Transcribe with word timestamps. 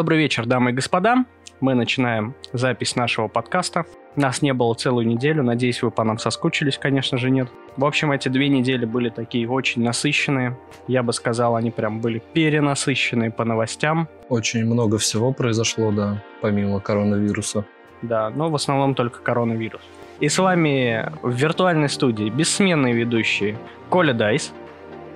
Добрый 0.00 0.16
вечер, 0.16 0.46
дамы 0.46 0.70
и 0.70 0.72
господа. 0.72 1.26
Мы 1.60 1.74
начинаем 1.74 2.34
запись 2.54 2.96
нашего 2.96 3.28
подкаста. 3.28 3.84
Нас 4.16 4.40
не 4.40 4.54
было 4.54 4.72
целую 4.72 5.06
неделю. 5.06 5.42
Надеюсь, 5.42 5.82
вы 5.82 5.90
по 5.90 6.04
нам 6.04 6.16
соскучились, 6.18 6.78
конечно 6.78 7.18
же, 7.18 7.28
нет. 7.28 7.50
В 7.76 7.84
общем, 7.84 8.10
эти 8.10 8.30
две 8.30 8.48
недели 8.48 8.86
были 8.86 9.10
такие 9.10 9.46
очень 9.46 9.82
насыщенные. 9.82 10.56
Я 10.88 11.02
бы 11.02 11.12
сказал, 11.12 11.54
они 11.54 11.70
прям 11.70 12.00
были 12.00 12.22
перенасыщенные 12.32 13.30
по 13.30 13.44
новостям. 13.44 14.08
Очень 14.30 14.64
много 14.64 14.96
всего 14.96 15.34
произошло, 15.34 15.92
да, 15.92 16.22
помимо 16.40 16.80
коронавируса. 16.80 17.66
Да, 18.00 18.30
но 18.30 18.48
в 18.48 18.54
основном 18.54 18.94
только 18.94 19.20
коронавирус. 19.20 19.82
И 20.18 20.30
с 20.30 20.38
вами 20.38 21.12
в 21.20 21.30
виртуальной 21.34 21.90
студии 21.90 22.30
бессменные 22.30 22.94
ведущие 22.94 23.58
Коля 23.90 24.14
Дайс, 24.14 24.50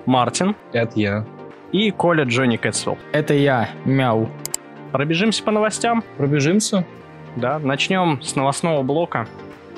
Мартин 0.04 0.54
Это 0.74 1.00
я. 1.00 1.26
и 1.72 1.90
Коля 1.90 2.24
Джонни 2.24 2.58
Кэтсвелл. 2.58 2.98
Это 3.12 3.32
я, 3.32 3.70
мяу. 3.86 4.28
Пробежимся 4.98 5.42
по 5.42 5.50
новостям. 5.50 6.04
Пробежимся? 6.18 6.86
Да, 7.34 7.58
начнем 7.58 8.22
с 8.22 8.36
новостного 8.36 8.84
блока. 8.84 9.26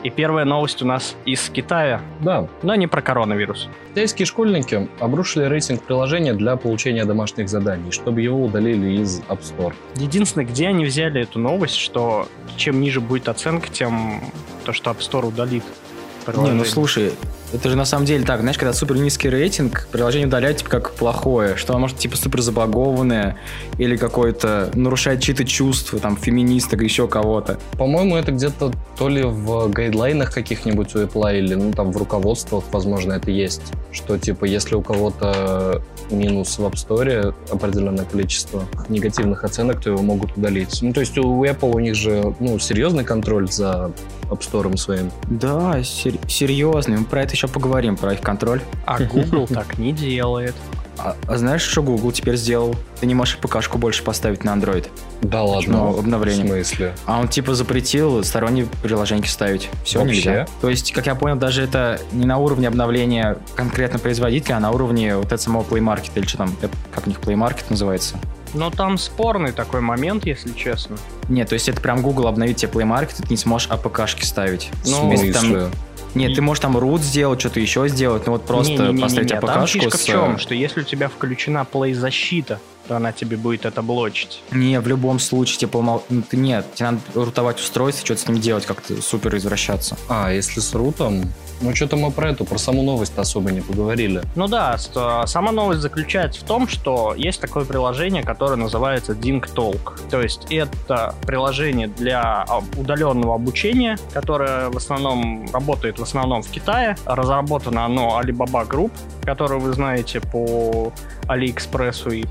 И 0.02 0.10
первая 0.10 0.44
новость 0.44 0.82
у 0.82 0.86
нас 0.86 1.16
из 1.24 1.48
Китая, 1.48 2.02
Да. 2.20 2.48
но 2.62 2.74
не 2.74 2.86
про 2.86 3.00
коронавирус. 3.00 3.70
Китайские 3.88 4.26
школьники 4.26 4.90
обрушили 5.00 5.44
рейтинг 5.44 5.82
приложения 5.84 6.34
для 6.34 6.56
получения 6.56 7.06
домашних 7.06 7.48
заданий, 7.48 7.92
чтобы 7.92 8.20
его 8.20 8.44
удалили 8.44 9.00
из 9.00 9.20
App 9.20 9.40
Store. 9.40 9.72
Единственное, 9.94 10.44
где 10.44 10.68
они 10.68 10.84
взяли 10.84 11.22
эту 11.22 11.38
новость, 11.38 11.76
что 11.76 12.28
чем 12.58 12.78
ниже 12.82 13.00
будет 13.00 13.30
оценка, 13.30 13.70
тем 13.70 14.20
то, 14.66 14.74
что 14.74 14.90
App 14.90 14.98
Store 14.98 15.26
удалит. 15.28 15.64
Не, 15.64 16.24
приложение. 16.26 16.58
ну 16.58 16.64
слушай, 16.66 17.12
это 17.52 17.68
же 17.70 17.76
на 17.76 17.84
самом 17.84 18.06
деле 18.06 18.24
так, 18.24 18.40
знаешь, 18.40 18.58
когда 18.58 18.72
супер 18.72 18.96
низкий 18.96 19.28
рейтинг, 19.28 19.88
приложение 19.90 20.26
удаляют 20.26 20.58
типа 20.58 20.70
как 20.70 20.92
плохое, 20.92 21.56
что 21.56 21.72
оно 21.72 21.80
может 21.80 21.98
типа 21.98 22.16
супер 22.16 22.40
забагованное 22.40 23.36
или 23.78 23.96
какое-то 23.96 24.70
нарушает 24.74 25.20
чьи-то 25.22 25.44
чувства, 25.44 25.98
там, 25.98 26.16
феминисток, 26.16 26.82
еще 26.82 27.08
кого-то. 27.08 27.58
По-моему, 27.72 28.16
это 28.16 28.32
где-то 28.32 28.72
то 28.98 29.08
ли 29.08 29.22
в 29.22 29.68
гайдлайнах 29.68 30.32
каких-нибудь 30.32 30.94
у 30.94 31.00
Apple 31.00 31.38
или 31.38 31.54
ну 31.54 31.72
там 31.72 31.92
в 31.92 31.96
руководствах, 31.96 32.64
возможно, 32.72 33.14
это 33.14 33.30
есть. 33.30 33.72
Что 33.92 34.18
типа 34.18 34.44
если 34.44 34.74
у 34.74 34.82
кого-то 34.82 35.82
минус 36.10 36.58
в 36.58 36.64
App 36.64 36.74
Store 36.74 37.34
определенное 37.50 38.04
количество 38.04 38.64
негативных 38.88 39.44
оценок, 39.44 39.82
то 39.82 39.90
его 39.90 40.02
могут 40.02 40.36
удалить. 40.36 40.78
Ну 40.82 40.92
то 40.92 41.00
есть 41.00 41.16
у 41.18 41.44
Apple 41.44 41.74
у 41.74 41.78
них 41.80 41.94
же 41.94 42.34
ну 42.40 42.58
серьезный 42.58 43.04
контроль 43.04 43.50
за 43.50 43.92
App 44.30 44.40
Store 44.40 44.76
своим. 44.76 45.10
Да, 45.30 45.82
сер- 45.82 46.18
серьезно, 46.28 46.98
мы 46.98 47.04
про 47.04 47.22
это 47.22 47.35
еще 47.36 47.48
поговорим, 47.48 47.96
про 47.96 48.14
их 48.14 48.20
контроль. 48.20 48.60
А 48.84 48.98
Google 48.98 49.46
так 49.52 49.78
не 49.78 49.92
делает. 49.92 50.54
А, 50.98 51.14
а 51.28 51.36
знаешь, 51.36 51.60
что 51.62 51.82
Google 51.82 52.10
теперь 52.10 52.36
сделал? 52.36 52.74
Ты 53.00 53.06
не 53.06 53.14
можешь 53.14 53.36
ПКшку 53.36 53.76
больше 53.76 54.02
поставить 54.02 54.44
на 54.44 54.54
Android. 54.54 54.88
Да 55.20 55.42
ладно. 55.42 55.90
обновление? 55.90 56.44
В 56.44 56.48
смысле? 56.48 56.94
А 57.04 57.20
он 57.20 57.28
типа 57.28 57.54
запретил 57.54 58.24
сторонние 58.24 58.66
приложения 58.82 59.26
ставить. 59.26 59.68
Все 59.84 59.98
Вообще? 59.98 60.14
нельзя. 60.16 60.46
То 60.60 60.70
есть, 60.70 60.92
как 60.92 61.06
я 61.06 61.14
понял, 61.14 61.36
даже 61.36 61.62
это 61.62 62.00
не 62.12 62.24
на 62.24 62.38
уровне 62.38 62.68
обновления 62.68 63.36
конкретно 63.54 63.98
производителя, 63.98 64.56
а 64.56 64.60
на 64.60 64.70
уровне 64.70 65.16
вот 65.16 65.26
этого 65.26 65.36
самого 65.38 65.64
Play 65.64 65.80
Market 65.80 66.12
или 66.14 66.26
что 66.26 66.38
там, 66.38 66.56
как 66.94 67.06
у 67.06 67.10
них 67.10 67.20
Play 67.20 67.34
Market 67.34 67.64
называется. 67.68 68.16
Но 68.54 68.70
там 68.70 68.96
спорный 68.96 69.52
такой 69.52 69.82
момент, 69.82 70.24
если 70.24 70.52
честно. 70.52 70.96
Нет, 71.28 71.50
то 71.50 71.54
есть 71.54 71.68
это 71.68 71.80
прям 71.80 72.00
Google 72.00 72.26
обновит 72.26 72.56
тебе 72.56 72.72
Play 72.72 72.88
Market, 72.88 73.16
и 73.18 73.22
ты 73.22 73.28
не 73.28 73.36
сможешь 73.36 73.68
АПКшки 73.70 74.24
ставить. 74.24 74.70
Ну, 74.86 75.10
если 75.10 75.32
там- 75.32 75.70
Нет, 76.16 76.34
ты 76.34 76.42
можешь 76.42 76.60
там 76.60 76.76
root 76.76 77.00
сделать, 77.00 77.40
что-то 77.40 77.60
еще 77.60 77.88
сделать, 77.88 78.26
но 78.26 78.32
вот 78.32 78.44
просто 78.44 78.72
Не-не-не-не-не, 78.72 79.02
поставить 79.02 79.28
Там 79.28 79.44
АПКшку 79.44 79.78
фишка 79.78 79.96
в 79.96 80.00
с... 80.00 80.04
чем, 80.04 80.38
что 80.38 80.54
если 80.54 80.80
у 80.80 80.84
тебя 80.84 81.08
включена 81.08 81.66
Play 81.70 81.94
защита, 81.94 82.60
то 82.86 82.96
она 82.96 83.12
тебе 83.12 83.36
будет 83.36 83.64
это 83.64 83.82
блочить. 83.82 84.42
Не, 84.50 84.80
в 84.80 84.88
любом 84.88 85.18
случае, 85.18 85.58
типа, 85.60 86.02
ты 86.30 86.36
нет, 86.36 86.66
тебе 86.74 86.90
надо 86.90 87.00
рутовать 87.14 87.60
устройство, 87.60 88.04
что-то 88.04 88.20
с 88.20 88.28
ним 88.28 88.40
делать, 88.40 88.66
как-то 88.66 89.00
супер 89.02 89.36
извращаться. 89.36 89.96
А, 90.08 90.32
если 90.32 90.60
с 90.60 90.74
рутом? 90.74 91.32
Ну, 91.60 91.74
что-то 91.74 91.96
мы 91.96 92.10
про 92.10 92.30
эту, 92.30 92.44
про 92.44 92.58
саму 92.58 92.82
новость 92.82 93.16
особо 93.16 93.50
не 93.50 93.60
поговорили. 93.60 94.22
Ну 94.34 94.46
да, 94.46 94.76
а, 94.94 95.26
сама 95.26 95.52
новость 95.52 95.80
заключается 95.80 96.40
в 96.42 96.44
том, 96.44 96.68
что 96.68 97.14
есть 97.16 97.40
такое 97.40 97.64
приложение, 97.64 98.22
которое 98.22 98.56
называется 98.56 99.12
Ding 99.12 99.42
Talk. 99.54 100.08
То 100.10 100.20
есть 100.20 100.46
это 100.50 101.14
приложение 101.26 101.88
для 101.88 102.44
а, 102.46 102.62
удаленного 102.76 103.34
обучения, 103.34 103.96
которое 104.12 104.68
в 104.68 104.76
основном 104.76 105.50
работает 105.52 105.98
в 105.98 106.02
основном 106.02 106.42
в 106.42 106.50
Китае. 106.50 106.96
Разработано 107.06 107.84
оно 107.84 108.20
Alibaba 108.20 108.68
Group, 108.68 108.92
которую 109.22 109.60
вы 109.60 109.72
знаете 109.72 110.20
по 110.20 110.92
Алиэкспрессу 111.26 112.10
и 112.10 112.24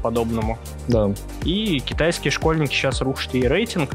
подобному. 0.45 0.57
Да. 0.87 1.11
И 1.43 1.79
китайские 1.79 2.31
школьники 2.31 2.73
сейчас 2.73 3.01
рушат 3.01 3.33
ей 3.33 3.47
рейтинг, 3.47 3.91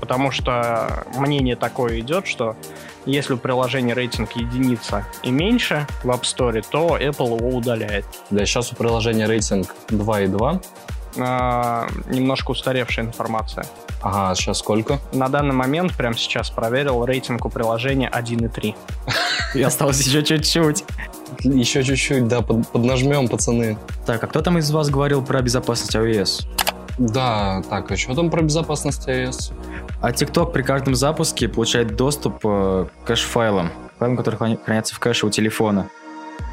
потому 0.00 0.30
что 0.30 1.04
мнение 1.16 1.56
такое 1.56 2.00
идет, 2.00 2.26
что 2.26 2.56
если 3.04 3.34
у 3.34 3.36
приложения 3.36 3.94
рейтинг 3.94 4.32
единица 4.32 5.06
и 5.22 5.30
меньше 5.30 5.86
в 6.04 6.10
App 6.10 6.22
Store, 6.22 6.64
то 6.68 6.96
Apple 6.98 7.36
его 7.38 7.56
удаляет. 7.56 8.04
Да, 8.30 8.44
сейчас 8.46 8.72
у 8.72 8.76
приложения 8.76 9.26
рейтинг 9.26 9.74
2,2. 9.88 10.64
А, 11.18 11.88
немножко 12.06 12.52
устаревшая 12.52 13.04
информация. 13.04 13.66
Ага, 14.00 14.34
сейчас 14.34 14.58
сколько? 14.58 14.98
На 15.12 15.28
данный 15.28 15.54
момент, 15.54 15.94
прямо 15.94 16.16
сейчас 16.16 16.50
проверил, 16.50 17.04
рейтинг 17.04 17.44
у 17.44 17.50
приложения 17.50 18.10
1,3. 18.10 18.74
И 19.54 19.62
осталось 19.62 20.00
еще 20.00 20.22
чуть-чуть. 20.22 20.84
Еще 21.40 21.82
чуть-чуть, 21.82 22.28
да, 22.28 22.40
под- 22.42 22.68
поднажмем, 22.68 23.28
пацаны. 23.28 23.78
Так, 24.06 24.22
а 24.22 24.26
кто 24.26 24.40
там 24.40 24.58
из 24.58 24.70
вас 24.70 24.90
говорил 24.90 25.22
про 25.22 25.42
безопасность 25.42 25.94
iOS? 25.94 26.46
Да, 26.98 27.62
так, 27.68 27.90
а 27.90 27.96
что 27.96 28.14
там 28.14 28.30
про 28.30 28.42
безопасность 28.42 29.08
iOS? 29.08 29.52
А 30.00 30.10
TikTok 30.10 30.52
при 30.52 30.62
каждом 30.62 30.94
запуске 30.94 31.48
получает 31.48 31.96
доступ 31.96 32.40
э, 32.44 32.86
к 33.04 33.06
кэш-файлам, 33.06 33.70
файлам, 33.98 34.16
которые 34.16 34.58
хранятся 34.64 34.94
в 34.94 34.98
кэше 34.98 35.26
у 35.26 35.30
телефона. 35.30 35.88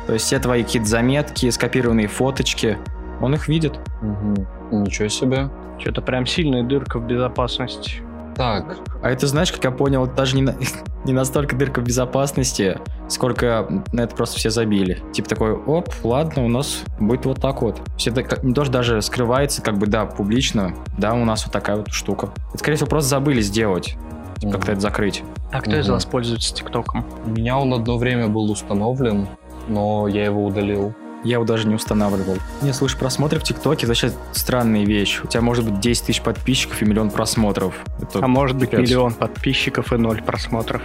То 0.07 0.13
есть 0.13 0.25
все 0.25 0.39
твои 0.39 0.63
какие-то 0.63 0.87
заметки, 0.87 1.49
скопированные 1.49 2.07
фоточки, 2.07 2.77
он 3.21 3.35
их 3.35 3.47
видит. 3.47 3.79
Угу. 4.01 4.47
Ничего 4.71 5.07
себе. 5.07 5.49
Что-то 5.77 6.01
прям 6.01 6.25
сильная 6.25 6.63
дырка 6.63 6.99
в 6.99 7.05
безопасности. 7.05 8.01
Так, 8.39 8.77
А 9.03 9.09
это, 9.11 9.27
знаешь, 9.27 9.51
как 9.51 9.61
я 9.65 9.71
понял, 9.71 10.05
это 10.05 10.15
даже 10.15 10.33
не, 10.37 10.41
на- 10.43 10.55
не 11.05 11.11
настолько 11.11 11.57
дырка 11.57 11.81
в 11.81 11.83
безопасности, 11.83 12.79
сколько 13.09 13.83
на 13.91 13.99
это 13.99 14.15
просто 14.15 14.37
все 14.37 14.49
забили. 14.49 14.99
Типа 15.11 15.27
такой, 15.27 15.51
оп, 15.51 15.89
ладно, 16.03 16.45
у 16.45 16.47
нас 16.47 16.83
будет 17.01 17.25
вот 17.25 17.41
так 17.41 17.61
вот. 17.61 17.81
Все 17.97 18.11
это 18.11 18.23
как- 18.23 18.41
не 18.45 18.53
то, 18.53 18.63
что 18.63 18.71
даже 18.71 19.01
скрывается, 19.01 19.61
как 19.61 19.77
бы, 19.77 19.87
да, 19.87 20.05
публично, 20.05 20.73
да, 20.97 21.15
у 21.15 21.25
нас 21.25 21.43
вот 21.43 21.51
такая 21.51 21.75
вот 21.75 21.89
штука. 21.91 22.29
Это, 22.51 22.59
скорее 22.59 22.77
всего, 22.77 22.89
просто 22.89 23.09
забыли 23.09 23.41
сделать, 23.41 23.97
типа, 24.37 24.53
как-то 24.53 24.71
это 24.71 24.79
закрыть. 24.79 25.21
А 25.51 25.59
кто 25.59 25.75
из 25.75 25.85
Мгм. 25.87 25.95
вас 25.95 26.05
пользуется 26.05 26.55
ТикТоком? 26.55 27.05
у 27.25 27.29
меня 27.31 27.57
он 27.57 27.73
одно 27.73 27.97
время 27.97 28.29
был 28.29 28.49
установлен, 28.49 29.27
но 29.67 30.07
я 30.07 30.23
его 30.23 30.45
удалил. 30.45 30.93
Я 31.23 31.33
его 31.33 31.43
даже 31.43 31.67
не 31.67 31.75
устанавливал. 31.75 32.37
Не, 32.61 32.73
слушай, 32.73 32.97
просмотры 32.97 33.39
в 33.39 33.43
ТикТоке 33.43 33.81
это 33.81 33.87
вообще 33.87 34.11
странная 34.31 34.85
вещь. 34.85 35.21
У 35.23 35.27
тебя 35.27 35.41
может 35.41 35.65
быть 35.65 35.79
10 35.79 36.05
тысяч 36.05 36.21
подписчиков 36.21 36.81
и 36.81 36.85
миллион 36.85 37.09
просмотров. 37.09 37.73
Это- 38.01 38.19
А 38.23 38.27
может 38.27 38.55
быть 38.57 38.69
пипец. 38.69 38.87
миллион 38.89 39.13
подписчиков 39.13 39.91
и 39.91 39.97
ноль 39.97 40.21
просмотров. 40.21 40.81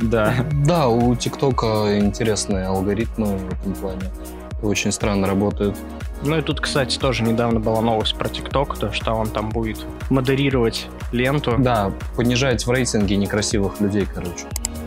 Да. 0.00 0.34
Да, 0.52 0.88
у 0.88 1.14
ТикТока 1.14 1.98
интересные 1.98 2.66
алгоритмы 2.66 3.36
в 3.36 3.52
этом 3.60 3.74
плане. 3.74 4.02
Очень 4.62 4.92
странно 4.92 5.26
работают. 5.26 5.76
Ну 6.22 6.38
и 6.38 6.40
тут, 6.40 6.60
кстати, 6.62 6.98
тоже 6.98 7.22
недавно 7.22 7.60
была 7.60 7.82
новость 7.82 8.14
про 8.14 8.30
ТикТок, 8.30 8.78
то 8.78 8.90
что 8.92 9.12
он 9.12 9.28
там 9.28 9.50
будет 9.50 9.84
модерировать 10.08 10.86
ленту. 11.12 11.56
Да, 11.58 11.92
понижать 12.16 12.66
в 12.66 12.70
рейтинге 12.70 13.16
некрасивых 13.16 13.78
людей, 13.82 14.06
короче. 14.12 14.46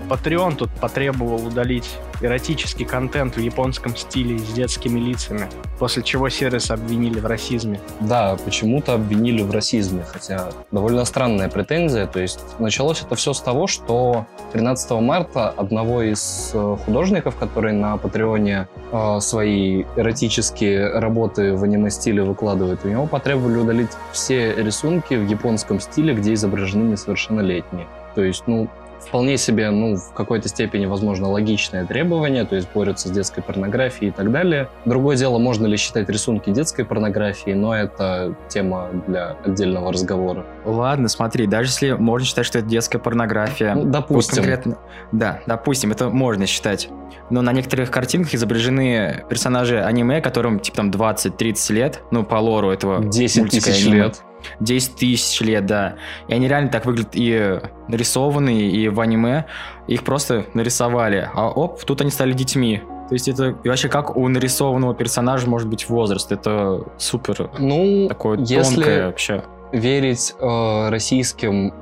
Patreon 0.10 0.56
тут 0.56 0.69
потребовал 0.72 1.45
удалить 1.45 1.98
эротический 2.22 2.86
контент 2.86 3.36
в 3.36 3.39
японском 3.39 3.95
стиле 3.95 4.39
с 4.39 4.54
детскими 4.54 5.00
лицами, 5.00 5.48
после 5.80 6.04
чего 6.04 6.30
сервис 6.30 6.72
обвинили 6.72 7.19
в 7.19 7.25
расизме. 7.25 7.80
Да, 8.00 8.38
почему-то 8.44 8.94
обвинили 8.94 9.44
в 9.44 9.51
расизме, 9.51 10.04
хотя 10.04 10.50
довольно 10.72 11.06
странная 11.06 11.50
претензия. 11.50 12.07
То 12.07 12.19
есть 12.19 12.39
началось 12.60 13.01
это 13.01 13.16
все 13.16 13.34
с 13.34 13.42
того, 13.42 13.68
что 13.68 14.25
13 14.54 14.92
марта 14.92 15.50
одного 15.50 16.01
из 16.01 16.51
э, 16.54 16.78
художников, 16.86 17.36
который 17.36 17.74
на 17.74 17.98
Патреоне 17.98 18.68
э, 18.92 19.19
свои 19.19 19.83
эротические 19.95 21.00
работы 21.00 21.54
в 21.54 21.63
аниме-стиле 21.63 22.24
выкладывает, 22.24 22.80
у 22.83 22.88
него 22.88 23.06
потребовали 23.06 23.57
удалить 23.57 23.92
все 24.12 24.56
рисунки 24.56 25.13
в 25.13 25.28
японском 25.28 25.80
стиле, 25.80 26.13
где 26.13 26.33
изображены 26.33 26.92
несовершеннолетние. 26.92 27.88
То 28.16 28.24
есть, 28.24 28.44
ну, 28.48 28.68
вполне 29.00 29.38
себе, 29.38 29.70
ну, 29.70 29.96
в 29.96 30.14
какой-то 30.14 30.50
степени, 30.50 30.86
возможно, 30.86 31.30
логичное 31.30 31.86
требование, 31.86 32.46
то 32.46 32.56
есть 32.56 32.68
борются 32.74 33.08
с 33.08 33.12
детской 33.12 33.42
порнографией 33.42 34.10
и 34.10 34.12
так 34.12 34.32
далее. 34.32 34.70
Другое 34.86 35.16
дело, 35.16 35.38
можно 35.38 35.66
ли 35.68 35.78
считать 35.78 36.10
рисунки 36.10 36.50
детской 36.50 36.84
порнографией, 36.84 37.56
но 37.56 37.76
это 37.76 38.36
тема 38.50 38.90
для 39.08 39.38
отдельного 39.46 39.92
разговора. 39.92 40.46
Ладно, 40.66 41.08
смотри, 41.08 41.48
даже 41.48 41.70
если 41.70 41.92
можно 41.92 42.26
считать, 42.26 42.46
что 42.46 42.60
это 42.60 42.68
детская 42.68 43.00
порнография. 43.00 43.76
Ну, 43.76 43.86
допустим. 43.86 44.38
Конкретно, 44.38 44.78
да, 45.12 45.42
допустим, 45.46 45.92
это 45.92 46.10
можно 46.10 46.46
считать. 46.46 46.90
Но 47.30 47.42
на 47.42 47.52
некоторых 47.52 47.92
картинках 47.92 48.34
изображены 48.36 49.26
персонажи 49.30 49.82
аниме, 49.82 50.22
которым 50.22 50.60
типа 50.60 50.78
там 50.78 50.92
20-30 50.92 51.74
лет, 51.74 52.02
ну, 52.12 52.24
по 52.24 52.36
лору 52.36 52.72
этого 52.72 53.04
10 53.04 53.38
мультика 53.40 53.66
тысяч 53.66 53.86
лет. 53.86 54.22
10 54.60 54.95
тысяч 54.95 55.42
лет, 55.42 55.66
да. 55.66 55.95
И 56.28 56.34
они 56.34 56.48
реально 56.48 56.69
так 56.69 56.86
выглядят 56.86 57.12
и 57.13 57.60
нарисованные, 57.88 58.69
и 58.69 58.89
в 58.89 59.00
аниме. 59.00 59.45
Их 59.88 60.04
просто 60.04 60.45
нарисовали. 60.54 61.30
А 61.34 61.50
оп, 61.50 61.84
тут 61.84 62.01
они 62.01 62.12
стали 62.12 62.34
детьми. 62.34 62.81
То 63.10 63.13
есть 63.13 63.28
это 63.30 63.56
и 63.63 63.69
вообще 63.69 63.88
как 63.88 64.18
у 64.18 64.28
нарисованного 64.28 64.94
персонажа 64.94 65.50
может 65.50 65.69
быть 65.69 65.89
возраст? 65.89 66.31
Это 66.31 66.84
супер 66.98 67.50
Ну, 67.57 68.07
такое 68.10 68.38
если 68.39 68.75
тонкое 68.75 69.06
вообще. 69.07 69.44
верить 69.72 70.36
э, 70.40 70.90
российским, 70.90 71.74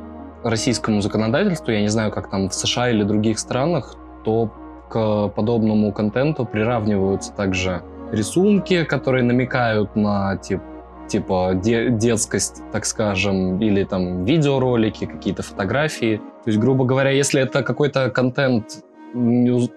российскому 0.44 1.02
законодательству, 1.02 1.72
я 1.72 1.82
не 1.82 1.88
знаю, 1.88 2.12
как 2.12 2.30
там 2.30 2.50
в 2.50 2.54
США 2.54 2.92
или 2.92 3.02
других 3.04 3.40
странах, 3.40 3.96
то 4.24 4.52
к 4.88 5.30
подобному 5.30 5.92
контенту 5.92 6.46
приравниваются 6.46 7.32
также 7.34 7.82
рисунки, 8.12 8.84
которые 8.84 9.24
намекают 9.24 9.96
на 9.96 10.38
тип, 10.38 10.62
типа 11.08 11.54
де- 11.54 11.90
детскость, 11.90 12.64
так 12.72 12.86
скажем, 12.86 13.62
или 13.62 13.84
там 13.84 14.26
видеоролики, 14.26 15.06
какие-то 15.06 15.44
фотографии. 15.44 16.18
То 16.18 16.50
есть, 16.50 16.60
грубо 16.60 16.86
говоря, 16.86 17.10
если 17.12 17.42
это 17.42 17.64
какой-то 17.64 18.10
контент 18.10 18.84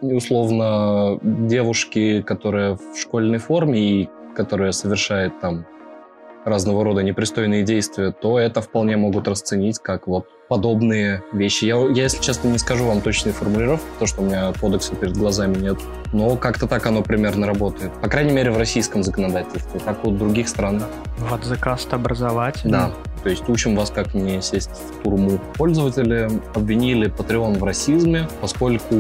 условно 0.03 1.19
девушки, 1.23 2.23
которая 2.23 2.75
в 2.75 2.97
школьной 2.99 3.39
форме 3.39 3.79
и 3.79 4.09
которая 4.35 4.73
совершает 4.73 5.41
там 5.41 5.65
разного 6.49 6.85
рода 6.85 7.03
непристойные 7.03 7.63
действия, 7.63 8.13
то 8.13 8.39
это 8.39 8.61
вполне 8.61 8.97
могут 8.97 9.29
расценить 9.29 9.79
как 9.79 10.07
вот 10.07 10.27
подобные 10.49 11.23
вещи. 11.33 11.67
Я, 11.67 11.77
я, 11.77 12.05
если 12.05 12.23
честно, 12.23 12.49
не 12.49 12.59
скажу 12.59 12.87
вам 12.87 13.01
точные 13.01 13.33
формулировки, 13.33 13.85
потому 13.93 14.09
что 14.09 14.23
у 14.23 14.25
меня 14.25 14.53
кодекса 14.59 14.95
перед 14.95 15.17
глазами 15.17 15.57
нет, 15.59 15.79
но 16.13 16.37
как-то 16.37 16.67
так 16.67 16.87
оно 16.87 17.03
примерно 17.03 17.47
работает. 17.47 17.93
По 18.01 18.09
крайней 18.09 18.33
мере, 18.33 18.51
в 18.51 18.59
российском 18.59 19.03
законодательстве. 19.03 19.81
Как 19.85 20.05
в 20.05 20.17
других 20.17 20.49
странах. 20.49 20.89
Вот 21.19 21.45
заказ 21.45 21.87
образовательный. 21.91 22.73
Да. 22.73 22.91
То 23.23 23.31
есть 23.31 23.49
учим 23.49 23.77
вас, 23.77 23.91
как 23.91 24.15
не 24.15 24.41
сесть 24.43 24.71
в 24.71 25.03
турму. 25.03 25.39
Пользователи 25.57 26.29
обвинили 26.55 27.11
Patreon 27.11 27.59
в 27.59 27.65
расизме, 27.65 28.29
поскольку 28.41 28.95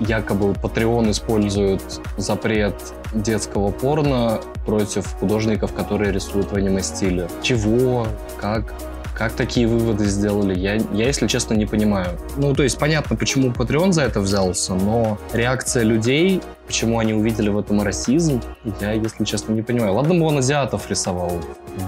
якобы 0.00 0.52
Patreon 0.52 1.10
использует 1.10 1.82
запрет 2.16 2.74
детского 3.12 3.70
порно 3.70 4.40
против 4.66 5.06
художников, 5.14 5.72
которые 5.72 6.12
рисуют 6.12 6.52
в 6.52 6.54
аниме-стиле. 6.54 7.28
Чего? 7.42 8.06
Как? 8.40 8.74
Как 9.18 9.32
такие 9.32 9.66
выводы 9.66 10.04
сделали? 10.04 10.56
Я, 10.56 10.74
я, 10.74 11.06
если 11.06 11.26
честно, 11.26 11.54
не 11.54 11.66
понимаю. 11.66 12.10
Ну, 12.36 12.54
то 12.54 12.62
есть 12.62 12.78
понятно, 12.78 13.16
почему 13.16 13.48
Patreon 13.48 13.90
за 13.90 14.02
это 14.02 14.20
взялся, 14.20 14.74
но 14.74 15.18
реакция 15.32 15.82
людей, 15.82 16.40
почему 16.68 16.98
они 16.98 17.14
увидели 17.14 17.48
в 17.48 17.58
этом 17.58 17.82
расизм, 17.82 18.40
я, 18.80 18.92
если 18.92 19.24
честно, 19.24 19.52
не 19.54 19.62
понимаю. 19.62 19.94
Ладно 19.94 20.14
бы 20.14 20.26
он 20.26 20.38
азиатов 20.38 20.88
рисовал 20.88 21.32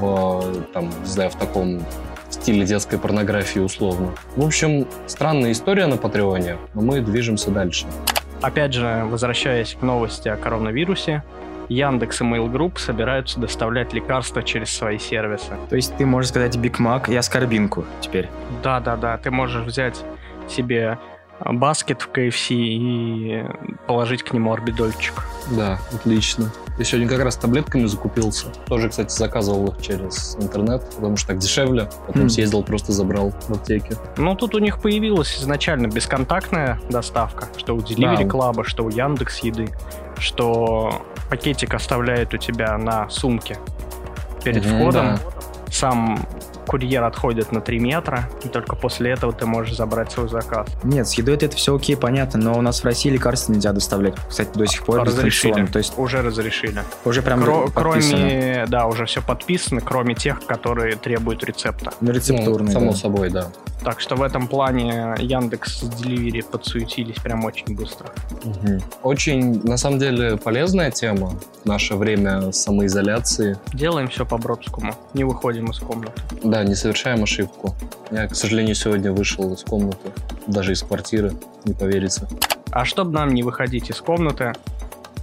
в, 0.00 0.43
там, 0.73 0.91
не 1.03 1.06
знаю, 1.06 1.31
в 1.31 1.37
таком 1.37 1.81
стиле 2.31 2.65
детской 2.65 2.99
порнографии 2.99 3.61
условно. 3.61 4.12
В 4.37 4.44
общем, 4.44 4.87
странная 5.06 5.53
история 5.53 5.87
на 5.87 5.99
Патреоне, 5.99 6.56
но 6.75 6.81
мы 6.81 7.00
движемся 7.00 7.50
дальше. 7.50 7.87
Опять 8.41 8.73
же, 8.73 9.05
возвращаясь 9.05 9.75
к 9.75 9.82
новости 9.82 10.29
о 10.29 10.37
коронавирусе, 10.37 11.23
Яндекс 11.69 12.23
и 12.23 12.25
Mail 12.25 12.50
Group 12.50 12.79
собираются 12.79 13.38
доставлять 13.38 13.93
лекарства 13.93 14.43
через 14.43 14.75
свои 14.75 14.99
сервисы. 14.99 15.53
То 15.69 15.77
есть 15.77 15.94
ты 15.97 16.06
можешь 16.06 16.31
сказать 16.31 16.56
Биг 16.56 16.79
Мак 16.79 17.09
и 17.11 17.15
аскорбинку 17.15 17.85
теперь. 18.00 18.29
Да-да-да, 18.62 19.19
ты 19.19 19.31
можешь 19.31 19.65
взять 19.65 20.03
себе 20.49 20.99
баскет 21.44 22.02
в 22.02 22.10
KFC 22.10 22.54
и 22.54 23.44
положить 23.87 24.22
к 24.22 24.32
нему 24.32 24.52
орбидольчик. 24.52 25.25
Да, 25.56 25.78
отлично. 25.92 26.50
Я 26.78 26.84
сегодня 26.84 27.08
как 27.08 27.20
раз 27.22 27.37
таблетками 27.37 27.87
закупился. 27.87 28.46
Тоже, 28.66 28.88
кстати, 28.88 29.12
заказывал 29.12 29.69
их 29.69 29.82
через 29.82 30.37
интернет, 30.40 30.82
потому 30.94 31.16
что 31.16 31.28
так 31.28 31.38
дешевле. 31.38 31.88
Потом 32.06 32.25
Хм. 32.25 32.28
съездил, 32.31 32.62
просто 32.62 32.92
забрал 32.92 33.31
в 33.31 33.50
аптеке. 33.50 33.96
Ну, 34.16 34.34
тут 34.34 34.54
у 34.54 34.58
них 34.58 34.81
появилась 34.81 35.37
изначально 35.38 35.88
бесконтактная 35.88 36.81
доставка, 36.88 37.48
что 37.56 37.75
у 37.75 37.78
Delivery 37.81 38.19
Да. 38.19 38.22
Club, 38.25 38.64
что 38.64 38.84
у 38.84 38.88
Яндекс 38.88 39.40
Еды, 39.40 39.69
что 40.19 41.02
пакетик 41.28 41.75
оставляет 41.75 42.32
у 42.34 42.36
тебя 42.38 42.76
на 42.78 43.08
сумке 43.10 43.58
перед 44.44 44.64
Мгм, 44.64 44.76
входом. 44.76 45.06
да. 45.16 45.19
Сам 45.70 46.19
курьер 46.70 47.02
отходит 47.02 47.50
на 47.50 47.61
3 47.61 47.81
метра, 47.81 48.28
и 48.44 48.49
только 48.49 48.76
после 48.76 49.11
этого 49.11 49.32
ты 49.32 49.44
можешь 49.44 49.75
забрать 49.76 50.12
свой 50.12 50.28
заказ. 50.28 50.69
Нет, 50.84 51.08
с 51.08 51.14
едой 51.14 51.34
это 51.34 51.56
все 51.56 51.75
окей, 51.75 51.96
понятно, 51.96 52.38
но 52.38 52.56
у 52.56 52.62
нас 52.62 52.82
в 52.82 52.84
России 52.84 53.11
лекарства 53.11 53.52
нельзя 53.52 53.72
доставлять. 53.72 54.14
Кстати, 54.28 54.56
до 54.56 54.67
сих 54.67 54.84
пор 54.84 55.02
разрешили. 55.02 55.67
То 55.67 55.78
есть 55.78 55.94
Уже 55.99 56.22
разрешили. 56.22 56.82
уже 57.05 57.22
прям 57.22 57.43
Кро- 57.43 57.72
подписано. 57.72 58.19
кроме, 58.20 58.67
да, 58.69 58.87
уже 58.87 59.05
все 59.06 59.20
подписано, 59.20 59.81
кроме 59.81 60.14
тех, 60.14 60.46
которые 60.46 60.94
требуют 60.94 61.43
рецепта. 61.43 61.93
Ну, 62.00 62.12
рецептурный, 62.12 62.72
Ну, 62.72 62.72
само 62.72 62.90
да. 62.93 62.96
собой, 62.96 63.31
да. 63.31 63.49
Так 63.85 64.00
что 64.00 64.15
в 64.15 64.23
этом 64.23 64.47
плане 64.47 65.15
Яндекс 65.19 65.81
с 65.81 65.82
Delivery 65.85 66.44
подсуетились 66.44 67.17
прям 67.17 67.44
очень 67.44 67.75
быстро. 67.75 68.11
Очень, 69.03 69.62
на 69.62 69.77
самом 69.77 69.99
деле, 69.99 70.37
полезная 70.37 70.91
тема 70.91 71.35
в 71.62 71.67
наше 71.67 71.94
время 71.94 72.53
самоизоляции. 72.53 73.59
Делаем 73.73 74.09
все 74.09 74.27
по-бродскому, 74.27 74.94
не 75.15 75.25
выходим 75.25 75.71
из 75.71 75.79
комнаты. 75.79 76.21
Да, 76.44 76.62
не 76.65 76.75
совершаем 76.75 77.23
ошибку. 77.23 77.75
Я, 78.11 78.29
к 78.29 78.35
сожалению, 78.35 78.75
сегодня 78.75 79.12
вышел 79.12 79.53
из 79.55 79.62
комнаты, 79.62 80.11
даже 80.47 80.73
из 80.73 80.82
квартиры, 80.82 81.32
не 81.65 81.73
поверится. 81.73 82.29
А 82.71 82.85
чтобы 82.85 83.12
нам 83.12 83.35
не 83.35 83.43
выходить 83.43 83.91
из 83.91 84.00
комнаты, 84.00 84.53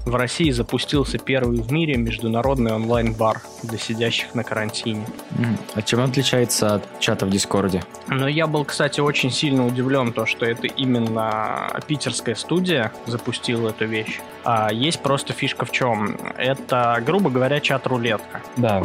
в 0.07 0.15
России 0.15 0.49
запустился 0.51 1.17
первый 1.17 1.61
в 1.61 1.71
мире 1.71 1.97
международный 1.97 2.73
онлайн-бар 2.73 3.41
для 3.63 3.77
сидящих 3.77 4.33
на 4.35 4.43
карантине. 4.43 5.05
А 5.73 5.81
чем 5.81 5.99
он 5.99 6.09
отличается 6.09 6.75
от 6.75 6.99
чата 6.99 7.25
в 7.25 7.29
Дискорде? 7.29 7.83
Но 8.07 8.27
я 8.27 8.47
был, 8.47 8.65
кстати, 8.65 8.99
очень 8.99 9.31
сильно 9.31 9.65
удивлен, 9.65 10.13
то, 10.13 10.25
что 10.25 10.45
это 10.45 10.67
именно 10.67 11.69
питерская 11.87 12.35
студия 12.35 12.91
запустила 13.05 13.69
эту 13.69 13.85
вещь. 13.85 14.19
А 14.43 14.71
есть 14.71 15.01
просто 15.01 15.33
фишка 15.33 15.65
в 15.65 15.71
чем? 15.71 16.17
Это, 16.37 17.01
грубо 17.05 17.29
говоря, 17.29 17.59
чат-рулетка, 17.59 18.41
Да. 18.55 18.81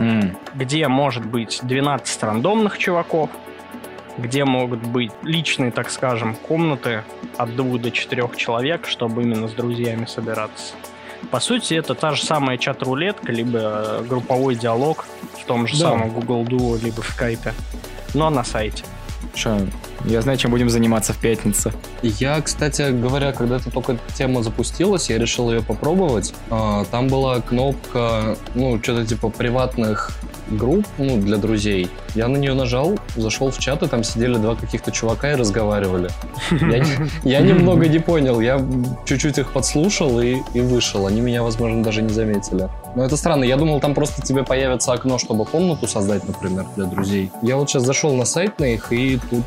Где 0.55 0.88
может 0.88 1.25
быть 1.25 1.61
12 1.62 2.23
рандомных 2.23 2.79
чуваков, 2.79 3.31
где 4.19 4.45
могут 4.45 4.81
быть 4.87 5.12
личные, 5.23 5.71
так 5.71 5.91
скажем, 5.91 6.35
комнаты 6.35 7.05
от 7.37 7.55
двух 7.57 7.81
до 7.81 7.91
четырех 7.91 8.37
человек, 8.37 8.87
чтобы 8.87 9.23
именно 9.23 9.49
с 9.49 9.52
друзьями 9.52 10.05
собираться. 10.07 10.75
По 11.31 11.41
сути, 11.41 11.75
это 11.75 11.95
та 11.95 12.12
же 12.14 12.23
самая 12.23 12.59
чат-рулетка, 12.59 13.33
либо 13.33 13.59
э, 13.59 14.05
групповой 14.09 14.55
диалог 14.55 15.07
в 15.41 15.45
том 15.47 15.67
же 15.67 15.79
Да. 15.79 15.91
самом 15.91 16.11
Google 16.11 16.45
Duo, 16.45 16.83
либо 16.83 17.00
в 17.02 17.19
Skype, 17.19 17.52
но 18.14 18.29
на 18.31 18.45
сайте. 18.45 18.85
Шо, 19.35 19.57
я 20.05 20.21
знаю, 20.21 20.37
чем 20.37 20.50
будем 20.50 20.69
заниматься 20.69 21.14
в 21.14 21.17
пятницу. 21.19 21.73
Я, 22.02 22.38
кстати 22.43 22.91
говоря, 22.91 23.33
когда 23.33 23.57
эта 23.57 23.71
только 23.71 23.93
эта 23.93 24.12
тема 24.14 24.43
запустилась, 24.43 25.09
я 25.09 25.17
решил 25.17 25.50
ее 25.50 25.62
попробовать. 25.62 26.35
А, 26.50 26.85
Там 26.91 27.09
была 27.09 27.41
кнопка, 27.41 28.37
ну, 28.55 28.79
что-то 28.83 29.07
типа 29.07 29.31
приватных 29.31 30.11
групп, 30.49 30.87
ну, 30.99 31.18
для 31.18 31.37
друзей. 31.37 31.88
Я 32.14 32.28
на 32.28 32.37
нее 32.37 32.54
нажал, 32.54 32.99
зашел 33.16 33.50
в 33.50 33.58
чат, 33.58 33.82
и 33.82 33.88
там 33.88 34.04
сидели 34.04 34.34
два 34.34 34.54
каких-то 34.54 34.90
чувака 34.90 35.32
и 35.32 35.34
разговаривали. 35.34 36.11
Я, 36.61 36.84
я 37.22 37.40
немного 37.40 37.88
не 37.88 37.99
понял, 37.99 38.40
я 38.40 38.64
чуть-чуть 39.04 39.38
их 39.38 39.52
подслушал 39.52 40.20
и, 40.20 40.38
и 40.54 40.61
вышел. 40.61 41.06
Они 41.06 41.20
меня, 41.20 41.42
возможно, 41.42 41.82
даже 41.82 42.02
не 42.02 42.12
заметили. 42.12 42.68
Но 42.94 43.04
это 43.04 43.16
странно, 43.16 43.44
я 43.44 43.56
думал, 43.56 43.80
там 43.80 43.94
просто 43.94 44.22
тебе 44.22 44.44
появится 44.44 44.92
окно, 44.92 45.18
чтобы 45.18 45.44
комнату 45.44 45.87
создать, 45.87 46.26
например, 46.26 46.66
для 46.76 46.87
друзей. 46.87 47.30
Я 47.42 47.56
вот 47.56 47.70
сейчас 47.70 47.84
зашел 47.84 48.14
на 48.14 48.25
сайт 48.25 48.58
на 48.58 48.64
их, 48.64 48.92
и 48.92 49.18
тут 49.30 49.44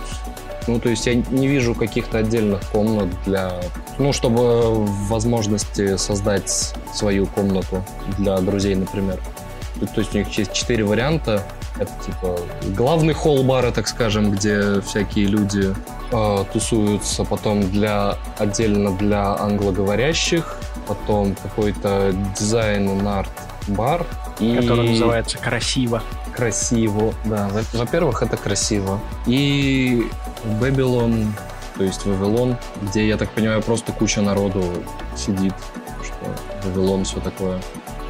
ну, 0.67 0.79
то 0.79 0.89
есть 0.89 1.05
я 1.05 1.15
не 1.15 1.47
вижу 1.47 1.75
каких-то 1.75 2.19
отдельных 2.19 2.61
комнат 2.71 3.09
для... 3.25 3.61
Ну, 3.99 4.13
чтобы 4.13 4.85
возможности 5.07 5.95
создать 5.97 6.73
свою 6.93 7.27
комнату 7.27 7.83
для 8.17 8.37
друзей, 8.39 8.75
например. 8.75 9.19
То, 9.79 9.99
есть 10.01 10.15
у 10.15 10.17
них 10.17 10.27
есть 10.37 10.53
четыре 10.53 10.83
варианта. 10.83 11.43
Это 11.77 11.91
типа 12.05 12.39
главный 12.75 13.13
холл 13.13 13.43
бара, 13.43 13.71
так 13.71 13.87
скажем, 13.87 14.31
где 14.31 14.79
всякие 14.81 15.25
люди 15.25 15.75
э, 16.11 16.45
тусуются. 16.53 17.25
Потом 17.25 17.69
для 17.69 18.17
отдельно 18.37 18.95
для 18.95 19.35
англоговорящих. 19.35 20.57
Потом 20.87 21.35
какой-то 21.35 22.13
дизайн 22.37 22.89
and 22.89 23.07
арт 23.07 23.31
бар. 23.67 24.05
И 24.39 24.55
который 24.55 24.89
называется 24.89 25.37
«Красиво». 25.37 26.01
красиво, 26.35 27.13
да. 27.23 27.49
Во- 27.49 27.79
Во-первых, 27.79 28.21
это 28.21 28.35
красиво. 28.37 28.99
И 29.25 30.07
Babylon 30.59 31.27
то 31.77 31.83
есть 31.83 32.05
Вавилон, 32.05 32.57
где, 32.81 33.05
я 33.07 33.17
так 33.17 33.29
понимаю, 33.31 33.61
просто 33.61 33.91
куча 33.91 34.21
народу 34.21 34.63
сидит, 35.15 35.53
что 36.03 36.69
Вавилон, 36.69 37.03
все 37.03 37.19
такое. 37.19 37.59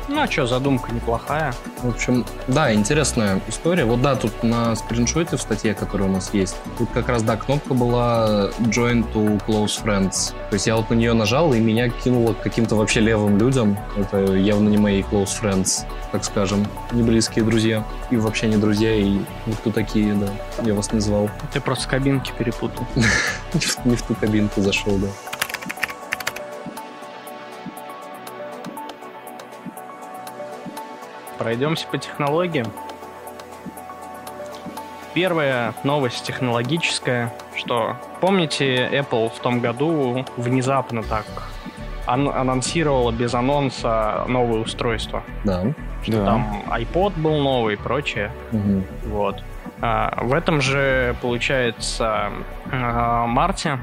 Ну 0.07 0.21
а 0.21 0.27
что, 0.27 0.45
задумка 0.45 0.93
неплохая. 0.93 1.53
В 1.81 1.89
общем, 1.89 2.25
да, 2.47 2.74
интересная 2.74 3.41
история. 3.47 3.85
Вот 3.85 4.01
да, 4.01 4.15
тут 4.15 4.43
на 4.43 4.75
скриншоте 4.75 5.38
в 5.38 5.41
статье, 5.41 5.74
которая 5.74 6.07
у 6.07 6.12
нас 6.12 6.33
есть, 6.33 6.55
тут 6.77 6.89
как 6.93 7.09
раз, 7.09 7.24
да, 7.24 7.38
кнопка 7.38 7.74
была 7.74 8.50
Join 8.59 9.12
to 9.13 9.41
Close 9.47 9.83
Friends. 9.83 10.33
То 10.50 10.53
есть 10.53 10.67
я 10.67 10.75
вот 10.75 10.89
на 10.89 10.93
нее 10.93 11.13
нажал, 11.13 11.53
и 11.53 11.59
меня 11.59 11.89
кинуло 11.89 12.33
к 12.33 12.41
каким-то 12.41 12.75
вообще 12.75 13.00
левым 13.00 13.38
людям. 13.38 13.77
Это 13.97 14.35
явно 14.35 14.69
не 14.69 14.77
мои 14.77 15.01
close 15.01 15.41
friends, 15.41 15.85
так 16.12 16.24
скажем, 16.24 16.65
не 16.91 17.01
близкие 17.01 17.43
друзья. 17.43 17.83
И 18.12 18.17
вообще 18.17 18.47
не 18.47 18.57
друзья, 18.57 18.95
и 18.95 19.19
никто 19.45 19.71
такие, 19.71 20.13
да. 20.13 20.27
Я 20.63 20.75
вас 20.75 20.91
не 20.93 21.00
звал. 21.00 21.29
Ты 21.51 21.59
просто 21.62 21.88
кабинки 21.88 22.31
перепутал. 22.38 22.85
Не 23.85 23.95
в 23.95 24.01
ту 24.01 24.15
кабинку 24.15 24.62
зашел, 24.62 24.97
да. 24.97 25.07
Пройдемся 31.45 31.85
по 31.85 31.99
технологиям. 31.99 32.65
Первая 35.13 35.75
новость 35.83 36.25
технологическая, 36.25 37.31
что 37.55 37.97
помните, 38.19 38.89
Apple 38.91 39.29
в 39.29 39.37
том 39.41 39.59
году 39.59 40.25
внезапно 40.37 41.03
так 41.03 41.25
ан- 42.07 42.29
анонсировала 42.29 43.11
без 43.11 43.35
анонса 43.35 44.25
новое 44.27 44.61
устройство. 44.61 45.21
Да. 45.43 45.65
Да. 46.07 46.25
Там 46.25 46.63
iPod 46.67 47.13
был 47.15 47.37
новый 47.37 47.75
и 47.75 47.77
прочее. 47.77 48.31
Мгм. 48.51 48.83
Вот. 49.03 49.43
А, 49.81 50.17
в 50.23 50.33
этом 50.33 50.61
же, 50.61 51.15
получается, 51.21 52.31
а, 52.71 53.27
марте, 53.27 53.77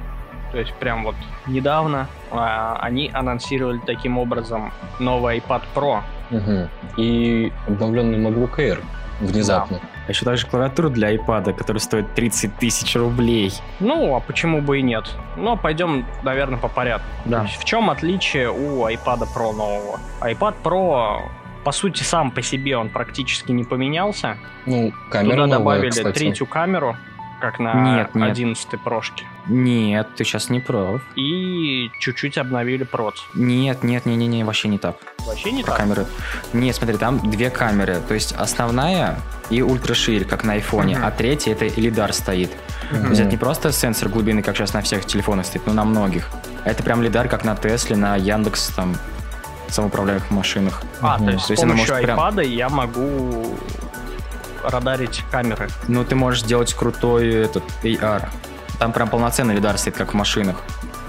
то 0.51 0.59
есть 0.59 0.75
прям 0.75 1.05
вот 1.05 1.15
недавно, 1.47 2.09
а, 2.33 2.77
они 2.81 3.09
анонсировали 3.15 3.79
таким 3.87 4.19
образом 4.19 4.73
новый 4.99 5.39
iPad 5.39 5.63
Pro. 5.77 6.01
Мгм. 6.33 6.69
И 6.97 7.53
обновленный 7.69 8.19
MacBook 8.19 8.57
Air 8.57 8.83
внезапно. 9.21 9.81
А 10.07 10.11
еще 10.11 10.25
также 10.25 10.47
клавиатура 10.49 10.89
для 10.89 11.15
iPad, 11.15 11.53
которая 11.55 11.81
стоит 11.81 12.13
30 12.15 12.57
тысяч 12.57 12.97
рублей. 12.97 13.53
Ну, 13.79 14.17
а 14.17 14.21
почему 14.21 14.61
бы 14.61 14.81
и 14.81 14.83
нет? 14.83 15.05
Но 15.37 15.57
пойдем, 15.57 16.05
наверное, 16.25 16.59
по 16.59 16.67
порядку. 16.69 17.07
Да. 17.25 17.45
в 17.45 17.65
чем 17.65 17.89
отличие 17.89 18.51
у 18.51 18.85
iPad 18.89 19.29
Pro 19.37 19.53
нового? 19.53 20.01
iPad 20.21 20.55
Pro, 20.65 21.21
по 21.63 21.71
сути, 21.71 22.03
сам 22.03 22.33
по 22.33 22.43
себе 22.43 22.77
он 22.77 22.89
практически 22.91 23.53
не 23.53 23.63
поменялся. 23.63 24.37
Ну, 24.67 24.93
камера 25.11 25.31
Туда 25.35 25.47
новая, 25.47 25.59
добавили 25.59 25.91
кстати. 25.91 26.19
третью 26.19 26.47
камеру, 26.47 26.97
как 27.43 27.59
на 27.59 27.97
Нет, 27.97 28.15
нет. 28.15 28.31
11 28.31 28.81
прошке. 28.83 29.25
Нет, 29.49 30.09
ты 30.17 30.23
сейчас 30.25 30.49
не 30.49 30.61
прав. 30.61 31.03
И 31.17 31.91
чуть-чуть 31.99 32.39
обновили 32.39 32.85
проц. 32.85 33.17
Нет, 33.35 33.83
нет, 33.83 34.07
не, 34.07 34.15
не, 34.17 34.29
не, 34.29 34.45
вообще 34.45 34.69
не 34.69 34.79
так. 34.79 34.97
Вообще 35.27 35.51
не 35.51 35.63
Про 35.65 35.73
так? 35.73 35.81
камеры. 35.81 36.07
Нет, 36.53 36.77
смотри, 36.77 36.97
там 36.97 37.19
две 37.31 37.51
камеры. 37.51 38.01
То 38.07 38.15
есть 38.15 38.33
основная 38.33 39.19
и 39.51 39.61
ультраширь, 39.61 40.25
как 40.25 40.45
на 40.45 40.53
айфоне, 40.55 40.97
Мгм. 40.97 41.05
а 41.05 41.11
третья 41.11 41.53
это 41.53 41.67
лидар 41.81 42.13
стоит. 42.13 42.53
То 42.91 43.09
есть 43.09 43.21
это 43.21 43.31
не 43.31 43.37
просто 43.37 43.73
сенсор 43.73 44.09
глубины, 44.09 44.43
как 44.43 44.57
сейчас 44.57 44.73
на 44.73 44.81
всех 44.81 45.05
телефонах 45.05 45.45
стоит, 45.47 45.67
но 45.67 45.73
на 45.73 45.85
многих. 45.85 46.31
Это 46.65 46.83
прям 46.85 47.03
лидар, 47.03 47.29
как 47.29 47.45
на 47.45 47.57
Тесле, 47.57 47.97
на 47.97 48.15
Яндекс, 48.17 48.69
там, 48.69 48.95
самоуправляемых 49.69 50.31
машинах. 50.31 50.83
А, 51.01 51.17
Мгм. 51.19 51.27
то 51.27 51.33
есть 51.33 51.43
То 51.43 51.47
с 51.49 51.51
есть 51.51 51.63
она 51.65 51.73
помощью 51.73 51.95
может 51.95 52.07
прям- 52.07 52.19
iPad 52.21 52.47
я 52.47 52.69
могу 52.69 53.57
радарить 54.65 55.25
камеры. 55.31 55.69
Ну, 55.89 56.05
ты 56.05 56.15
можешь 56.15 56.43
сделать 56.43 56.75
крутой 56.75 57.29
этот 57.35 57.65
AR. 57.83 58.29
Там 58.79 58.93
прям 58.93 59.09
полноценный 59.09 59.55
лидар 59.55 59.79
стоит, 59.79 59.97
как 59.97 60.13
в 60.13 60.15
машинах. 60.15 60.57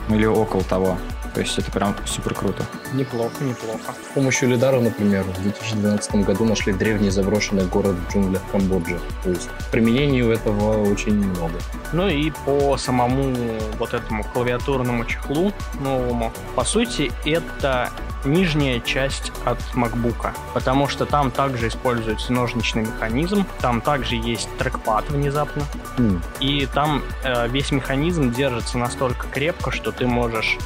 Или 0.09 0.25
около 0.25 0.63
того. 0.63 0.97
То 1.33 1.41
есть 1.41 1.57
это 1.57 1.71
прям 1.71 1.95
супер 2.05 2.33
круто. 2.33 2.63
Неплохо, 2.93 3.43
неплохо. 3.43 3.93
С 4.11 4.13
помощью 4.13 4.49
лидара, 4.49 4.79
например, 4.79 5.23
в 5.23 5.41
2012 5.41 6.15
году 6.15 6.45
нашли 6.45 6.73
древний 6.73 7.09
заброшенный 7.09 7.65
город 7.65 7.95
в 7.95 8.13
джунглях 8.13 8.41
Камбоджи. 8.51 8.99
То 9.23 9.29
есть 9.31 9.49
применений 9.71 10.21
у 10.21 10.31
этого 10.31 10.83
очень 10.91 11.15
много. 11.15 11.55
Ну 11.91 12.07
и 12.07 12.31
по 12.45 12.77
самому 12.77 13.33
вот 13.79 13.93
этому 13.93 14.23
клавиатурному 14.23 15.05
чехлу 15.05 15.51
новому, 15.81 16.31
по 16.55 16.63
сути, 16.63 17.11
это 17.25 17.89
нижняя 18.25 18.79
часть 18.79 19.31
от 19.43 19.59
MacBook, 19.75 20.31
потому 20.53 20.87
что 20.87 21.05
там 21.05 21.31
также 21.31 21.67
используется 21.67 22.31
ножничный 22.31 22.83
механизм, 22.83 23.45
там 23.59 23.81
также 23.81 24.15
есть 24.15 24.47
трекпад 24.57 25.09
внезапно, 25.09 25.63
М, 25.97 26.21
и 26.39 26.65
там 26.73 27.03
э, 27.23 27.47
весь 27.49 27.71
механизм 27.71 28.31
держится 28.31 28.77
настолько 28.77 29.27
крепко, 29.27 29.71
что 29.71 29.91
ты 29.91 30.07
можешь 30.07 30.57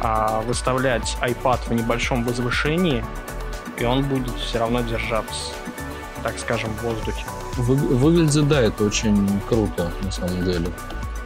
а, 0.00 0.42
выставлять 0.42 1.16
iPad 1.22 1.58
небольшом 1.76 2.24
возвышении, 2.24 3.04
и 3.78 3.84
он 3.84 4.02
будет 4.04 4.34
все 4.36 4.58
равно 4.58 4.80
держаться, 4.80 5.52
так 6.22 6.38
скажем, 6.38 6.70
в 6.80 6.82
воздухе. 6.84 7.24
вы- 7.56 7.74
выглядит, 7.76 8.48
да, 8.48 8.60
это 8.60 8.84
очень 8.84 9.40
круто, 9.48 9.90
на 10.02 10.10
самом 10.10 10.44
деле. 10.44 10.68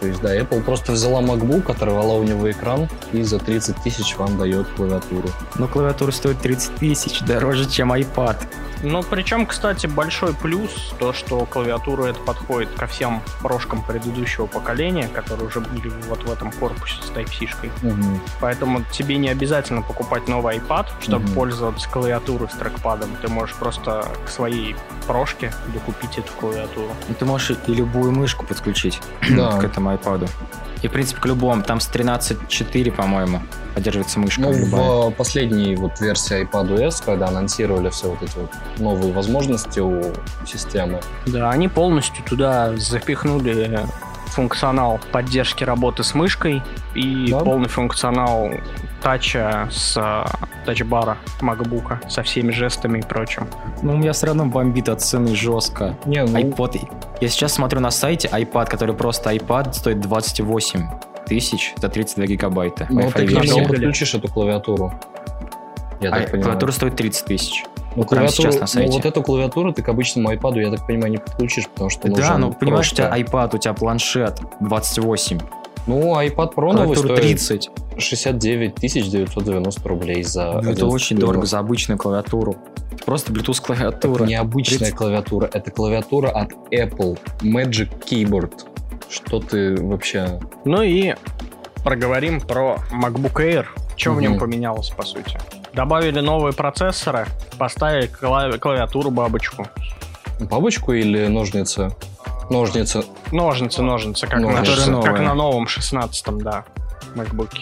То 0.01 0.07
есть, 0.07 0.21
да, 0.23 0.35
Apple 0.35 0.63
просто 0.63 0.93
взяла 0.93 1.21
MacBook, 1.21 1.71
оторвала 1.71 2.15
у 2.15 2.23
него 2.23 2.51
экран 2.51 2.89
и 3.13 3.23
за 3.23 3.39
30 3.39 3.77
тысяч 3.83 4.17
вам 4.17 4.39
дает 4.39 4.67
клавиатуру. 4.69 5.29
Но 5.57 5.69
клавиатура 5.69 6.11
стоит 6.11 6.39
30 6.41 6.75
тысяч, 6.77 7.21
дороже, 7.21 7.69
чем 7.69 7.93
iPad. 7.93 8.37
Ну, 8.83 9.03
причем, 9.03 9.47
кстати, 9.47 9.87
большой 9.87 10.33
плюс 10.35 10.95
то, 10.99 11.13
что 11.13 11.45
клавиатура 11.45 12.05
это 12.07 12.21
подходит 12.21 12.71
ко 12.71 12.87
всем 12.87 13.21
прошкам 13.43 13.83
предыдущего 13.83 14.47
поколения, 14.47 15.09
которые 15.09 15.49
уже 15.49 15.61
были 15.61 15.93
вот 16.09 16.23
в 16.23 16.33
этом 16.33 16.51
корпусе 16.53 16.97
с 17.03 17.11
Type-C-шкой. 17.11 17.71
Мгм. 17.83 18.21
Поэтому 18.41 18.83
тебе 18.91 19.17
не 19.17 19.29
обязательно 19.29 19.83
покупать 19.83 20.29
новый 20.29 20.57
iPad, 20.59 20.87
чтобы 21.01 21.25
Мгм. 21.27 21.35
пользоваться 21.35 21.89
клавиатурой 21.91 22.49
с 22.49 22.53
трекпадом. 22.55 23.11
Ты 23.21 23.29
можешь 23.29 23.55
просто 23.57 24.07
к 24.25 24.29
своей 24.31 24.75
прошке 25.07 25.53
докупить 25.75 26.19
эту 26.19 26.33
клавиатуру. 26.41 26.89
Ну, 27.09 27.15
ты 27.15 27.25
можешь 27.25 27.57
и 27.67 27.75
любую 27.75 28.13
мышку 28.13 28.47
подключить 28.47 29.01
Да. 29.31 29.59
к 29.59 29.65
этому 29.65 29.93
iPad. 29.93 30.29
И, 30.83 30.89
в 30.89 30.93
принципе, 30.93 31.21
к 31.21 31.27
любому. 31.27 31.63
Там 31.63 31.79
с 31.81 31.89
13.4, 31.91 32.91
по-моему, 32.93 33.41
поддерживается 33.75 34.19
мышка 34.19 34.41
Ну, 34.43 34.53
любая. 34.53 34.83
в 34.83 35.11
последней 35.13 35.77
вот 35.77 36.01
версии 36.01 36.43
iPadOS, 36.45 37.03
когда 37.05 37.29
анонсировали 37.29 37.91
все 37.91 38.09
вот 38.09 38.23
эти 38.23 38.37
вот 38.37 38.51
новые 38.79 39.13
возможности 39.13 39.81
у 39.81 40.03
системы, 40.47 41.01
Да, 41.27 41.51
они 41.51 41.69
полностью 41.69 42.25
туда 42.25 42.75
запихнули 42.77 43.81
функционал 44.29 45.01
поддержки 45.13 45.65
работы 45.65 46.05
с 46.05 46.15
мышкой 46.15 46.63
и 46.95 47.27
Да. 47.31 47.41
полный 47.41 47.69
функционал 47.69 48.49
тача 49.03 49.69
с 49.71 49.97
э, 49.97 50.25
тачбара 50.67 51.17
MacBook 51.41 52.09
со 52.09 52.23
всеми 52.23 52.51
жестами 52.53 52.99
и 52.99 53.03
прочим. 53.03 53.49
Ну, 53.83 53.95
у 53.95 53.97
меня 53.97 54.13
все 54.13 54.27
равно 54.27 54.47
бомбит 54.47 54.89
от 54.89 55.01
цены 55.01 55.35
жестко. 55.35 55.97
не, 56.07 56.23
ну, 56.25 56.39
iPod. 56.39 56.81
Я 57.21 57.29
сейчас 57.29 57.55
смотрю 57.55 57.81
на 57.81 57.91
сайте 57.91 58.29
iPad, 58.29 58.69
который 58.69 58.95
просто 58.95 59.33
iPad, 59.35 59.73
стоит 59.73 60.01
28 60.01 60.89
тысяч 61.27 61.75
за 61.77 61.89
32 61.89 62.27
гигабайта. 62.27 62.87
ну, 62.91 63.03
Wi-Fi 63.03 63.13
ты 63.13 63.27
к 63.27 63.45
нему 63.45 63.67
подключишь 63.69 64.15
эту 64.15 64.29
клавиатуру. 64.29 64.93
Я 66.01 66.09
А 66.11 66.13
так 66.13 66.27
понимаю. 66.27 66.43
клавиатура 66.45 66.73
стоит 66.73 66.97
30 66.97 67.25
тысяч. 67.27 67.65
Ну, 67.97 68.05
прямо 68.05 68.27
клавиатуру- 68.27 68.31
сейчас 68.53 68.55
на 68.55 68.61
ну, 68.61 68.67
сайте. 68.67 68.93
вот 68.93 69.05
эту 69.05 69.23
клавиатуру 69.23 69.73
ты 69.73 69.83
к 69.83 69.89
обычному 69.89 70.33
iPad, 70.33 70.61
я 70.63 70.71
так 70.71 70.87
понимаю, 70.87 71.11
не 71.11 71.19
подключишь, 71.19 71.69
потому 71.69 71.91
что 71.91 72.09
Да, 72.09 72.39
ну 72.39 72.53
понимаешь, 72.53 72.91
у 72.93 72.95
тебя 72.95 73.09
просто- 73.09 73.23
iPad, 73.37 73.57
у 73.57 73.59
тебя 73.59 73.75
планшет 73.75 74.41
28, 74.61 75.41
Ну, 75.87 76.15
iPad 76.21 76.55
Pro 76.55 76.73
новый 76.73 76.97
стоит 76.97 77.17
30. 77.21 77.71
69 77.99 78.75
990 78.77 79.89
рублей 79.89 80.23
за 80.23 80.61
Ну, 80.63 80.71
это 80.71 80.87
очень 80.87 81.17
штук. 81.17 81.29
дорого 81.29 81.47
за 81.47 81.59
обычную 81.59 81.99
клавиатуру. 81.99 82.57
Просто 83.05 83.33
Bluetooth 83.33 83.53
Это 83.59 83.63
клавиатура. 83.63 84.25
не 84.25 84.35
обычная 84.35 84.79
30. 84.79 84.95
клавиатура, 84.95 85.51
это 85.53 85.71
клавиатура 85.71 86.29
от 86.29 86.53
Apple. 86.73 87.19
Magic 87.41 87.89
Keyboard. 88.09 88.53
Что 89.09 89.41
ты 89.41 89.75
вообще... 89.77 90.39
Ну 90.65 90.83
и 90.83 91.15
проговорим 91.83 92.41
про 92.41 92.79
MacBook 92.93 93.35
Air. 93.37 93.65
Что 93.97 94.13
в 94.13 94.21
нем 94.21 94.39
поменялось, 94.39 94.91
по 94.91 95.03
сути? 95.03 95.39
Добавили 95.73 96.21
новые 96.21 96.53
процессоры, 96.53 97.27
поставили 97.59 98.09
клави- 98.09 98.59
клавиатуру 98.59 99.11
бабочку. 99.11 99.67
Бабочку 100.41 100.93
или 100.93 101.27
ножницы? 101.27 101.91
Ножницы. 102.51 103.05
Ножницы, 103.31 103.81
ножницы, 103.83 104.27
как, 104.27 104.41
Ножницы. 104.41 104.91
на, 104.91 105.01
как 105.03 105.21
на 105.21 105.35
новом 105.35 105.67
16-м, 105.67 106.41
да, 106.41 106.65
MacBook. 107.15 107.53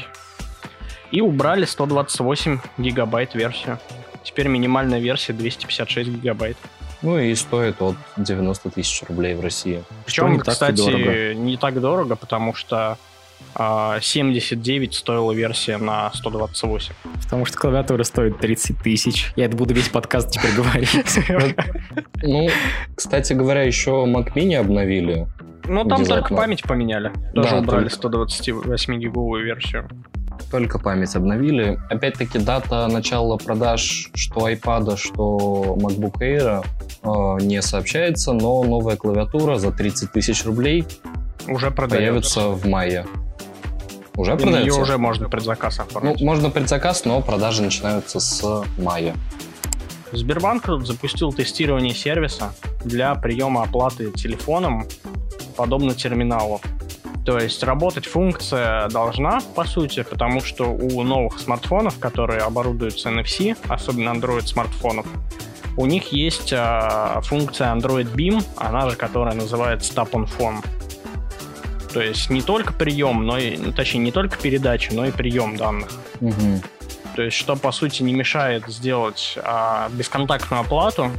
И 1.10 1.20
убрали 1.20 1.66
128 1.66 2.58
гигабайт 2.78 3.34
версию. 3.34 3.78
Теперь 4.24 4.48
минимальная 4.48 4.98
версия 4.98 5.34
256 5.34 6.08
гигабайт. 6.08 6.56
Ну 7.02 7.18
и 7.18 7.34
стоит 7.34 7.80
от 7.80 7.96
90 8.16 8.70
тысяч 8.70 9.02
рублей 9.08 9.34
в 9.34 9.40
России. 9.40 9.84
Причем, 10.06 10.32
не 10.32 10.38
кстати, 10.38 10.76
дорого. 10.76 11.34
не 11.34 11.56
так 11.56 11.80
дорого, 11.80 12.16
потому 12.16 12.54
что 12.54 12.98
79 13.56 14.94
стоила 14.94 15.32
версия 15.32 15.78
на 15.78 16.12
128. 16.12 16.94
Потому 17.24 17.44
что 17.44 17.58
клавиатура 17.58 18.04
стоит 18.04 18.38
30 18.38 18.78
тысяч. 18.78 19.32
Я 19.36 19.46
это 19.46 19.56
буду 19.56 19.74
весь 19.74 19.88
подкаст 19.88 20.30
теперь 20.30 20.54
говорить. 20.54 20.88
Ну, 22.20 22.48
кстати 22.96 23.32
говоря, 23.32 23.62
еще 23.62 24.04
Mac 24.06 24.34
Mini 24.34 24.56
обновили. 24.56 25.28
Ну, 25.64 25.84
там 25.84 26.04
только 26.04 26.34
память 26.34 26.62
поменяли. 26.62 27.12
Тоже 27.34 27.56
убрали 27.56 27.88
только. 27.88 28.24
128-гиговую 28.24 29.44
версию. 29.44 29.88
Только 30.50 30.78
память 30.78 31.14
обновили. 31.14 31.78
Опять-таки 31.90 32.38
дата 32.38 32.86
начала 32.88 33.36
продаж 33.36 34.10
что 34.14 34.48
iPad, 34.48 34.96
что 34.96 35.76
MacBook 35.78 36.20
Air 36.20 36.64
э, 37.02 37.44
не 37.44 37.60
сообщается, 37.60 38.32
но 38.32 38.62
новая 38.64 38.96
клавиатура 38.96 39.56
за 39.56 39.72
30 39.72 40.12
тысяч 40.12 40.44
рублей 40.44 40.84
Уже 41.46 41.70
продается. 41.70 41.96
появится 41.96 42.48
в 42.48 42.66
мае. 42.66 43.06
Уже 44.18 44.32
Ее 44.32 44.38
продается? 44.38 44.80
уже 44.80 44.98
можно 44.98 45.28
предзаказ 45.28 45.78
Ну, 45.78 45.84
оформить. 45.84 46.20
можно 46.20 46.50
предзаказ, 46.50 47.04
но 47.04 47.20
продажи 47.22 47.62
начинаются 47.62 48.18
с 48.18 48.64
мая. 48.76 49.14
Сбербанк 50.10 50.64
запустил 50.84 51.32
тестирование 51.32 51.94
сервиса 51.94 52.52
для 52.84 53.14
приема 53.14 53.62
оплаты 53.62 54.10
телефоном, 54.10 54.86
подобно 55.56 55.94
терминалу. 55.94 56.60
То 57.24 57.38
есть 57.38 57.62
работать 57.62 58.06
функция 58.06 58.88
должна, 58.88 59.38
по 59.54 59.64
сути, 59.64 60.02
потому 60.02 60.40
что 60.40 60.64
у 60.64 61.02
новых 61.02 61.38
смартфонов, 61.38 61.98
которые 61.98 62.40
оборудуются 62.40 63.10
NFC, 63.10 63.56
особенно 63.68 64.10
Android 64.10 64.46
смартфонов, 64.46 65.06
у 65.76 65.86
них 65.86 66.12
есть 66.12 66.52
а, 66.56 67.20
функция 67.22 67.72
Android 67.72 68.12
Beam, 68.12 68.42
она 68.56 68.88
же, 68.90 68.96
которая 68.96 69.34
называется 69.34 69.92
Tap 69.92 70.10
on 70.12 70.26
Phone. 70.38 70.64
То 71.92 72.02
есть 72.02 72.30
не 72.30 72.42
только 72.42 72.72
прием, 72.72 73.24
но 73.24 73.38
и, 73.38 73.56
ну, 73.56 73.72
точнее, 73.72 74.00
не 74.00 74.12
только 74.12 74.36
передача, 74.36 74.94
но 74.94 75.06
и 75.06 75.10
прием 75.10 75.56
данных. 75.56 75.88
Мгм. 76.20 76.62
То 77.16 77.22
есть, 77.22 77.36
что 77.36 77.56
по 77.56 77.72
сути 77.72 78.02
не 78.02 78.12
мешает 78.12 78.64
сделать 78.68 79.36
а, 79.42 79.88
бесконтактную 79.90 80.60
оплату, 80.60 81.10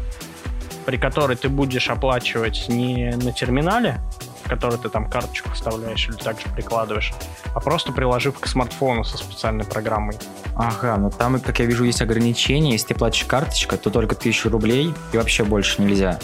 при 0.85 0.97
которой 0.97 1.35
ты 1.35 1.49
будешь 1.49 1.89
оплачивать 1.89 2.65
не 2.69 3.11
на 3.21 3.33
терминале, 3.33 3.99
в 4.43 4.49
который 4.49 4.79
ты 4.79 4.89
там 4.89 5.09
карточку 5.09 5.51
вставляешь 5.51 6.07
или 6.07 6.15
также 6.15 6.47
прикладываешь, 6.55 7.13
а 7.53 7.59
просто 7.59 7.91
приложив 7.91 8.39
к 8.39 8.47
смартфону 8.47 9.03
со 9.03 9.17
специальной 9.17 9.65
программой. 9.65 10.17
Ага, 10.55 10.97
но 10.97 11.09
там, 11.09 11.39
как 11.39 11.59
я 11.59 11.65
вижу, 11.65 11.83
есть 11.83 12.01
ограничения. 12.01 12.71
Если 12.71 12.87
ты 12.87 12.95
платишь 12.95 13.25
карточкой, 13.25 13.77
то 13.77 13.89
только 13.89 14.15
1000 14.15 14.49
рублей 14.49 14.93
и 15.11 15.17
вообще 15.17 15.43
больше 15.43 15.81
нельзя. 15.81 16.19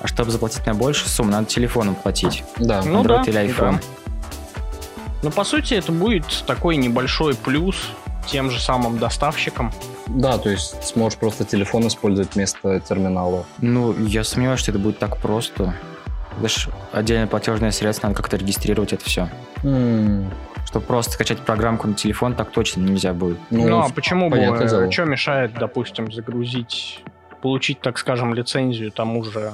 А 0.00 0.06
чтобы 0.06 0.30
заплатить 0.30 0.64
на 0.66 0.74
большую 0.74 1.08
сумму, 1.08 1.30
надо 1.30 1.46
телефоном 1.46 1.94
платить. 1.94 2.42
Да. 2.56 2.82
Ну 2.82 3.02
Android 3.02 3.24
да, 3.24 3.30
или 3.30 3.40
iPhone. 3.54 3.72
да. 3.72 3.80
Но 5.22 5.30
по 5.30 5.44
сути 5.44 5.74
это 5.74 5.92
будет 5.92 6.44
такой 6.46 6.76
небольшой 6.76 7.34
плюс 7.34 7.76
тем 8.26 8.50
же 8.50 8.58
самым 8.60 8.98
доставщикам. 8.98 9.72
Да, 10.06 10.38
то 10.38 10.48
есть 10.48 10.82
сможешь 10.84 11.18
просто 11.18 11.44
телефон 11.44 11.86
использовать 11.86 12.34
вместо 12.34 12.80
терминала. 12.80 13.44
Ну, 13.58 13.94
я 14.06 14.24
сомневаюсь, 14.24 14.60
что 14.60 14.70
это 14.70 14.80
будет 14.80 14.98
так 14.98 15.18
просто. 15.18 15.74
Ж 16.42 16.68
отдельное 16.92 17.26
платежное 17.26 17.70
средство, 17.70 18.06
надо 18.08 18.16
как-то 18.16 18.36
регистрировать 18.38 18.92
это 18.94 19.04
все. 19.04 19.28
М, 19.62 20.30
Чтобы 20.64 20.86
просто 20.86 21.12
скачать 21.12 21.40
программку 21.40 21.86
на 21.88 21.94
телефон, 21.94 22.34
так 22.34 22.50
точно 22.50 22.80
нельзя 22.82 23.12
будет. 23.12 23.38
Ну, 23.50 23.68
Ну, 23.68 23.80
а 23.80 23.88
почему 23.90 24.30
бы, 24.30 24.38
дело. 24.38 24.90
что 24.90 25.04
мешает, 25.04 25.52
допустим, 25.54 26.10
загрузить, 26.12 27.02
получить, 27.42 27.80
так 27.80 27.98
скажем, 27.98 28.32
лицензию 28.34 28.90
тому 28.92 29.22
же 29.24 29.52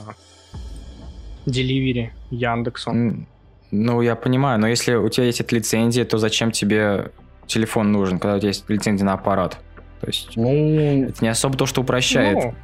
Delivery 1.46 2.10
Яндексу? 2.30 2.90
М, 2.90 3.26
Ну, 3.72 4.00
я 4.00 4.14
понимаю, 4.14 4.60
но 4.60 4.68
если 4.68 4.94
у 4.94 5.08
тебя 5.08 5.26
есть 5.26 5.40
эта 5.40 5.54
лицензия, 5.56 6.04
то 6.04 6.18
зачем 6.18 6.50
тебе 6.52 7.10
телефон 7.46 7.90
нужен, 7.92 8.18
когда 8.18 8.36
у 8.36 8.38
тебя 8.38 8.48
есть 8.48 8.68
лицензия 8.70 9.04
на 9.06 9.14
аппарат? 9.14 9.58
То 10.00 10.06
есть 10.06 10.36
Ну, 10.36 11.04
это 11.08 11.22
не 11.24 11.28
особо 11.28 11.56
то, 11.56 11.66
что 11.66 11.80
упрощает. 11.80 12.34
Ну, 12.36 12.54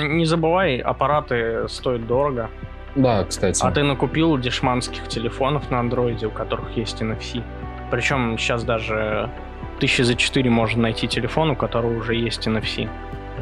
э, 0.00 0.06
не 0.08 0.24
забывай, 0.24 0.78
аппараты 0.78 1.68
стоят 1.68 2.06
дорого. 2.06 2.50
да, 2.96 3.24
кстати. 3.24 3.62
А 3.64 3.70
ты 3.70 3.82
накупил 3.82 4.38
дешманских 4.38 5.06
телефонов 5.08 5.70
на 5.70 5.78
андроиде, 5.80 6.26
у 6.26 6.30
которых 6.30 6.76
есть 6.76 7.00
NFC. 7.02 7.42
Причем 7.90 8.36
сейчас 8.38 8.64
даже 8.64 9.30
тысячи 9.78 10.02
за 10.02 10.14
четыре 10.16 10.50
можно 10.50 10.82
найти 10.82 11.06
телефон, 11.06 11.50
у 11.50 11.56
которого 11.56 11.96
уже 11.98 12.14
есть 12.16 12.46
NFC. 12.48 12.88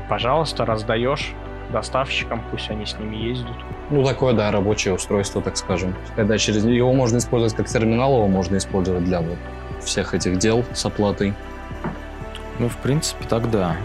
Пожалуйста, 0.09 0.67
раздаешь 0.67 1.33
доставщикам, 1.75 2.43
пусть 2.51 2.71
они 2.71 2.87
с 2.87 2.99
ними 2.99 3.17
ездят. 3.17 3.57
Ну, 3.91 4.03
такое, 4.05 4.33
да, 4.33 4.51
рабочее 4.51 4.95
устройство, 4.95 5.43
так 5.43 5.57
скажем. 5.59 5.95
Когда 6.17 6.39
через 6.39 6.65
его 6.65 6.93
можно 6.95 7.19
использовать 7.19 7.55
как 7.55 7.69
терминал, 7.69 8.15
его 8.15 8.29
можно 8.29 8.57
использовать 8.57 9.05
для 9.05 9.21
вот 9.21 9.37
всех 9.83 10.15
этих 10.15 10.39
дел 10.39 10.65
с 10.73 10.87
оплатой. 10.87 11.35
Ну, 12.59 12.69
в 12.69 12.77
принципе, 12.79 13.27
тогда. 13.29 13.77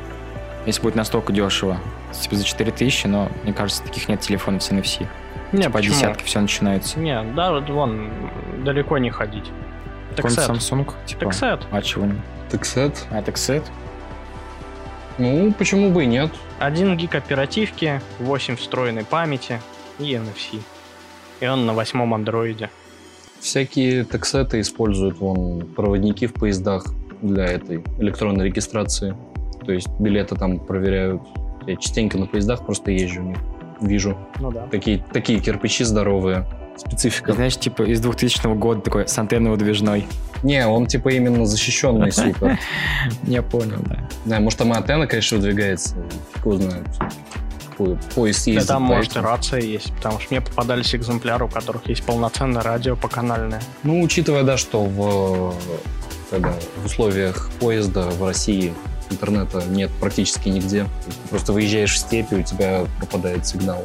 Если 0.66 0.82
будет 0.82 0.96
настолько 0.96 1.34
дешево. 1.34 1.78
Типа 2.14 2.36
за 2.36 2.44
4000, 2.44 3.08
но 3.08 3.30
мне 3.44 3.54
кажется, 3.54 3.84
таких 3.84 4.08
нет 4.08 4.22
телефонов 4.22 4.64
с 4.64 4.72
NFC. 4.72 5.06
Не, 5.52 5.64
По 5.66 5.72
почему? 5.72 5.96
десятке 5.96 6.26
все 6.26 6.40
начинается. 6.40 7.00
Не, 7.00 7.22
да, 7.36 7.52
вот 7.52 7.70
вон, 7.70 8.10
далеко 8.64 8.98
не 8.98 9.10
ходить. 9.10 9.52
Таксет. 10.16 10.50
Samsung, 10.50 10.94
типа. 11.06 11.26
Таксет. 11.26 11.68
А 11.72 11.82
чего 11.82 12.06
не? 12.06 12.16
Таксет? 12.50 13.06
А, 13.12 13.22
таксет? 13.22 13.64
Ну, 15.20 15.52
почему 15.52 15.92
бы 15.92 16.06
и 16.06 16.08
нет? 16.08 16.32
1 16.60 16.96
гиг 16.96 17.14
оперативки, 17.14 18.02
8 18.20 18.56
встроенной 18.56 19.04
памяти 19.04 19.60
и 20.00 20.14
NFC. 20.14 20.62
И 21.42 21.46
он 21.46 21.66
на 21.66 21.74
восьмом 21.74 22.14
андроиде. 22.14 22.70
Всякие 23.42 24.06
таксеты 24.06 24.62
используют 24.62 25.20
вон 25.20 25.66
проводники 25.76 26.26
в 26.26 26.34
поездах 26.34 26.86
для 27.22 27.46
этой 27.46 27.84
электронной 27.98 28.46
регистрации. 28.46 29.16
То 29.66 29.74
есть 29.74 29.90
билеты 30.00 30.36
там 30.36 30.58
проверяют. 30.58 31.22
Я 31.68 31.76
частенько 31.76 32.18
на 32.18 32.26
поездах 32.26 32.66
просто 32.66 32.92
езжу, 32.92 33.22
у 33.22 33.26
них 33.26 33.38
вижу. 33.82 34.18
Ну 34.40 34.52
да. 34.52 34.68
Такие, 34.68 35.04
такие 35.12 35.40
кирпичи 35.40 35.84
здоровые. 35.84 36.46
Специфика. 36.80 37.34
Знаешь, 37.34 37.58
типа 37.58 37.84
из 37.84 38.00
2000 38.00 38.56
года 38.56 38.82
такой 38.82 39.08
с 39.08 39.18
антенной 39.18 39.52
выдвижной. 39.52 40.08
Не, 40.44 40.66
он 40.68 40.86
типа 40.88 41.10
именно 41.10 41.46
защищенный 41.46 42.12
супер. 42.12 42.58
Я 43.24 43.42
понял, 43.42 43.80
да. 43.86 44.08
Да, 44.26 44.40
может 44.40 44.60
там 44.60 44.74
и 44.74 44.78
антенна, 44.78 45.06
конечно, 45.08 45.38
выдвигается. 45.38 45.96
Фиг 46.36 46.54
знает. 46.54 46.86
По- 47.78 47.98
Поезд 48.16 48.46
Да 48.46 48.52
ездит. 48.52 48.68
там, 48.68 48.88
по 48.88 48.96
может, 48.96 49.16
и 49.16 49.20
рация 49.20 49.60
есть, 49.62 49.94
потому 49.96 50.20
что 50.20 50.34
мне 50.34 50.42
попадались 50.42 50.94
экземпляры, 50.96 51.46
у 51.46 51.48
которых 51.50 51.88
есть 51.88 52.04
полноценное 52.04 52.62
радио 52.62 52.96
поканальное. 52.96 53.62
Ну, 53.84 54.02
учитывая, 54.02 54.44
да, 54.44 54.58
что 54.58 54.84
в, 54.84 55.54
когда 56.30 56.54
в 56.82 56.86
условиях 56.86 57.50
поезда 57.60 58.02
в 58.10 58.24
России 58.26 58.74
интернета 59.10 59.64
нет 59.70 59.90
практически 60.00 60.50
нигде. 60.50 60.86
Просто 61.30 61.52
выезжаешь 61.54 61.94
в 61.94 61.98
степь, 61.98 62.32
и 62.32 62.36
у 62.36 62.44
тебя 62.44 62.86
пропадает 63.00 63.46
сигнал. 63.48 63.84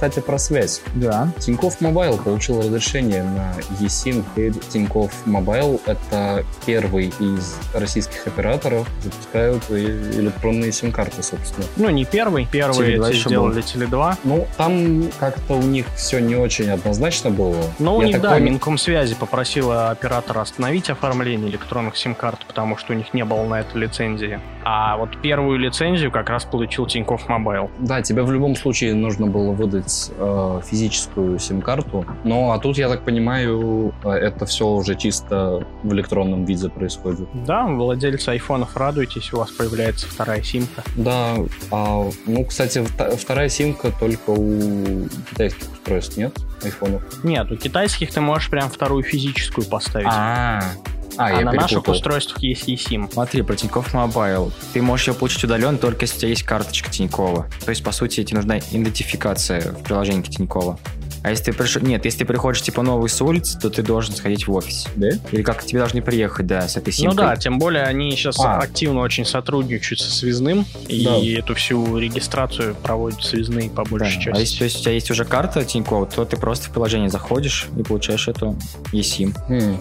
Кстати, 0.00 0.20
про 0.20 0.38
связь. 0.38 0.80
Да. 0.94 1.28
Тинькофф 1.40 1.78
Мобайл 1.82 2.16
получил 2.16 2.58
разрешение 2.62 3.22
на 3.22 3.52
eSIM. 3.84 4.24
Теперь 4.30 4.54
Тинькофф 4.54 5.12
Мобайл— 5.26 5.78
это 5.84 6.42
первый 6.64 7.12
из 7.20 7.58
российских 7.74 8.26
операторов, 8.26 8.88
запускают 9.02 9.62
и 9.68 9.84
электронные 9.84 10.72
сим-карты, 10.72 11.22
собственно. 11.22 11.66
Ну, 11.76 11.90
не 11.90 12.06
первый. 12.06 12.48
Первый 12.50 12.94
Теле2 12.96 13.08
эти 13.10 13.14
еще 13.14 13.28
сделали 13.28 13.62
Теле2. 13.62 14.14
Ну, 14.24 14.46
там 14.56 15.10
как-то 15.18 15.52
у 15.52 15.62
них 15.62 15.84
все 15.94 16.18
не 16.18 16.34
очень 16.34 16.70
однозначно 16.70 17.28
было. 17.28 17.62
Но 17.78 17.98
у 17.98 18.00
Я 18.00 18.06
них, 18.06 18.16
так 18.16 18.22
да, 18.22 18.30
понял- 18.36 18.52
Минкомсвязи 18.52 19.14
попросила 19.16 19.90
оператора 19.90 20.40
остановить 20.40 20.88
оформление 20.88 21.50
электронных 21.50 21.98
сим-карт, 21.98 22.46
потому 22.46 22.78
что 22.78 22.94
у 22.94 22.96
них 22.96 23.12
не 23.12 23.26
было 23.26 23.44
на 23.44 23.60
это 23.60 23.76
лицензии. 23.76 24.40
А 24.64 24.96
вот 24.96 25.20
первую 25.20 25.58
лицензию 25.58 26.10
как 26.10 26.30
раз 26.30 26.44
получил 26.44 26.86
Тинькофф 26.86 27.28
Мобайл. 27.28 27.70
Да, 27.78 28.00
тебе 28.00 28.22
в 28.22 28.32
любом 28.32 28.56
случае 28.56 28.94
нужно 28.94 29.26
было 29.26 29.52
выдать 29.52 29.89
э, 30.16 30.60
физическую 30.64 31.38
сим-карту. 31.38 32.04
Ну, 32.24 32.52
а 32.52 32.58
тут, 32.58 32.78
я 32.78 32.88
так 32.88 33.04
понимаю, 33.04 33.94
э, 34.04 34.10
это 34.10 34.46
все 34.46 34.66
уже 34.66 34.94
чисто 34.94 35.66
в 35.82 35.92
электронном 35.92 36.44
виде 36.44 36.68
происходит. 36.68 37.28
Да, 37.46 37.66
владельцы 37.66 38.30
айфонов, 38.30 38.76
радуйтесь, 38.76 39.32
у 39.32 39.38
вас 39.38 39.50
появляется 39.50 40.06
вторая 40.06 40.42
симка. 40.42 40.82
Да, 40.96 41.36
а, 41.70 42.08
ну, 42.26 42.44
кстати, 42.44 42.84
вторая 43.16 43.48
симка 43.48 43.92
только 43.98 44.30
у 44.30 45.08
китайских 45.30 45.72
устройств, 45.72 46.16
нет? 46.16 46.38
Айфонов. 46.62 47.02
Нет, 47.24 47.50
у 47.50 47.56
китайских 47.56 48.12
ты 48.12 48.20
можешь 48.20 48.50
прям 48.50 48.68
вторую 48.68 49.02
физическую 49.02 49.66
поставить. 49.66 50.06
А, 50.10 50.60
а, 50.60 50.60
А 50.60 50.99
я 51.28 51.44
на 51.44 51.52
наших 51.52 51.86
устройствах 51.86 52.42
есть 52.42 52.68
eSIM. 52.68 53.12
Смотри, 53.12 53.42
про 53.42 53.54
Тинькофф 53.54 53.92
Мобайл. 53.92 54.52
Ты 54.72 54.80
можешь 54.80 55.08
ее 55.08 55.14
получить 55.14 55.44
удаленно 55.44 55.76
только 55.76 56.04
если 56.04 56.16
у 56.16 56.20
тебя 56.20 56.28
есть 56.30 56.44
карточка 56.44 56.90
Тинькова. 56.90 57.48
То 57.64 57.70
есть, 57.70 57.84
по 57.84 57.92
сути, 57.92 58.24
тебе 58.24 58.38
нужна 58.38 58.58
идентификация 58.58 59.72
в 59.72 59.82
приложении 59.82 60.22
Тинькова. 60.22 60.78
А 61.22 61.30
если 61.30 61.44
ты 61.44 61.52
пришел... 61.52 61.82
Нет, 61.82 62.04
если 62.04 62.20
ты 62.20 62.24
приходишь, 62.24 62.62
типа, 62.62 62.82
новый 62.82 63.10
с 63.10 63.20
улицы, 63.20 63.58
то 63.58 63.68
ты 63.68 63.82
должен 63.82 64.14
сходить 64.14 64.46
в 64.46 64.52
офис. 64.52 64.86
Да? 64.96 65.08
Или 65.32 65.42
как 65.42 65.62
тебе 65.64 65.80
должны 65.80 66.00
приехать, 66.02 66.46
да, 66.46 66.66
с 66.66 66.76
этой 66.76 66.92
симкой. 66.92 67.16
Ну 67.16 67.22
да, 67.22 67.36
тем 67.36 67.58
более 67.58 67.82
они 67.84 68.10
сейчас 68.12 68.38
А. 68.40 68.58
активно 68.58 69.00
очень 69.00 69.24
сотрудничают 69.26 70.00
со 70.00 70.10
связным, 70.10 70.64
и 70.88 71.04
Да. 71.04 71.18
эту 71.40 71.54
всю 71.54 71.98
регистрацию 71.98 72.74
проводят 72.82 73.22
связные 73.22 73.68
по 73.70 73.84
Да. 73.84 73.90
большей 73.90 74.18
А 74.18 74.22
части. 74.22 74.40
если 74.40 74.58
то 74.58 74.64
есть, 74.64 74.76
у 74.76 74.82
тебя 74.82 74.92
есть 74.92 75.10
уже 75.10 75.24
карта 75.24 75.64
Тинькова, 75.64 76.06
то 76.06 76.24
ты 76.24 76.36
просто 76.36 76.68
в 76.68 76.72
приложение 76.72 77.10
заходишь 77.10 77.66
и 77.76 77.82
получаешь 77.82 78.26
эту 78.28 78.56
eSIM. 78.92 79.34
М. 79.48 79.78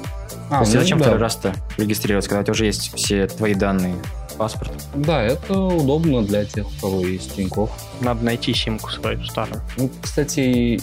А, 0.49 0.55
то 0.55 0.59
есть 0.61 0.73
ну 0.73 0.81
зачем 0.81 0.97
да. 0.97 1.03
второй 1.05 1.19
раз-то 1.21 1.53
регистрироваться, 1.77 2.29
когда 2.29 2.41
у 2.41 2.43
тебя 2.43 2.51
уже 2.53 2.65
есть 2.65 2.91
все 2.95 3.27
твои 3.27 3.53
данные? 3.53 3.95
Паспорт. 4.39 4.71
Да, 4.95 5.21
это 5.21 5.59
удобно 5.59 6.23
для 6.23 6.45
тех, 6.45 6.65
у 6.65 6.81
кого 6.81 7.05
есть 7.05 7.35
Тинькофф. 7.35 7.69
Надо 7.99 8.23
найти 8.23 8.53
симку 8.53 8.89
свою 8.89 9.23
старую. 9.25 9.61
Ну, 9.77 9.89
кстати, 10.01 10.81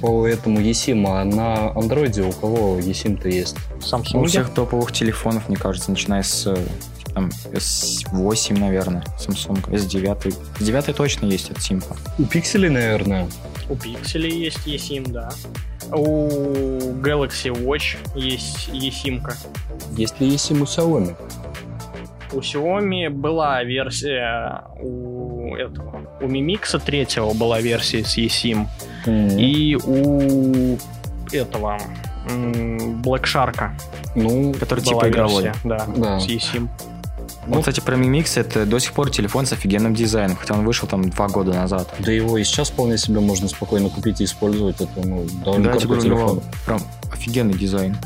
по 0.00 0.26
этому 0.26 0.60
eSIM, 0.60 1.04
а 1.08 1.24
на 1.24 1.70
андроиде 1.70 2.22
у 2.22 2.32
кого 2.32 2.78
eSIM-то 2.78 3.28
есть? 3.28 3.56
Samsung. 3.80 4.20
У 4.20 4.26
всех 4.26 4.50
топовых 4.50 4.92
телефонов, 4.92 5.48
мне 5.48 5.56
кажется, 5.56 5.90
начиная 5.90 6.22
с 6.22 6.54
там, 7.14 7.30
S8, 7.50 8.58
наверное, 8.58 9.04
Samsung, 9.18 9.64
S9. 9.70 10.34
S9 10.60 10.94
точно 10.94 11.26
есть 11.26 11.50
от 11.50 11.62
Симпа. 11.62 11.96
У 12.18 12.24
пикселей, 12.24 12.68
наверное. 12.68 13.26
У 13.68 13.74
Pixel 13.74 14.28
есть 14.28 14.66
eSIM, 14.66 15.10
да. 15.10 15.30
У 15.90 16.28
Galaxy 17.00 17.50
Watch 17.50 17.96
есть 18.14 18.68
eSIM-ка. 18.68 19.36
Есть 19.96 20.20
ли 20.20 20.28
eSIM 20.28 20.60
у 20.60 20.64
Xiaomi? 20.64 21.16
У 22.32 22.38
Xiaomi 22.38 23.10
была 23.10 23.62
версия 23.64 24.62
у 24.80 25.54
этого. 25.54 26.02
У 26.20 26.24
Mi 26.26 26.40
Mix 26.44 26.78
третьего 26.84 27.32
была 27.34 27.60
версия 27.60 28.04
с 28.04 28.16
eSIM. 28.16 28.66
М, 29.06 29.28
И 29.38 29.76
у 29.76 30.78
этого 31.32 31.78
Black 33.04 33.24
Shark 33.24 33.70
Ну, 34.14 34.54
Который 34.54 34.80
типа 34.80 35.08
игровой. 35.08 35.42
версия, 35.44 35.60
да, 35.64 35.86
Да. 35.96 36.20
с 36.20 36.26
eSIM. 36.28 36.68
Ну, 37.46 37.54
Вот, 37.56 37.60
кстати, 37.60 37.80
про 37.80 37.96
Mi 37.96 38.08
Mix 38.20 38.40
это 38.40 38.64
до 38.66 38.78
сих 38.78 38.92
пор 38.92 39.10
телефон 39.10 39.46
с 39.46 39.52
офигенным 39.52 39.94
дизайном, 39.94 40.36
хотя 40.36 40.54
он 40.54 40.64
вышел 40.64 40.86
там 40.88 41.10
два 41.10 41.28
года 41.28 41.52
назад. 41.52 41.92
да 41.98 42.12
его 42.12 42.38
и 42.38 42.44
сейчас 42.44 42.70
вполне 42.70 42.96
себе 42.96 43.18
можно 43.20 43.48
спокойно 43.48 43.88
купить 43.88 44.20
и 44.20 44.24
использовать. 44.24 44.80
Это, 44.80 44.88
ну, 45.04 45.26
довольно 45.44 45.72
да, 45.72 45.78
крутой 45.78 46.00
телефон. 46.00 46.40
прям 46.64 46.80
офигенный 47.12 47.54
дизайн. 47.54 47.96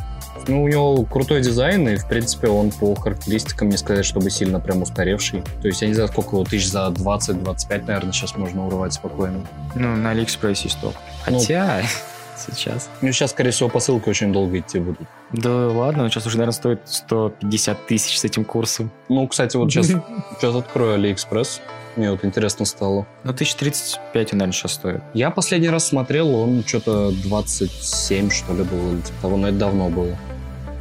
Ну, 0.48 0.62
у 0.62 0.68
него 0.68 1.04
крутой 1.04 1.42
дизайн, 1.42 1.88
и, 1.88 1.96
в 1.96 2.06
принципе, 2.06 2.48
он 2.48 2.70
по 2.70 2.94
характеристикам 2.94 3.68
не 3.68 3.76
сказать, 3.76 4.04
чтобы 4.04 4.30
сильно 4.30 4.60
прям 4.60 4.82
устаревший. 4.82 5.42
То 5.60 5.68
есть, 5.68 5.82
я 5.82 5.88
не 5.88 5.94
знаю, 5.94 6.08
сколько 6.08 6.36
его 6.36 6.44
тысяч 6.44 6.68
за 6.68 6.86
20-25, 6.88 7.86
наверное, 7.86 8.12
сейчас 8.12 8.36
можно 8.36 8.66
урвать 8.66 8.92
спокойно. 8.92 9.44
Ну, 9.74 9.96
на 9.96 10.10
Алиэкспрессе 10.10 10.64
есть 10.64 10.80
топ. 10.80 10.94
Ну, 11.28 11.38
Хотя, 11.38 11.82
сейчас. 12.36 12.88
Ну, 13.00 13.10
сейчас, 13.12 13.32
скорее 13.32 13.50
всего, 13.50 13.68
посылки 13.68 14.08
очень 14.08 14.32
долго 14.32 14.58
идти 14.58 14.78
будут. 14.78 15.08
Да 15.32 15.68
ладно, 15.68 16.04
он 16.04 16.10
сейчас 16.10 16.26
уже, 16.26 16.36
наверное, 16.36 16.54
стоит 16.54 16.80
150 16.84 17.86
тысяч 17.86 18.18
с 18.18 18.24
этим 18.24 18.44
курсом. 18.44 18.90
Ну, 19.08 19.26
кстати, 19.26 19.56
вот 19.56 19.70
сейчас, 19.72 19.88
сейчас 19.88 20.54
открою 20.54 20.94
Алиэкспресс. 20.94 21.60
Мне 21.96 22.10
вот 22.10 22.24
интересно 22.24 22.66
стало. 22.66 23.06
Ну, 23.24 23.30
1035 23.32 24.32
он, 24.32 24.38
наверное, 24.38 24.52
сейчас 24.52 24.72
стоит. 24.74 25.00
Я 25.14 25.30
последний 25.30 25.70
раз 25.70 25.88
смотрел, 25.88 26.34
он 26.34 26.62
что-то 26.64 27.10
27, 27.10 28.30
что 28.30 28.52
ли, 28.52 28.64
был, 28.64 28.92
или 28.92 29.00
типа 29.00 29.22
того, 29.22 29.36
но 29.38 29.48
это 29.48 29.56
давно 29.56 29.88
было. 29.88 30.16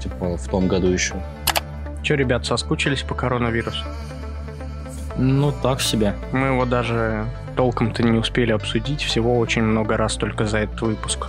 Типа 0.06 0.38
в 0.38 0.48
том 0.48 0.68
году 0.68 0.88
еще. 0.88 1.16
Че, 2.04 2.16
ребят, 2.16 2.46
соскучились 2.46 3.02
по 3.02 3.16
коронавирусу? 3.16 3.84
Ну, 5.18 5.52
так 5.52 5.82
себе. 5.82 6.14
Мы 6.32 6.48
его 6.48 6.66
даже 6.66 7.26
толком-то 7.56 8.04
не 8.04 8.20
успели 8.20 8.52
обсудить, 8.52 9.02
всего 9.02 9.40
очень 9.40 9.64
много 9.64 9.98
раз 9.98 10.16
только 10.16 10.46
за 10.46 10.60
этот 10.60 10.80
выпуск. 10.82 11.26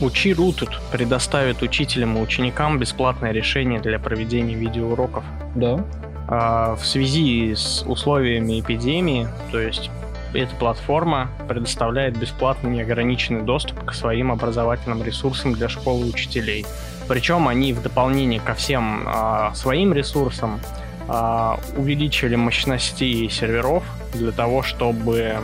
Учи.ру 0.00 0.52
тут 0.52 0.80
предоставит 0.90 1.62
учителям 1.62 2.18
и 2.18 2.20
ученикам 2.20 2.80
бесплатное 2.80 3.30
решение 3.30 3.78
для 3.78 4.00
проведения 4.00 4.54
видеоуроков. 4.54 5.22
Да. 5.54 5.84
А, 6.26 6.74
В 6.74 6.84
связи 6.84 7.54
с 7.54 7.84
условиями 7.86 8.58
эпидемии, 8.58 9.28
то 9.52 9.60
есть 9.60 9.88
эта 10.34 10.54
платформа 10.56 11.30
предоставляет 11.48 12.16
бесплатный 12.16 12.70
неограниченный 12.70 13.42
доступ 13.42 13.84
к 13.84 13.92
своим 13.92 14.32
образовательным 14.32 15.02
ресурсам 15.02 15.52
для 15.52 15.68
школ 15.68 16.04
и 16.04 16.08
учителей. 16.08 16.64
Причем 17.08 17.48
они 17.48 17.72
в 17.72 17.82
дополнение 17.82 18.40
ко 18.40 18.54
всем 18.54 19.04
а, 19.06 19.52
своим 19.54 19.92
ресурсам 19.92 20.60
а, 21.08 21.58
увеличили 21.76 22.36
мощности 22.36 23.28
серверов 23.28 23.84
для 24.14 24.32
того, 24.32 24.62
чтобы 24.62 25.36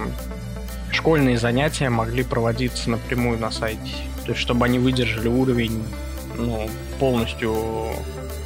школьные 0.91 1.39
занятия 1.39 1.91
могли 1.91 2.23
проводиться 2.23 2.91
напрямую 2.91 3.39
на 3.39 3.51
сайте. 3.51 3.93
То 4.25 4.33
есть, 4.33 4.41
чтобы 4.41 4.65
они 4.67 4.79
выдержали 4.79 5.29
уровень 5.29 5.83
ну, 6.37 6.69
полностью 6.99 7.55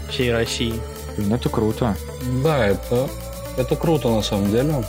всей 0.09 0.33
России. 0.33 0.75
Ну, 1.19 1.37
это 1.37 1.49
круто. 1.49 1.95
Да, 2.43 2.67
это, 2.67 3.09
это 3.57 3.77
круто 3.77 4.09
на 4.09 4.23
самом 4.23 4.51
деле. 4.51 4.85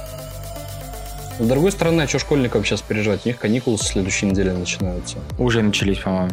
С 1.39 1.47
другой 1.47 1.71
стороны, 1.71 2.03
а 2.03 2.07
что 2.07 2.19
школьникам 2.19 2.63
сейчас 2.63 2.81
переживать? 2.81 3.21
У 3.25 3.29
них 3.29 3.39
каникулы 3.39 3.77
с 3.77 3.81
следующей 3.81 4.27
недели 4.27 4.51
начинаются. 4.51 5.17
Уже 5.37 5.61
начались, 5.61 5.99
по-моему. 5.99 6.31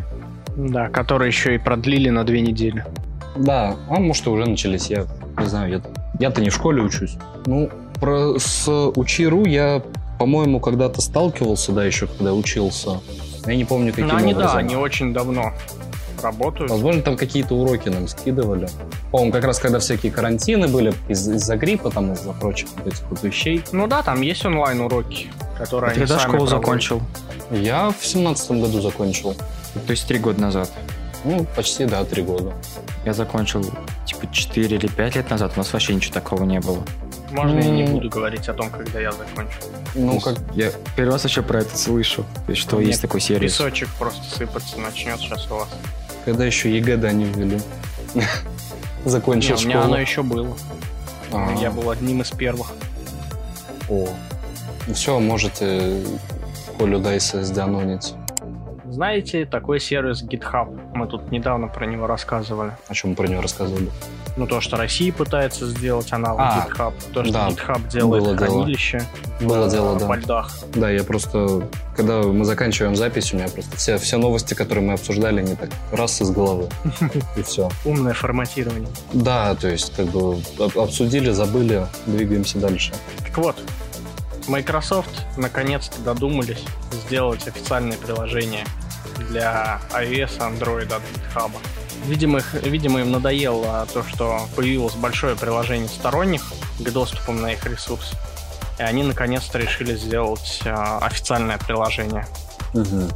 Да, 0.56 0.88
которые 0.88 1.28
еще 1.28 1.54
и 1.54 1.58
продлили 1.58 2.10
на 2.10 2.24
две 2.24 2.40
недели. 2.42 2.84
Да, 3.36 3.76
а 3.88 3.98
может 4.00 4.26
и 4.26 4.30
уже 4.30 4.44
начались, 4.46 4.88
я 4.90 5.06
не 5.38 5.46
знаю, 5.46 5.70
я, 5.70 5.80
я-то 6.18 6.40
не 6.42 6.50
в 6.50 6.54
школе 6.54 6.82
учусь. 6.82 7.16
Ну, 7.46 7.70
про, 8.00 8.38
с 8.38 8.68
Учи.ру 8.68 9.46
я, 9.46 9.82
по-моему, 10.18 10.60
когда-то 10.60 11.00
сталкивался, 11.00 11.72
да, 11.72 11.84
еще 11.84 12.06
когда 12.06 12.34
учился. 12.34 13.00
Я 13.46 13.54
не 13.56 13.64
помню, 13.64 13.92
каким 13.92 14.08
Ну, 14.08 14.16
они, 14.16 14.32
да, 14.34 14.40
образом. 14.40 14.58
они 14.58 14.76
очень 14.76 15.14
давно 15.14 15.52
работают. 16.20 16.70
Возможно, 16.70 17.02
там 17.02 17.16
какие-то 17.16 17.54
уроки 17.54 17.88
нам 17.88 18.09
скидывали. 18.09 18.68
По-моему, 19.11 19.33
как 19.33 19.44
раз 19.44 19.59
когда 19.59 19.78
всякие 19.78 20.12
карантины 20.12 20.68
были 20.68 20.92
из- 21.09 21.28
из-за 21.28 21.56
гриппа, 21.56 21.90
там, 21.90 22.12
из-за 22.12 22.33
прочих 22.33 22.68
вот 22.76 22.87
этих 22.92 23.02
вот 23.11 23.22
вещей. 23.22 23.62
Ну 23.72 23.87
да, 23.87 24.02
там 24.02 24.20
есть 24.20 24.44
онлайн-уроки, 24.44 25.30
которые 25.59 25.90
они 25.90 25.98
Когда 26.00 26.14
сами 26.18 26.28
школу 26.28 26.46
проводят. 26.46 26.61
закончил? 26.61 27.02
Я 27.50 27.90
в 27.98 28.04
семнадцатом 28.06 28.61
году 28.61 28.80
закончил. 28.80 29.35
То 29.87 29.90
есть 29.90 30.06
три 30.06 30.18
года 30.18 30.40
назад. 30.40 30.70
Ну, 31.24 31.46
почти, 31.54 31.85
да, 31.85 32.04
три 32.04 32.22
года. 32.22 32.52
Я 33.04 33.12
закончил, 33.12 33.62
типа, 34.06 34.33
4 34.33 34.76
или 34.76 34.87
5 34.87 35.16
лет 35.16 35.28
назад. 35.30 35.52
У 35.54 35.59
нас 35.59 35.70
вообще 35.72 35.94
ничего 35.94 36.14
такого 36.14 36.44
не 36.44 36.61
было. 36.61 36.83
Можно 37.30 37.59
я 37.61 37.70
не 37.70 37.83
М. 37.85 37.92
буду 37.94 38.09
говорить 38.09 38.48
о 38.48 38.54
том, 38.54 38.70
когда 38.70 39.00
я 39.00 39.12
закончу. 39.12 39.59
Ну, 39.94 40.18
как... 40.18 40.37
Я 40.54 40.70
первый 40.96 41.12
раз 41.12 41.22
вообще 41.24 41.42
про 41.42 41.61
это 41.61 41.76
слышу. 41.76 42.24
То 42.46 42.52
есть, 42.52 42.62
что 42.62 42.78
Нет, 42.78 42.87
есть 42.88 43.02
такой 43.02 43.20
сервис. 43.20 43.52
Песочек 43.52 43.88
просто 43.98 44.22
сыпаться 44.35 44.78
начнет 44.80 45.18
сейчас 45.20 45.46
у 45.50 45.54
вас. 45.56 45.68
Когда 46.24 46.44
еще 46.44 46.74
ЕГЭ, 46.76 46.96
да, 46.96 47.12
не 47.12 47.24
ввели. 47.24 47.61
Закончил 49.04 49.56
Не, 49.56 49.62
у 49.62 49.66
меня 49.66 49.70
школу. 49.78 49.85
оно 49.94 50.00
еще 50.00 50.22
было. 50.22 50.56
А, 51.33 51.54
Я 51.61 51.70
был 51.70 51.90
одним 51.90 52.22
из 52.22 52.30
первых. 52.30 52.72
О. 53.88 54.09
Ну 54.87 54.94
все, 54.94 55.18
можете 55.18 56.02
Колю 56.78 56.98
Дайса 56.98 57.42
сданонить. 57.44 58.14
Знаете, 58.90 59.46
такой 59.46 59.79
сервис 59.79 60.22
GitHub. 60.22 60.76
Мы 60.94 61.07
тут 61.07 61.31
недавно 61.31 61.68
про 61.68 61.87
него 61.87 62.09
рассказывали. 62.09 62.76
О 62.88 62.94
чем 62.94 63.11
мы 63.11 63.16
про 63.16 63.29
него 63.29 63.40
рассказывали? 63.40 63.88
Ну, 64.37 64.46
то, 64.48 64.61
что 64.61 64.76
Россия 64.76 65.12
пытается 65.12 65.66
сделать 65.66 66.12
аналог 66.12 66.40
А, 66.40 66.66
GitHub. 66.68 66.92
То, 67.12 67.22
что 67.24 67.33
да, 67.33 67.48
GitHub 67.50 67.88
делает 67.88 68.24
было 68.24 68.37
хранилище 68.37 69.03
Было 69.40 69.66
э, 69.66 69.70
дело, 69.70 69.92
во 69.98 70.09
да. 70.09 70.16
льдах. 70.16 70.59
Да, 70.74 70.90
я 70.90 71.05
просто, 71.05 71.68
когда 71.96 72.22
мы 72.22 72.44
заканчиваем 72.44 72.96
запись, 72.96 73.33
у 73.33 73.37
меня 73.37 73.48
просто 73.48 73.76
все, 73.76 73.96
все 73.98 74.16
новости, 74.16 74.55
которые 74.55 74.85
мы 74.85 74.94
обсуждали, 74.94 75.38
они 75.40 75.55
так 75.55 75.70
раз 75.92 76.20
из 76.20 76.31
головы. 76.31 76.68
И 77.37 77.42
все. 77.42 77.68
Умное 77.85 78.14
форматирование. 78.14 78.88
Да, 79.12 79.55
то 79.55 79.68
есть, 79.68 79.94
как 79.94 80.07
бы 80.07 80.40
об- 80.59 80.79
обсудили, 80.79 81.31
забыли, 81.31 81.87
двигаемся 82.07 82.59
дальше. 82.59 82.92
Так 83.24 83.38
вот, 83.38 83.57
Microsoft 84.48 85.26
наконец-то 85.37 86.00
додумались 86.03 86.64
сделать 87.07 87.46
официальное 87.46 87.96
приложение 87.96 88.64
для 89.30 89.80
iOS 89.92 90.38
Android 90.38 90.92
от 90.92 91.02
GitHub. 91.02 91.50
Видимо, 92.06 92.38
их, 92.38 92.54
видимо, 92.54 93.00
им 93.00 93.12
надоело 93.12 93.86
то, 93.92 94.02
что 94.02 94.48
появилось 94.56 94.94
большое 94.94 95.36
приложение 95.36 95.88
сторонних 95.88 96.52
к 96.78 96.90
доступам 96.90 97.40
на 97.40 97.52
их 97.52 97.64
ресурс. 97.66 98.12
И 98.78 98.82
они 98.82 99.02
наконец-то 99.02 99.58
решили 99.58 99.94
сделать 99.94 100.60
а, 100.64 100.98
официальное 100.98 101.58
приложение. 101.58 102.26
Ну, 102.72 103.08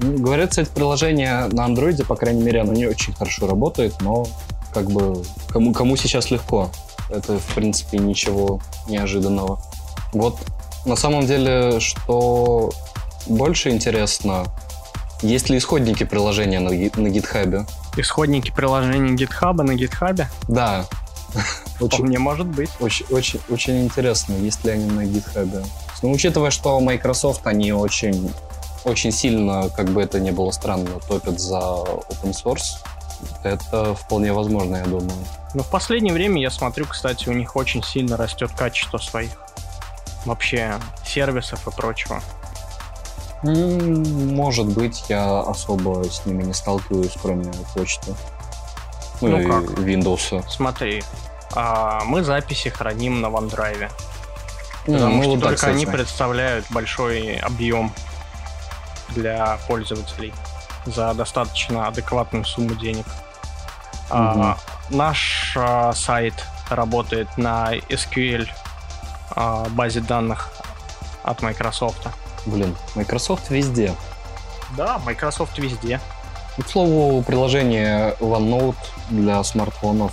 Говорят, 0.00 0.50
кстати, 0.50 0.68
приложение 0.74 1.46
на 1.52 1.64
андроиде, 1.64 2.04
по 2.04 2.16
крайней 2.16 2.42
мере, 2.42 2.62
оно 2.62 2.72
не 2.72 2.86
очень 2.86 3.12
хорошо 3.12 3.46
работает, 3.46 3.94
но 4.00 4.26
как 4.74 4.90
бы 4.90 5.22
кому, 5.48 5.72
кому 5.72 5.96
сейчас 5.96 6.30
легко. 6.30 6.70
Это, 7.10 7.38
в 7.38 7.54
принципе, 7.54 7.98
ничего 7.98 8.60
неожиданного. 8.88 9.60
Вот 10.12 10.38
на 10.86 10.96
самом 10.96 11.26
деле, 11.26 11.78
что 11.78 12.72
больше 13.26 13.70
интересно, 13.70 14.46
есть 15.22 15.48
ли 15.50 15.58
исходники 15.58 16.04
приложения 16.04 16.60
на, 16.60 16.70
на 16.70 17.08
гитхабе? 17.08 17.66
Исходники 17.96 18.50
приложения 18.50 19.14
GitHub 19.14 19.54
на 19.62 19.72
GitHub? 19.72 20.26
Да. 20.48 20.86
Очень, 21.80 21.96
Вполне 21.96 22.18
может 22.18 22.46
быть. 22.46 22.70
очень, 22.80 23.06
очень, 23.10 23.40
очень 23.48 23.82
интересно, 23.84 24.34
есть 24.34 24.64
ли 24.64 24.72
они 24.72 24.84
на 24.84 25.04
гитхабе. 25.04 25.64
Но 26.02 26.10
учитывая, 26.10 26.50
что 26.50 26.78
Microsoft, 26.80 27.46
они 27.46 27.72
очень, 27.72 28.30
очень 28.84 29.12
сильно, 29.12 29.68
как 29.70 29.88
бы 29.90 30.02
это 30.02 30.20
ни 30.20 30.30
было 30.30 30.50
странно, 30.50 30.90
топят 31.08 31.40
за 31.40 31.58
open 31.58 32.32
source, 32.32 32.82
это 33.44 33.94
вполне 33.94 34.32
возможно, 34.32 34.76
я 34.76 34.84
думаю. 34.84 35.12
Но 35.54 35.62
в 35.62 35.70
последнее 35.70 36.12
время 36.12 36.40
я 36.40 36.50
смотрю, 36.50 36.86
кстати, 36.86 37.28
у 37.28 37.32
них 37.32 37.56
очень 37.56 37.82
сильно 37.82 38.16
растет 38.16 38.50
качество 38.56 38.98
своих 38.98 39.30
вообще 40.24 40.78
сервисов 41.06 41.66
и 41.66 41.70
прочего. 41.70 42.22
М, 43.44 44.34
Может 44.34 44.66
быть, 44.66 45.04
я 45.08 45.40
особо 45.40 46.04
с 46.04 46.24
ними 46.26 46.44
не 46.44 46.54
сталкиваюсь, 46.54 47.14
кроме 47.20 47.50
почты. 47.74 48.14
Ну, 49.20 49.28
Ну 49.28 49.40
и 49.40 49.46
как? 49.46 49.78
Windows. 49.78 50.44
Смотри, 50.48 51.02
а, 51.54 52.02
мы 52.04 52.22
записи 52.22 52.70
храним 52.70 53.20
на 53.20 53.26
OneDrive. 53.26 53.90
Ну, 54.86 54.94
Потому 54.94 55.16
ну, 55.16 55.22
что 55.22 55.30
вот 55.32 55.40
только 55.42 55.66
они 55.66 55.86
представляют 55.86 56.66
большой 56.70 57.36
объем 57.36 57.92
для 59.10 59.58
пользователей 59.68 60.32
за 60.86 61.14
достаточно 61.14 61.86
адекватную 61.86 62.44
сумму 62.44 62.74
денег. 62.74 63.06
А, 64.10 64.58
наш 64.90 65.54
а, 65.56 65.92
сайт 65.92 66.34
работает 66.68 67.28
на 67.36 67.74
SQL 67.88 68.48
а, 69.30 69.66
базе 69.70 70.00
данных 70.00 70.50
от 71.22 71.42
Microsoft. 71.42 72.08
Блин, 72.46 72.76
Microsoft 72.94 73.50
везде. 73.50 73.94
Да, 74.76 74.98
Microsoft 75.04 75.58
везде. 75.58 76.00
К 76.58 76.68
слову, 76.68 77.22
приложение 77.22 78.14
OneNote 78.20 78.76
для 79.10 79.42
смартфонов 79.44 80.12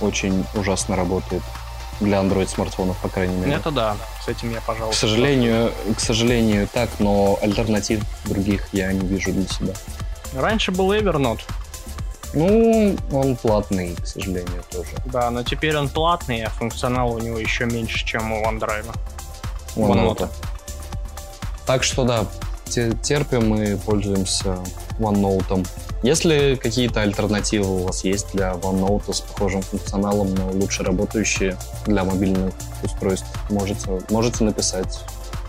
очень 0.00 0.44
ужасно 0.54 0.96
работает. 0.96 1.42
Для 2.00 2.18
Android 2.18 2.48
смартфонов, 2.48 2.96
по 2.98 3.08
крайней 3.08 3.36
мере. 3.36 3.52
Это 3.54 3.70
да, 3.70 3.96
с 4.24 4.28
этим 4.28 4.50
я, 4.52 4.60
К 4.60 4.64
пожалуй. 4.64 4.94
сожалению, 4.94 5.70
к 5.96 6.00
сожалению, 6.00 6.66
так, 6.72 6.88
но 6.98 7.38
альтернатив 7.42 8.02
других 8.24 8.68
я 8.72 8.90
не 8.92 9.06
вижу 9.06 9.32
для 9.32 9.46
себя. 9.46 9.74
Раньше 10.34 10.70
был 10.72 10.92
Evernote, 10.92 11.42
Ну, 12.32 12.96
он 13.12 13.36
платный, 13.36 13.96
к 13.96 14.06
сожалению, 14.06 14.62
тоже. 14.70 14.88
да, 15.06 15.30
но 15.30 15.42
теперь 15.42 15.76
он 15.76 15.88
платный, 15.90 16.42
а 16.44 16.48
функционал 16.50 17.12
у 17.12 17.18
него 17.18 17.38
еще 17.38 17.66
меньше, 17.66 18.06
чем 18.06 18.32
у 18.32 18.42
OneDrive. 18.46 18.86
OneNote. 19.76 20.28
Так 21.70 21.84
что 21.84 22.02
да, 22.02 22.26
те- 22.68 22.90
терпим 23.00 23.54
и 23.54 23.76
пользуемся 23.76 24.58
OneNote. 24.98 25.64
Если 26.02 26.56
какие-то 26.60 27.02
альтернативы 27.02 27.82
у 27.82 27.86
вас 27.86 28.02
есть 28.02 28.32
для 28.32 28.54
OneNote 28.54 29.14
с 29.14 29.20
похожим 29.20 29.62
функционалом, 29.62 30.34
но 30.34 30.50
лучше 30.50 30.82
работающие 30.82 31.56
для 31.86 32.02
мобильных 32.02 32.54
устройств, 32.82 33.28
можете, 33.50 33.88
можете 34.10 34.42
написать. 34.42 34.98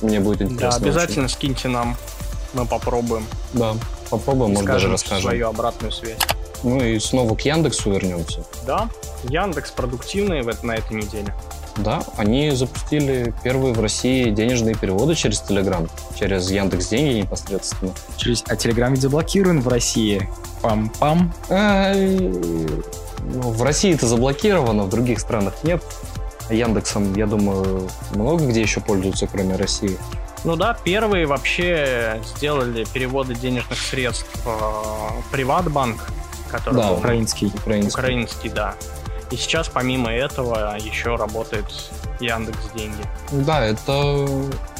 Мне 0.04 0.20
будет 0.20 0.50
Да, 0.50 0.54
интересно. 0.54 0.78
обязательно 0.86 1.28
скиньте 1.28 1.70
нам, 1.70 1.98
мы 2.54 2.68
попробуем. 2.68 3.26
очень. 3.50 3.60
Да, 3.60 3.74
попробуем, 4.12 4.52
может 4.52 4.68
даже 4.68 4.80
скажем 4.82 4.92
расскажем. 4.92 5.22
свою 5.24 5.48
обратную 5.50 5.92
связь. 5.92 6.20
Ну 6.62 6.84
и 6.84 7.00
снова 7.00 7.34
к 7.34 7.42
Яндексу 7.42 7.90
вернемся. 7.90 8.44
Да, 8.68 8.90
Яндекс 9.24 9.72
продуктивный 9.72 10.44
в 10.44 10.50
это- 10.50 10.64
на 10.68 10.74
этой 10.76 10.98
неделе. 10.98 11.34
Да, 11.78 12.04
они 12.18 12.52
запустили 12.52 13.34
первые 13.44 13.74
в 13.74 13.80
России 13.80 14.30
денежные 14.30 14.76
переводы 14.76 15.16
через 15.16 15.42
Telegram, 15.42 15.90
через 16.20 16.50
Яндекс 16.52 16.88
Деньги 16.88 17.20
непосредственно. 17.20 17.94
Через... 18.18 18.44
А 18.48 18.56
Telegram 18.56 18.92
ведь 18.92 19.02
заблокирован 19.02 19.62
в 19.62 19.68
России. 19.68 20.30
Пам-пам. 20.62 21.32
Ай, 21.50 22.18
ну, 23.24 23.52
В 23.52 23.64
России 23.64 23.94
это 23.94 24.06
заблокировано, 24.06 24.84
в 24.84 24.90
других 24.90 25.20
странах 25.20 25.54
нет. 25.64 25.82
Яндексом, 26.50 27.16
я 27.16 27.28
думаю, 27.28 27.90
много 28.14 28.46
где 28.46 28.62
еще 28.62 28.82
пользуются, 28.82 29.28
кроме 29.28 29.56
России. 29.56 29.98
Ну 30.44 30.56
да, 30.56 30.76
первые 30.84 31.28
вообще 31.28 32.20
сделали 32.36 32.86
переводы 32.94 33.36
денежных 33.36 33.80
средств 33.80 34.28
э, 34.46 34.50
Приватбанк, 35.32 36.02
который 36.50 36.76
Да, 36.76 36.90
был 36.90 36.98
Украинский. 36.98 37.48
Украинский. 37.56 38.00
украинский, 38.00 38.50
да. 38.50 38.76
И 39.32 39.38
сейчас 39.38 39.70
помимо 39.70 40.12
этого 40.12 40.78
еще 40.78 41.16
работает 41.16 41.66
Яндекс 42.20 42.60
Деньги. 42.76 43.04
Да, 43.32 43.64
это 43.66 44.28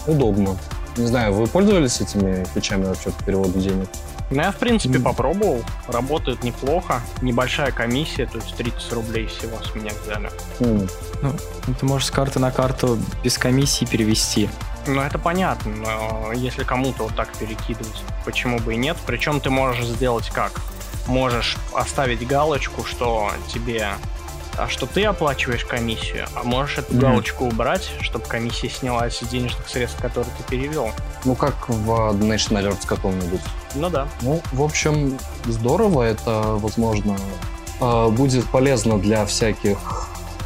удобно. 0.08 0.58
Не 0.98 1.08
знаю, 1.08 1.34
вы 1.34 1.48
пользовались 1.48 2.02
этими 2.02 2.46
фичами 2.54 2.84
вообще 2.86 3.12
по 3.12 3.24
переводу 3.24 3.58
денег? 3.60 3.88
Ну, 4.30 4.42
я, 4.42 4.52
в 4.52 4.58
принципе, 4.58 4.96
Мгм. 4.96 5.04
попробовал. 5.04 5.62
Работает 5.88 6.44
неплохо. 6.44 7.02
Небольшая 7.22 7.72
комиссия, 7.72 8.26
то 8.26 8.38
есть 8.38 8.56
30 8.56 8.92
рублей 8.94 9.28
всего 9.28 9.58
с 9.62 9.74
меня 9.76 9.92
взяли. 10.04 10.30
М, 10.60 10.88
Ну, 11.22 11.74
ты 11.80 11.86
можешь 11.86 12.08
с 12.08 12.12
карты 12.12 12.40
на 12.40 12.50
карту 12.52 12.98
без 13.24 13.38
комиссии 13.38 13.86
перевести. 13.86 14.50
Ну, 14.88 15.00
это 15.02 15.20
понятно, 15.20 15.72
но 15.76 16.32
если 16.34 16.64
кому-то 16.64 17.04
вот 17.04 17.16
так 17.16 17.32
перекидывать, 17.38 18.02
почему 18.26 18.58
бы 18.60 18.74
и 18.74 18.78
нет? 18.78 18.98
Причем 19.06 19.40
ты 19.40 19.50
можешь 19.52 19.86
сделать 19.86 20.30
как? 20.30 20.54
Можешь 21.08 21.58
оставить 21.74 22.26
галочку, 22.26 22.84
что 22.86 23.32
тебе 23.54 23.90
а 24.58 24.68
что 24.68 24.86
ты 24.86 25.04
оплачиваешь 25.06 25.66
комиссию, 25.66 26.28
а 26.36 26.44
можешь 26.44 26.80
эту 26.80 26.94
Мгм. 26.94 27.02
галочку 27.02 27.46
убрать, 27.46 27.90
чтобы 28.02 28.26
комиссия 28.26 28.70
снялась 28.70 29.20
с 29.20 29.28
денежных 29.28 29.68
средств, 29.68 30.00
которые 30.02 30.32
ты 30.38 30.44
перевел. 30.44 30.92
Ну, 31.26 31.36
как 31.36 31.70
в 31.70 31.90
Donation 31.90 32.60
Alerts 32.62 32.86
каком-нибудь. 32.86 33.42
Ну 33.76 33.90
да. 33.90 34.08
Ну, 34.22 34.42
в 34.52 34.62
общем, 34.62 35.18
здорово. 35.46 36.04
Это, 36.04 36.42
возможно, 36.58 37.18
э, 37.80 38.10
будет 38.10 38.46
полезно 38.50 38.98
для 39.00 39.26
всяких 39.26 39.78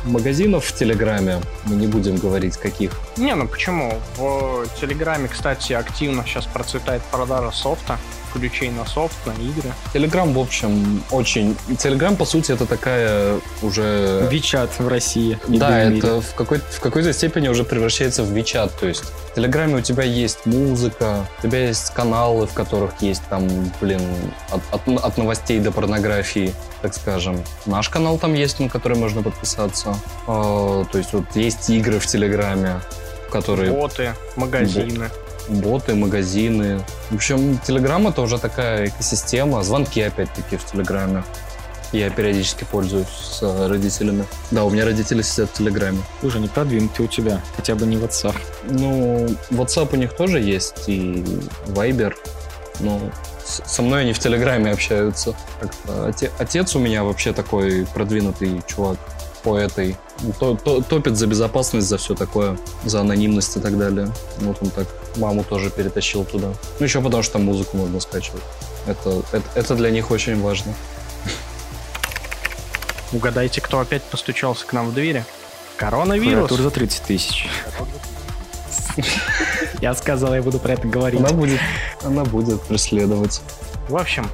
магазинов 0.06 0.66
в 0.66 0.76
Телеграме. 0.76 1.42
Мы 1.64 1.76
не 1.76 1.88
будем 1.88 2.18
говорить, 2.18 2.58
каких. 2.58 2.92
Не, 3.18 3.34
ну 3.36 3.48
почему? 3.48 4.00
В 4.18 4.68
Телеграме, 4.80 5.28
кстати, 5.28 5.74
активно 5.74 6.24
сейчас 6.26 6.46
процветает 6.46 7.02
продажа 7.04 7.52
софта, 7.52 7.98
ключей 8.40 8.70
на 8.70 8.86
софт, 8.86 9.16
на 9.26 9.32
игры. 9.32 9.72
Телеграм, 9.94 10.34
в 10.34 10.40
общем, 10.40 11.04
очень... 11.12 11.56
Телеграм, 11.78 12.16
по 12.16 12.26
сути, 12.26 12.52
это 12.52 12.66
такая 12.66 13.40
уже... 13.62 14.28
Вичат 14.30 14.70
в 14.78 14.88
России. 14.88 15.40
Да, 15.48 15.70
в 15.70 15.98
это 15.98 16.22
в, 16.22 16.34
какой 16.36 16.60
в 16.60 16.80
какой-то 16.80 17.14
степени 17.14 17.48
уже 17.48 17.64
превращается 17.64 18.24
в 18.24 18.32
Вичат. 18.32 18.78
То 18.80 18.88
есть 18.88 19.04
в 19.04 19.36
Телеграме 19.36 19.76
у 19.78 19.82
тебя 19.82 20.04
есть 20.04 20.46
музыка, 20.46 21.26
у 21.40 21.48
тебя 21.48 21.68
есть 21.68 21.94
каналы, 21.94 22.48
в 22.48 22.54
которых 22.54 23.02
есть 23.02 23.24
там, 23.30 23.48
блин, 23.82 24.02
от, 24.52 24.62
от- 24.72 25.04
от 25.04 25.18
новостей 25.18 25.60
до 25.60 25.72
порнографии, 25.72 26.54
так 26.82 26.94
скажем. 26.94 27.44
Наш 27.66 27.90
канал 27.90 28.18
там 28.18 28.34
есть, 28.34 28.60
на 28.60 28.70
который 28.70 28.98
можно 28.98 29.24
подписаться. 29.24 29.96
А, 30.28 30.86
то 30.92 30.98
есть 30.98 31.14
вот 31.14 31.26
есть 31.36 31.70
игры 31.70 32.00
в 32.00 32.06
Телеграме, 32.06 32.82
которые 33.32 33.72
Боты, 33.72 34.14
магазины. 34.36 35.10
Боты, 35.48 35.96
магазины. 35.96 36.82
В 37.10 37.16
общем, 37.16 37.60
Телеграм 37.60 38.08
это 38.08 38.22
уже 38.22 38.38
такая 38.38 38.88
экосистема. 38.88 39.64
Звонки 39.64 40.02
опять-таки 40.02 40.58
в 40.58 40.66
Телеграме. 40.66 41.24
Я 41.92 42.10
периодически 42.10 42.66
пользуюсь 42.66 43.08
с 43.08 43.42
э, 43.42 43.68
родителями. 43.68 44.26
Да, 44.52 44.66
у 44.66 44.70
меня 44.70 44.86
родители 44.86 45.22
сидят 45.22 45.50
в 45.52 45.54
Телеграме. 45.54 46.00
Слушай, 46.20 46.42
не 46.42 46.48
продвинутый 46.48 47.06
у 47.06 47.08
тебя. 47.08 47.42
Хотя 47.56 47.76
бы 47.76 47.86
не 47.86 47.96
WhatsApp. 47.96 48.36
Ну, 48.70 49.28
WhatsApp 49.52 49.90
у 49.94 49.96
них 49.96 50.14
тоже 50.16 50.40
есть, 50.40 50.84
и 50.88 51.24
Viber. 51.68 52.14
Но 52.80 53.00
со 53.44 53.82
мной 53.82 54.02
они 54.02 54.14
в 54.14 54.20
Телеграме 54.20 54.72
общаются. 54.72 55.36
Оте- 55.88 56.32
отец 56.38 56.76
у 56.76 56.80
меня 56.80 57.04
вообще 57.04 57.32
такой 57.32 57.88
продвинутый 57.94 58.62
чувак 58.68 58.98
по 59.46 59.58
этой. 59.58 59.96
То- 60.40 60.56
то- 60.56 60.82
топит 60.82 61.16
за 61.18 61.28
безопасность, 61.28 61.88
за 61.88 61.98
все 61.98 62.16
такое, 62.16 62.58
за 62.84 63.02
анонимность 63.02 63.56
и 63.56 63.60
так 63.60 63.78
далее. 63.78 64.10
Вот 64.40 64.58
он 64.62 64.72
так 64.72 64.88
маму 65.18 65.44
тоже 65.44 65.70
перетащил 65.70 66.26
туда. 66.26 66.48
Ну, 66.80 66.86
еще 66.86 67.00
потому 67.00 67.22
что 67.22 67.34
там 67.34 67.46
музыку 67.46 67.78
можно 67.78 68.00
скачивать. 68.00 68.42
Это, 68.88 69.22
это, 69.32 69.44
это 69.54 69.76
для 69.76 69.92
них 69.92 70.10
очень 70.12 70.42
важно. 70.42 70.74
Угадайте, 73.14 73.62
кто 73.62 73.80
опять 73.80 74.02
постучался 74.04 74.66
к 74.66 74.74
нам 74.74 74.90
в 74.90 74.94
двери? 74.94 75.24
Коронавирус. 75.78 76.32
Клавиатура 76.34 76.64
за 76.64 76.72
30 76.72 77.02
тысяч. 77.04 77.48
Я 79.80 79.94
сказал, 79.94 80.34
я 80.34 80.42
буду 80.42 80.58
про 80.60 80.74
это 80.74 80.88
говорить. 80.88 81.20
Она 81.20 81.30
будет, 81.30 81.60
она 82.04 82.24
будет 82.24 82.62
преследовать. 82.64 83.42
В 83.90 83.96
общем, 83.96 84.28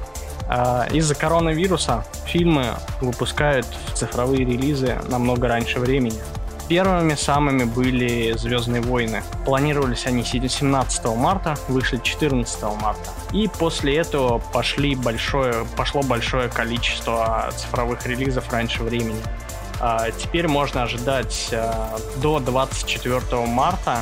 из-за 0.92 1.14
коронавируса 1.14 2.04
фильмы 2.26 2.74
выпускают 3.00 3.66
цифровые 3.94 4.44
релизы 4.44 4.98
намного 5.08 5.48
раньше 5.48 5.78
времени. 5.78 6.20
Первыми 6.68 7.14
самыми 7.16 7.64
были 7.64 8.32
«Звездные 8.36 8.80
войны». 8.80 9.22
Планировались 9.44 10.06
они 10.06 10.24
17 10.24 11.04
марта, 11.16 11.54
вышли 11.68 11.98
14 12.02 12.62
марта. 12.80 13.10
И 13.32 13.46
после 13.46 13.98
этого 13.98 14.38
пошли 14.38 14.94
большое, 14.94 15.66
пошло 15.76 16.02
большое 16.02 16.48
количество 16.48 17.52
цифровых 17.56 18.06
релизов 18.06 18.50
раньше 18.50 18.82
времени. 18.84 19.20
А, 19.80 20.10
Теперь 20.12 20.48
можно 20.48 20.84
ожидать 20.84 21.50
а, 21.52 21.98
до 22.22 22.38
24 22.38 23.20
марта 23.44 23.98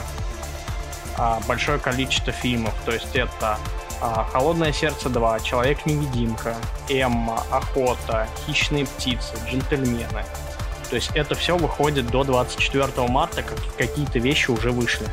а, 1.16 1.40
большое 1.48 1.78
количество 1.78 2.32
фильмов. 2.32 2.74
То 2.84 2.92
есть 2.92 3.16
это 3.16 3.30
а, 3.40 3.58
Холодное 4.00 4.72
сердце 4.72 5.08
2, 5.08 5.40
Человек-невидимка, 5.40 6.54
Эмма, 6.88 7.42
Охота, 7.50 8.26
Хищные 8.46 8.86
птицы, 8.86 9.34
Джентльмены. 9.48 10.24
То 10.88 10.96
есть 10.96 11.10
это 11.14 11.34
все 11.34 11.56
выходит 11.56 12.06
до 12.08 12.24
24 12.24 12.88
марта, 13.08 13.42
как 13.42 13.58
какие-то 13.76 14.18
вещи 14.18 14.50
уже 14.50 14.70
вышли. 14.72 15.06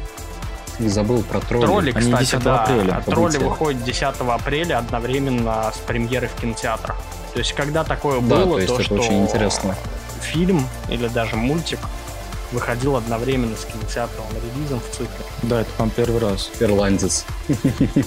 И 0.80 0.88
забыл 0.88 1.24
про 1.24 1.40
тролли. 1.40 1.66
Тролли, 1.66 1.92
Они 1.96 2.12
кстати, 2.12 2.24
10 2.32 2.44
да. 2.44 2.64
апреля, 2.64 3.02
Тролли 3.06 3.26
полетели. 3.32 3.44
выходят 3.44 3.84
10 3.84 4.04
апреля 4.04 4.78
одновременно 4.80 5.72
с 5.74 5.78
премьерой 5.80 6.30
в 6.30 6.36
кинотеатрах. 6.40 6.96
То 7.34 7.40
есть 7.40 7.54
когда 7.54 7.84
такое 7.84 8.20
Да, 8.22 8.36
было, 8.38 8.54
то 8.56 8.60
есть 8.60 8.74
это 8.74 8.84
что 8.84 8.96
очень 8.96 9.24
интересно. 9.24 9.76
фильм 10.22 10.68
или 10.90 11.08
даже 11.08 11.36
мультик 11.36 11.80
выходил 12.52 12.96
одновременно 12.96 13.56
с 13.56 13.66
кинотеатровым 13.66 14.32
релизом 14.56 14.80
в 14.80 14.90
цикле. 14.92 15.08
Да, 15.44 15.62
это, 15.62 15.70
по 15.78 15.90
первый 15.90 16.20
раз. 16.22 16.50
Ирландец. 16.60 17.26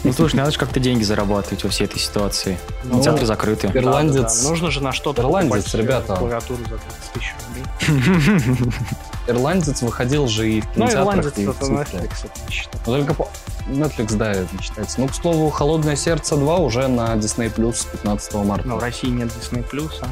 Ну, 0.05 0.13
слушай, 0.13 0.37
надо 0.37 0.51
же 0.53 0.59
как-то 0.59 0.81
деньги 0.81 1.03
зарабатывать 1.03 1.63
во 1.65 1.71
всей 1.71 1.85
этой 1.85 1.99
ситуации. 1.99 2.59
Ну, 2.85 2.93
Кинотеатры 2.95 3.27
закрыты. 3.27 3.67
Ир- 3.69 3.77
Ирландец. 3.79 4.43
Нужно 4.49 4.71
же 4.71 4.83
на 4.83 4.93
что-то 4.93 5.23
Ирландец, 5.23 5.75
ребята. 5.75 6.17
клавиатуру 6.17 6.63
за 6.65 6.79
30 6.79 7.13
тысяч 7.15 7.35
рублей. 7.49 8.73
Ирландец 9.27 9.83
выходил 9.83 10.27
же 10.29 10.51
и 10.51 10.61
в 10.61 10.65
Ну, 10.77 10.87
кинотеатрах, 10.89 11.05
ирландец 11.39 11.39
и 11.39 11.47
в. 11.47 11.51
Netflix, 11.73 12.11
это 12.25 12.41
не. 12.49 12.57
Но 12.87 12.93
только 12.97 13.15
по... 13.15 13.29
Netflix, 13.69 14.17
да, 14.17 14.33
это 14.33 14.49
не 14.57 14.63
считается. 14.63 15.01
Ну, 15.01 15.09
к 15.09 15.15
слову, 15.15 15.51
«Холодное 15.51 15.95
сердце 15.97 16.35
2» 16.35 16.59
уже 16.65 16.89
на 16.89 17.15
Disney 17.15 17.55
Plus 17.55 17.75
с 17.75 17.85
15 17.85 18.35
марта. 18.35 18.67
Но 18.67 18.77
в 18.77 18.81
России 18.81 19.09
нет 19.09 19.29
Disney+, 19.29 19.65
а? 20.03 20.07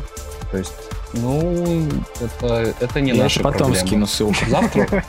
То 0.51 0.59
есть, 0.59 0.73
ну, 1.13 1.87
это, 2.21 2.75
это 2.81 3.01
не 3.01 3.13
Я 3.13 3.23
наша 3.23 3.41
потом 3.41 3.59
проблема. 3.69 3.87
скину 3.87 4.07
ссылку. 4.07 4.37
Завтра, 4.49 5.05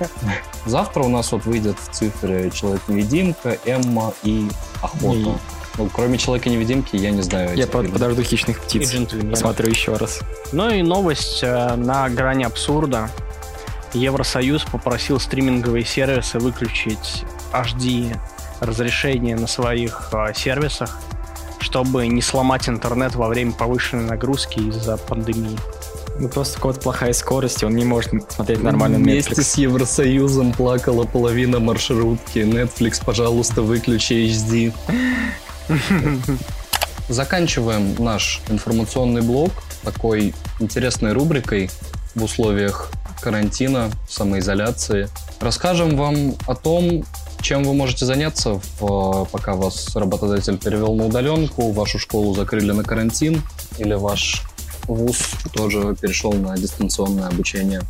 завтра 0.66 1.04
у 1.04 1.10
нас 1.10 1.32
вот 1.32 1.46
выйдет 1.46 1.78
в 1.80 1.92
цифре 1.94 2.50
Человек-невидимка, 2.52 3.58
Эмма 3.66 4.14
и 4.24 4.48
Охота. 4.82 5.18
И- 5.18 5.34
Ну, 5.78 5.90
кроме 5.94 6.18
Человека-невидимки, 6.18 6.96
я 6.98 7.12
не 7.12 7.22
знаю. 7.22 7.56
Я 7.56 7.66
под- 7.68 7.92
подожду 7.94 8.22
хищных 8.24 8.60
птиц. 8.62 8.92
Посмотрю 9.32 9.70
еще 9.70 9.96
раз. 9.96 10.20
Ну 10.52 10.70
и 10.70 10.82
новость 10.82 11.40
э, 11.42 11.76
на 11.76 12.10
грани 12.10 12.44
абсурда. 12.44 13.10
Евросоюз 13.94 14.66
попросил 14.66 15.20
стриминговые 15.20 15.84
сервисы 15.86 16.38
выключить 16.40 17.24
HD 17.54 18.16
разрешение 18.60 19.36
на 19.36 19.48
своих 19.48 20.10
э, 20.14 20.34
сервисах, 20.36 21.00
чтобы 21.60 22.08
не 22.08 22.22
сломать 22.22 22.68
интернет 22.70 23.16
во 23.16 23.28
время 23.28 23.54
повышенной 23.54 24.04
нагрузки 24.04 24.60
из-за 24.60 24.98
пандемии. 24.98 25.58
Ну 26.20 26.28
просто 26.28 26.60
кого-то 26.60 26.82
плохая 26.82 27.14
скорость, 27.14 27.64
он 27.64 27.76
не 27.76 27.86
может 27.86 28.12
смотреть 28.32 28.62
нормально 28.62 28.98
Вместе 28.98 29.32
Netflix. 29.32 29.44
с 29.44 29.58
Евросоюзом 29.58 30.52
плакала 30.52 31.06
половина 31.06 31.60
маршрутки. 31.60 32.40
Netflix, 32.40 33.02
пожалуйста, 33.04 33.62
выключи 33.62 34.14
HD. 34.28 34.74
Заканчиваем 37.10 37.96
наш 37.98 38.42
информационный 38.50 39.22
блок 39.22 39.52
такой 39.84 40.34
интересной 40.60 41.14
рубрикой 41.14 41.72
в 42.16 42.24
условиях 42.24 42.92
карантина, 43.22 43.90
самоизоляции. 44.10 45.08
Расскажем 45.40 45.96
вам 45.96 46.36
о 46.48 46.56
том, 46.56 47.04
чем 47.42 47.64
вы 47.64 47.74
можете 47.74 48.06
заняться, 48.06 48.60
в- 48.80 49.26
пока 49.32 49.54
вас 49.56 49.96
работодатель 49.96 50.58
перевел 50.58 50.96
на 50.96 51.06
удаленку, 51.06 51.72
вашу 51.72 51.98
школу 51.98 52.36
закрыли 52.36 52.72
на 52.72 52.84
карантин, 52.84 53.42
или 53.78 53.94
ваш 53.94 54.44
вуз 54.94 55.32
тоже 55.54 55.96
перешел 56.00 56.34
на 56.34 56.58
дистанционное 56.58 57.28
обучение. 57.28 57.82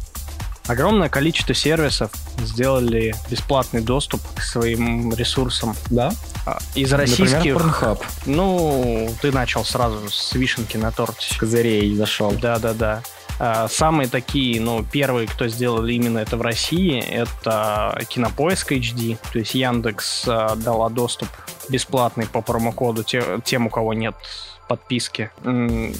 Огромное 0.67 1.09
количество 1.09 1.55
сервисов 1.55 2.11
сделали 2.37 3.15
бесплатный 3.27 3.81
доступ 3.81 4.21
к 4.35 4.41
своим 4.41 5.11
ресурсам. 5.15 5.75
Да? 5.89 6.11
А, 6.45 6.59
Из 6.75 6.91
Например, 6.91 6.99
российских... 7.09 7.55
Pornhub. 7.55 8.03
Ну, 8.27 9.09
ты 9.19 9.31
начал 9.31 9.65
сразу 9.65 10.07
с 10.11 10.33
вишенки 10.33 10.77
на 10.77 10.91
торте. 10.91 11.33
С 11.33 11.37
козырей 11.37 11.95
зашел. 11.95 12.31
Да-да-да. 12.33 13.01
А, 13.39 13.67
Самые 13.67 14.07
такие, 14.07 14.61
ну, 14.61 14.83
первые, 14.83 15.27
кто 15.27 15.47
сделали 15.47 15.93
именно 15.93 16.19
это 16.19 16.37
в 16.37 16.43
России, 16.43 16.99
это 16.99 17.99
Кинопоиск 18.07 18.71
HD. 18.71 19.17
То 19.33 19.39
есть 19.39 19.55
Яндекс 19.55 20.25
а, 20.27 20.55
дала 20.55 20.89
доступ 20.89 21.29
бесплатный 21.67 22.27
по 22.27 22.41
промокоду 22.41 23.03
те- 23.03 23.39
тем, 23.43 23.65
у 23.65 23.69
кого 23.71 23.95
нет 23.95 24.13
подписки. 24.69 25.31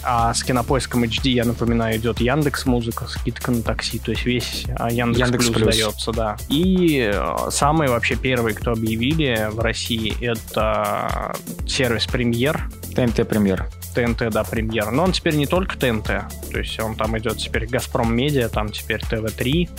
А 0.03 0.33
с 0.33 0.43
Кинопоиском 0.43 1.03
HD, 1.03 1.31
я 1.31 1.43
напоминаю, 1.43 1.97
идет 1.97 2.21
Яндекс 2.21 2.65
Музыка, 2.67 3.07
скидка 3.07 3.51
на 3.51 3.63
такси, 3.63 3.97
то 3.99 4.11
есть 4.11 4.25
весь 4.25 4.65
а, 4.77 4.91
Яндекс, 4.91 5.19
Яндекс 5.19 5.45
Плюс 5.47 5.57
Плюс. 5.57 5.75
дается, 5.75 6.11
да. 6.11 6.37
И 6.49 7.11
э, 7.13 7.35
самые 7.49 7.89
вообще 7.89 8.15
первые, 8.15 8.55
кто 8.55 8.71
объявили 8.71 9.49
в 9.51 9.59
России, 9.59 10.15
это 10.23 11.35
сервис 11.67 12.05
Премьер, 12.05 12.69
ТНТ 12.95 13.27
премьер. 13.27 13.67
ТНТ, 13.95 14.29
да, 14.29 14.43
премьер. 14.43 14.91
Но 14.91 15.03
он 15.03 15.13
теперь 15.13 15.35
не 15.35 15.47
только 15.47 15.75
ТНТ, 15.75 16.05
то 16.05 16.59
есть 16.59 16.79
он 16.79 16.95
там 16.95 17.17
идет 17.17 17.37
теперь 17.37 17.65
Газпром 17.65 18.15
Медиа, 18.15 18.49
там 18.49 18.69
теперь 18.69 19.01
ТВ-3, 19.01 19.69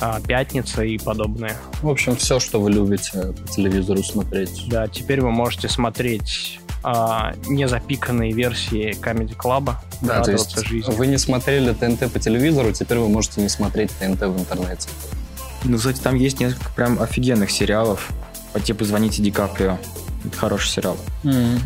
а, 0.00 0.20
Пятница 0.20 0.82
и 0.82 0.98
подобное. 0.98 1.56
В 1.80 1.88
общем, 1.88 2.16
все, 2.16 2.40
что 2.40 2.60
вы 2.60 2.72
любите 2.72 3.12
по 3.12 3.48
телевизору 3.52 4.02
смотреть. 4.02 4.64
Да, 4.68 4.88
теперь 4.88 5.20
вы 5.20 5.30
можете 5.30 5.68
смотреть 5.68 6.58
а, 6.82 7.34
незапиканные 7.46 8.32
версии 8.32 8.96
Comedy 9.00 9.36
Club, 9.36 9.74
Да, 10.00 10.22
то 10.22 10.32
есть 10.32 10.56
жизни. 10.66 10.92
вы 10.94 11.06
не 11.06 11.18
смотрели 11.18 11.72
ТНТ 11.72 12.12
по 12.12 12.18
телевизору, 12.18 12.72
теперь 12.72 12.98
вы 12.98 13.08
можете 13.08 13.40
не 13.40 13.48
смотреть 13.48 13.90
ТНТ 13.98 14.22
в 14.22 14.38
интернете. 14.38 14.88
Ну, 15.64 15.76
кстати, 15.78 16.00
там 16.00 16.16
есть 16.16 16.40
несколько 16.40 16.70
прям 16.70 17.00
офигенных 17.00 17.50
сериалов. 17.50 18.10
По 18.52 18.60
типу 18.60 18.84
«Звоните 18.84 19.22
Ди 19.22 19.30
Каприо». 19.30 19.78
Это 20.24 20.36
хороший 20.36 20.68
сериал. 20.68 20.96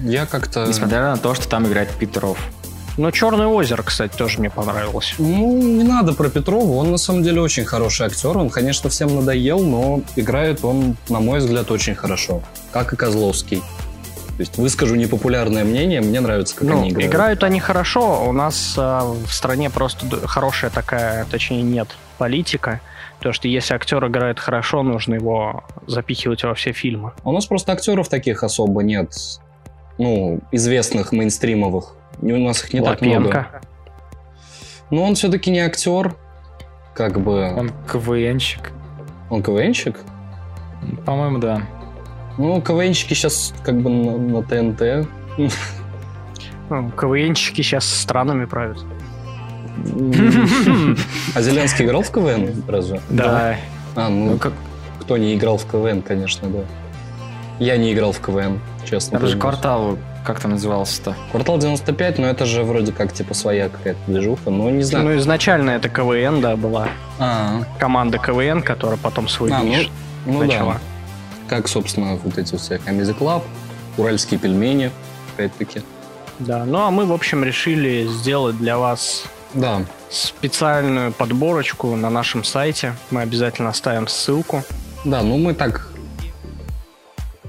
Я 0.05 0.27
как-то... 0.27 0.67
Несмотря 0.67 1.03
на 1.03 1.17
то, 1.17 1.35
что 1.35 1.49
там 1.49 1.67
играет 1.67 1.91
Петров. 1.91 2.39
Ну, 2.97 3.11
Черное 3.11 3.47
озеро, 3.47 3.83
кстати, 3.83 4.17
тоже 4.17 4.39
мне 4.39 4.49
понравилось. 4.49 5.15
Ну, 5.19 5.61
не 5.61 5.85
надо 5.85 6.15
про 6.15 6.31
Петрова, 6.31 6.73
он 6.77 6.91
на 6.91 6.97
самом 6.97 7.23
деле 7.23 7.43
очень 7.43 7.65
хороший 7.67 8.07
актер, 8.07 8.39
он, 8.39 8.49
конечно, 8.49 8.89
всем 8.89 9.15
надоел, 9.15 9.61
но 9.61 10.01
играет 10.17 10.65
он, 10.65 10.97
на 11.11 11.21
мой 11.21 11.41
взгляд, 11.41 11.71
очень 11.71 11.95
хорошо, 11.95 12.43
как 12.73 12.95
и 12.95 12.97
Козловский. 12.97 13.63
То 14.37 14.43
есть 14.43 14.59
выскажу 14.59 14.97
непопулярное 14.97 15.65
мнение, 15.65 16.03
мне 16.03 16.21
нравится, 16.21 16.55
как 16.57 16.69
ну, 16.69 16.81
они 16.81 16.91
играют. 16.91 17.11
играют 17.11 17.45
они 17.45 17.59
хорошо. 17.59 18.29
У 18.29 18.33
нас 18.33 18.75
а, 18.77 19.03
в 19.05 19.33
стране 19.33 19.71
просто 19.71 20.07
хорошая 20.27 20.71
такая, 20.71 21.25
точнее, 21.25 21.63
нет, 21.63 21.89
политика. 22.19 22.83
То, 23.21 23.33
что 23.33 23.49
если 23.49 23.73
актер 23.75 24.07
играет 24.07 24.39
хорошо, 24.39 24.83
нужно 24.83 25.15
его 25.15 25.65
запихивать 25.87 26.45
во 26.45 26.55
все 26.55 26.73
фильмы. 26.73 27.13
А 27.25 27.31
У 27.31 27.33
нас 27.33 27.47
просто 27.47 27.73
актеров 27.73 28.11
таких 28.11 28.43
особо 28.43 28.83
нет, 28.83 29.15
ну, 29.97 30.41
известных, 30.53 31.13
мейнстримовых. 31.13 31.95
У 32.21 32.27
нас 32.27 32.63
их 32.63 32.75
не 32.75 32.83
так 32.83 33.01
много. 33.01 33.27
Лапенко. 33.27 33.61
Но 34.91 35.03
он 35.05 35.15
все-таки 35.15 35.51
не 35.51 35.61
актер, 35.61 36.15
как 36.95 37.21
бы... 37.21 37.55
Он 37.57 37.73
КВНщик. 37.91 38.73
Он 39.31 39.43
КВНщик? 39.43 39.97
По-моему, 41.07 41.39
да. 41.39 41.63
Ну, 42.39 42.61
КВНщики 42.61 43.15
сейчас 43.15 43.55
как 43.65 43.81
бы 43.81 43.91
на, 43.91 44.17
на 44.19 44.43
ТНТ. 44.43 45.09
Ну, 46.69 46.91
КВНщики 46.91 47.63
сейчас 47.63 47.89
странами 47.89 48.45
правят. 48.45 48.79
А 51.35 51.41
Зеленский 51.43 51.85
играл 51.85 52.03
в 52.03 52.11
КВН 52.11 52.65
разве? 52.69 53.01
Да. 53.11 53.57
А, 53.95 54.09
Ну, 54.09 54.33
ну, 54.33 54.39
как... 54.39 54.53
кто 55.01 55.17
не 55.17 55.35
играл 55.35 55.59
в 55.59 55.67
КВН, 55.67 56.03
конечно, 56.03 56.49
да. 56.49 56.61
Я 57.59 57.77
не 57.77 57.93
играл 57.93 58.13
в 58.13 58.21
КВН, 58.21 58.61
честно. 58.89 59.17
Это 59.17 59.27
же 59.29 59.39
квартал, 59.39 59.97
как 60.25 60.41
там 60.41 60.53
назывался-то? 60.53 61.15
Квартал 61.31 61.59
95, 61.59 62.19
но 62.19 62.27
это 62.27 62.45
же 62.45 62.65
вроде 62.65 62.93
как 62.93 63.13
типа 63.13 63.33
своя 63.33 63.69
какая-то 63.69 64.01
движуха, 64.07 64.51
но 64.51 64.69
не 64.71 64.83
знаю. 64.83 65.05
Ну, 65.07 65.17
изначально 65.17 65.71
это 65.71 65.89
КВН, 65.89 66.41
да, 66.41 66.57
была 66.57 66.89
А, 67.19 67.63
команда 67.79 68.19
КВН, 68.19 68.61
которая 68.63 68.99
потом 68.99 69.29
свой 69.29 69.51
а, 69.53 69.63
ну, 69.63 69.75
ну 70.27 70.39
начала. 70.45 70.75
да. 70.75 70.81
Как, 71.49 71.69
собственно, 71.69 72.17
вот 72.17 72.39
эти 72.39 72.57
все 72.57 72.77
Comedy 72.77 73.17
Club, 73.17 73.43
уральские 73.97 74.39
пельмени, 74.41 74.91
опять-таки. 75.35 75.83
Да, 76.39 76.65
ну 76.65 76.79
а 76.81 76.91
мы, 76.91 77.07
в 77.07 77.13
общем, 77.13 77.45
решили 77.45 78.07
сделать 78.09 78.59
для 78.59 78.77
вас 78.79 79.25
Да, 79.55 79.83
специальную 80.11 81.13
подборочку 81.13 81.95
на 81.97 82.11
нашем 82.11 82.45
сайте. 82.45 82.95
Мы 83.11 83.23
обязательно 83.23 83.71
оставим 83.71 84.07
ссылку. 84.09 84.63
да, 85.05 85.23
ну 85.23 85.39
мы 85.39 85.55
так 85.55 85.89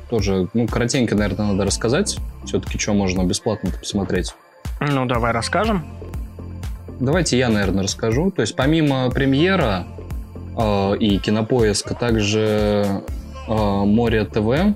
тоже, 0.09 0.47
ну, 0.53 0.67
коротенько, 0.67 1.15
наверное, 1.15 1.47
надо 1.51 1.65
рассказать. 1.65 2.17
Все-таки, 2.45 2.77
что 2.79 2.93
можно 2.93 3.23
бесплатно 3.25 3.71
посмотреть. 3.71 4.33
Ну, 4.79 5.05
давай 5.05 5.33
расскажем. 5.33 5.85
Давайте 7.01 7.37
я, 7.37 7.49
наверное, 7.49 7.83
расскажу. 7.83 8.31
То 8.31 8.41
есть 8.41 8.55
помимо 8.55 9.09
премьера 9.11 9.85
э, 10.57 10.97
и 10.97 11.17
кинопоиска, 11.19 11.93
также 11.93 13.03
Море 13.47 14.25
ТВ, 14.25 14.75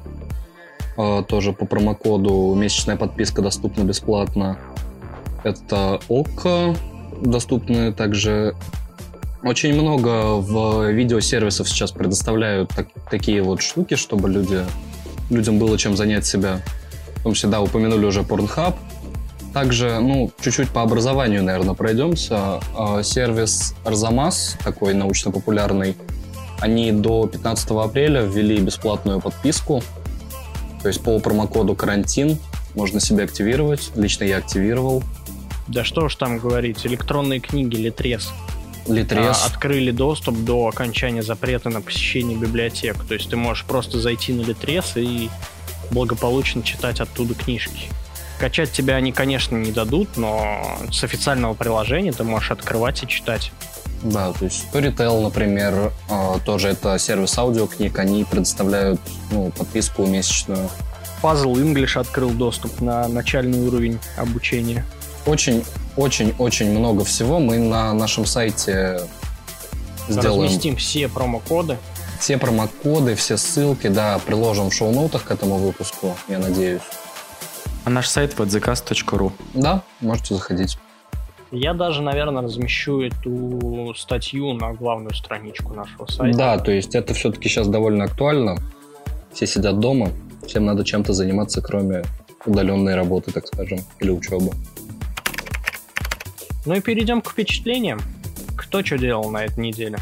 э, 0.97 1.23
тоже 1.27 1.53
по 1.53 1.65
промокоду 1.65 2.53
месячная 2.55 2.95
подписка 2.97 3.41
доступна 3.41 3.83
бесплатно. 3.83 4.57
Это 5.43 5.99
ОКО 6.07 6.75
доступны 7.21 7.93
также. 7.93 8.55
Очень 9.43 9.73
много 9.73 10.35
в 10.35 10.91
видеосервисов 10.91 11.67
сейчас 11.67 11.91
предоставляют 11.91 12.69
так- 12.69 12.89
такие 13.09 13.41
вот 13.41 13.61
штуки, 13.61 13.95
чтобы 13.95 14.29
люди, 14.29 14.63
людям 15.31 15.57
было 15.57 15.77
чем 15.77 15.97
занять 15.97 16.25
себя. 16.25 16.61
В 17.15 17.23
том 17.23 17.33
числе, 17.33 17.49
да, 17.49 17.61
упомянули 17.61 18.05
уже 18.05 18.21
Pornhub, 18.21 18.75
также, 19.53 19.99
ну, 19.99 20.31
чуть-чуть 20.41 20.69
по 20.69 20.81
образованию, 20.81 21.43
наверное, 21.43 21.73
пройдемся. 21.73 22.59
А, 22.75 23.03
Сервис 23.03 23.75
Арзамас, 23.83 24.57
такой 24.63 24.93
научно-популярный, 24.93 25.95
они 26.61 26.91
до 26.91 27.27
15 27.27 27.71
апреля 27.71 28.21
ввели 28.21 28.59
бесплатную 28.59 29.19
подписку. 29.19 29.83
То 30.81 30.87
есть 30.87 31.03
по 31.03 31.19
промокоду 31.19 31.75
«Карантин» 31.75 32.37
можно 32.75 32.99
себе 32.99 33.23
активировать. 33.23 33.91
Лично 33.95 34.23
я 34.23 34.37
активировал. 34.37 35.03
Да 35.67 35.83
что 35.83 36.05
уж 36.05 36.15
там 36.15 36.37
говорить, 36.37 36.85
электронные 36.85 37.39
книги 37.39 37.75
Литрес. 37.75 38.31
Литрес. 38.87 39.41
а, 39.43 39.45
открыли 39.45 39.91
доступ 39.91 40.37
до 40.43 40.67
окончания 40.67 41.21
запрета 41.21 41.69
на 41.69 41.81
посещение 41.81 42.37
библиотек. 42.37 43.03
То 43.05 43.13
есть 43.13 43.29
ты 43.29 43.35
можешь 43.35 43.65
просто 43.65 43.99
зайти 43.99 44.33
на 44.33 44.41
Литрес 44.41 44.93
и 44.95 45.29
благополучно 45.91 46.63
читать 46.63 46.99
оттуда 46.99 47.33
книжки. 47.33 47.89
Качать 48.39 48.71
тебя 48.71 48.95
они, 48.95 49.11
конечно, 49.11 49.55
не 49.55 49.71
дадут, 49.71 50.17
но 50.17 50.79
с 50.91 51.03
официального 51.03 51.53
приложения 51.53 52.11
ты 52.11 52.23
можешь 52.23 52.51
открывать 52.51 53.03
и 53.03 53.07
читать. 53.07 53.51
Да, 54.03 54.33
то 54.33 54.45
есть 54.45 54.65
Storytel, 54.71 55.21
например, 55.21 55.91
э, 56.09 56.39
тоже 56.43 56.69
это 56.69 56.97
сервис 56.97 57.37
аудиокниг, 57.37 57.99
они 57.99 58.23
предоставляют 58.23 58.99
ну, 59.29 59.51
подписку 59.51 60.05
месячную. 60.05 60.69
Puzzle 61.21 61.53
English 61.53 61.99
открыл 61.99 62.31
доступ 62.31 62.81
на 62.81 63.07
начальный 63.07 63.59
уровень 63.59 63.99
обучения. 64.17 64.85
Очень-очень-очень 65.27 66.71
много 66.71 67.05
всего 67.05 67.39
мы 67.39 67.59
на 67.59 67.93
нашем 67.93 68.25
сайте 68.25 69.01
сделаем. 70.09 70.43
Разместим 70.43 70.75
все 70.77 71.07
промокоды. 71.07 71.77
Все 72.19 72.37
промокоды, 72.37 73.15
все 73.15 73.37
ссылки, 73.37 73.87
да, 73.87 74.19
приложим 74.19 74.69
в 74.69 74.73
шоу-ноутах 74.73 75.23
к 75.25 75.31
этому 75.31 75.57
выпуску, 75.57 76.15
я 76.27 76.37
надеюсь. 76.37 76.81
А 77.83 77.89
наш 77.89 78.07
сайт 78.07 78.35
whatthecast.ru. 78.35 79.31
Да, 79.53 79.83
можете 80.01 80.35
заходить. 80.35 80.77
Я 81.51 81.73
даже, 81.73 82.01
наверное, 82.01 82.43
размещу 82.43 83.01
эту 83.01 83.93
статью 83.97 84.53
на 84.53 84.73
главную 84.73 85.13
страничку 85.13 85.73
нашего 85.73 86.05
сайта. 86.07 86.37
Да, 86.37 86.57
то 86.57 86.71
есть 86.71 86.95
это 86.95 87.13
все-таки 87.13 87.49
сейчас 87.49 87.67
довольно 87.67 88.05
актуально. 88.05 88.57
Все 89.33 89.45
сидят 89.45 89.79
дома, 89.79 90.09
всем 90.47 90.65
надо 90.65 90.85
чем-то 90.85 91.11
заниматься, 91.11 91.61
кроме 91.61 92.03
удаленной 92.45 92.95
работы, 92.95 93.31
так 93.31 93.47
скажем, 93.47 93.79
или 93.99 94.11
учебы. 94.11 94.51
Ну 96.65 96.75
и 96.75 96.79
перейдем 96.79 97.21
к 97.21 97.31
впечатлениям. 97.31 97.99
Кто 98.55 98.83
что 98.83 98.97
делал 98.97 99.29
на 99.29 99.43
этой 99.43 99.59
неделе? 99.59 99.97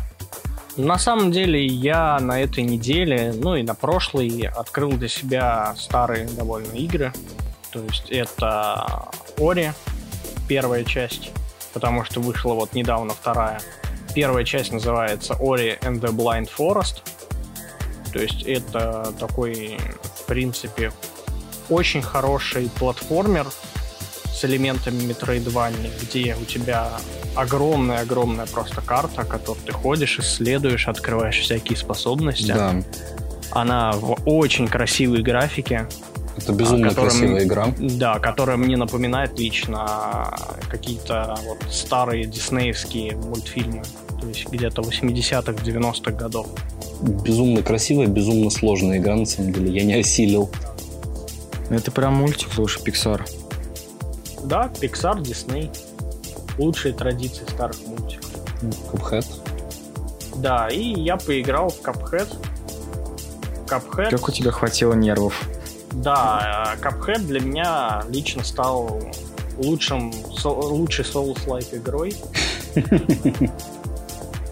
На 0.77 0.99
самом 0.99 1.31
деле 1.31 1.65
я 1.65 2.19
на 2.19 2.39
этой 2.39 2.63
неделе, 2.63 3.33
ну 3.35 3.55
и 3.55 3.63
на 3.63 3.73
прошлой, 3.73 4.47
открыл 4.55 4.91
для 4.91 5.07
себя 5.07 5.73
старые 5.77 6.27
довольно 6.37 6.73
игры. 6.73 7.11
То 7.71 7.81
есть 7.83 8.11
это 8.11 9.09
Ори, 9.37 9.71
первая 10.47 10.83
часть, 10.83 11.31
потому 11.73 12.03
что 12.03 12.19
вышла 12.19 12.53
вот 12.53 12.73
недавно 12.73 13.13
вторая. 13.13 13.59
Первая 14.15 14.43
часть 14.43 14.71
называется 14.71 15.33
Ori 15.33 15.79
and 15.81 15.99
the 15.99 16.11
Blind 16.11 16.49
Forest. 16.57 17.01
То 18.11 18.19
есть 18.19 18.43
это 18.43 19.13
такой, 19.19 19.77
в 20.15 20.25
принципе, 20.25 20.91
очень 21.69 22.01
хороший 22.01 22.69
платформер 22.79 23.45
с 24.33 24.45
элементами 24.45 25.01
Metroidvania, 25.01 25.91
где 26.01 26.35
у 26.41 26.45
тебя 26.45 26.89
огромная-огромная 27.35 28.47
просто 28.47 28.81
карта, 28.81 29.23
которую 29.23 29.63
ты 29.65 29.71
ходишь, 29.71 30.17
исследуешь, 30.19 30.87
открываешь 30.87 31.39
всякие 31.39 31.77
способности. 31.77 32.47
Да, 32.47 32.75
Она 33.51 33.91
в 33.91 34.17
очень 34.25 34.67
красивой 34.67 35.21
графике, 35.21 35.87
это 36.37 36.53
безумно 36.53 36.89
которым- 36.89 37.09
красивая 37.09 37.43
игра. 37.43 37.73
да, 37.79 38.19
которая 38.19 38.57
мне 38.57 38.77
напоминает 38.77 39.37
лично 39.39 40.33
какие-то 40.69 41.37
вот 41.45 41.57
старые 41.71 42.25
диснеевские 42.25 43.15
мультфильмы, 43.17 43.83
то 44.21 44.27
есть 44.27 44.47
где-то 44.49 44.81
80-х, 44.81 45.51
90-х 45.63 46.11
годов. 46.11 46.47
Безумно 47.01 47.61
красивая, 47.63 48.07
безумно 48.07 48.49
сложная 48.49 48.97
игра, 48.97 49.15
на 49.15 49.25
самом 49.25 49.53
деле. 49.53 49.71
Я 49.71 49.83
не 49.85 49.95
осилил. 49.95 50.49
Ну, 51.69 51.75
Это 51.75 51.91
прям 51.91 52.15
мультик, 52.15 52.49
слушай, 52.53 52.81
Pixar. 52.83 53.21
Да, 54.43 54.71
Pixar, 54.81 55.21
Disney. 55.21 55.69
Лучшие 56.57 56.93
традиции 56.93 57.45
старых 57.49 57.77
мультиков. 57.87 58.29
Cuphead. 58.91 59.25
Да, 60.37 60.67
и 60.67 60.93
я 61.01 61.15
поиграл 61.17 61.69
в 61.69 61.81
Cuphead. 61.81 62.27
Cuphead, 63.67 64.09
Как 64.09 64.27
у 64.27 64.31
тебя 64.31 64.51
хватило 64.51 64.93
нервов? 64.93 65.47
Да, 65.93 66.75
э, 66.77 66.81
Cuphead 66.85 67.19
для 67.19 67.39
меня 67.41 68.03
лично 68.09 68.43
стал 68.43 68.99
лучшим, 69.57 70.13
со- 70.37 70.49
лучшей 70.49 71.05
Souls-like 71.05 71.75
игрой. 71.77 72.15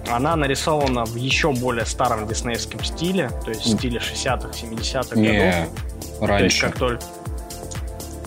Она 0.10 0.36
нарисована 0.38 1.04
в 1.06 1.16
еще 1.16 1.52
более 1.52 1.86
старом 1.86 2.28
диснеевском 2.28 2.84
стиле, 2.84 3.30
то 3.44 3.50
есть 3.52 3.66
в 3.66 3.78
стиле 3.78 4.00
60-х, 4.00 4.50
70-х 4.52 5.16
годов. 5.16 5.18
Не, 5.18 5.52
То 5.52 5.58
есть 5.60 6.22
раньше. 6.22 6.62
как 6.68 6.78
только... 6.78 7.04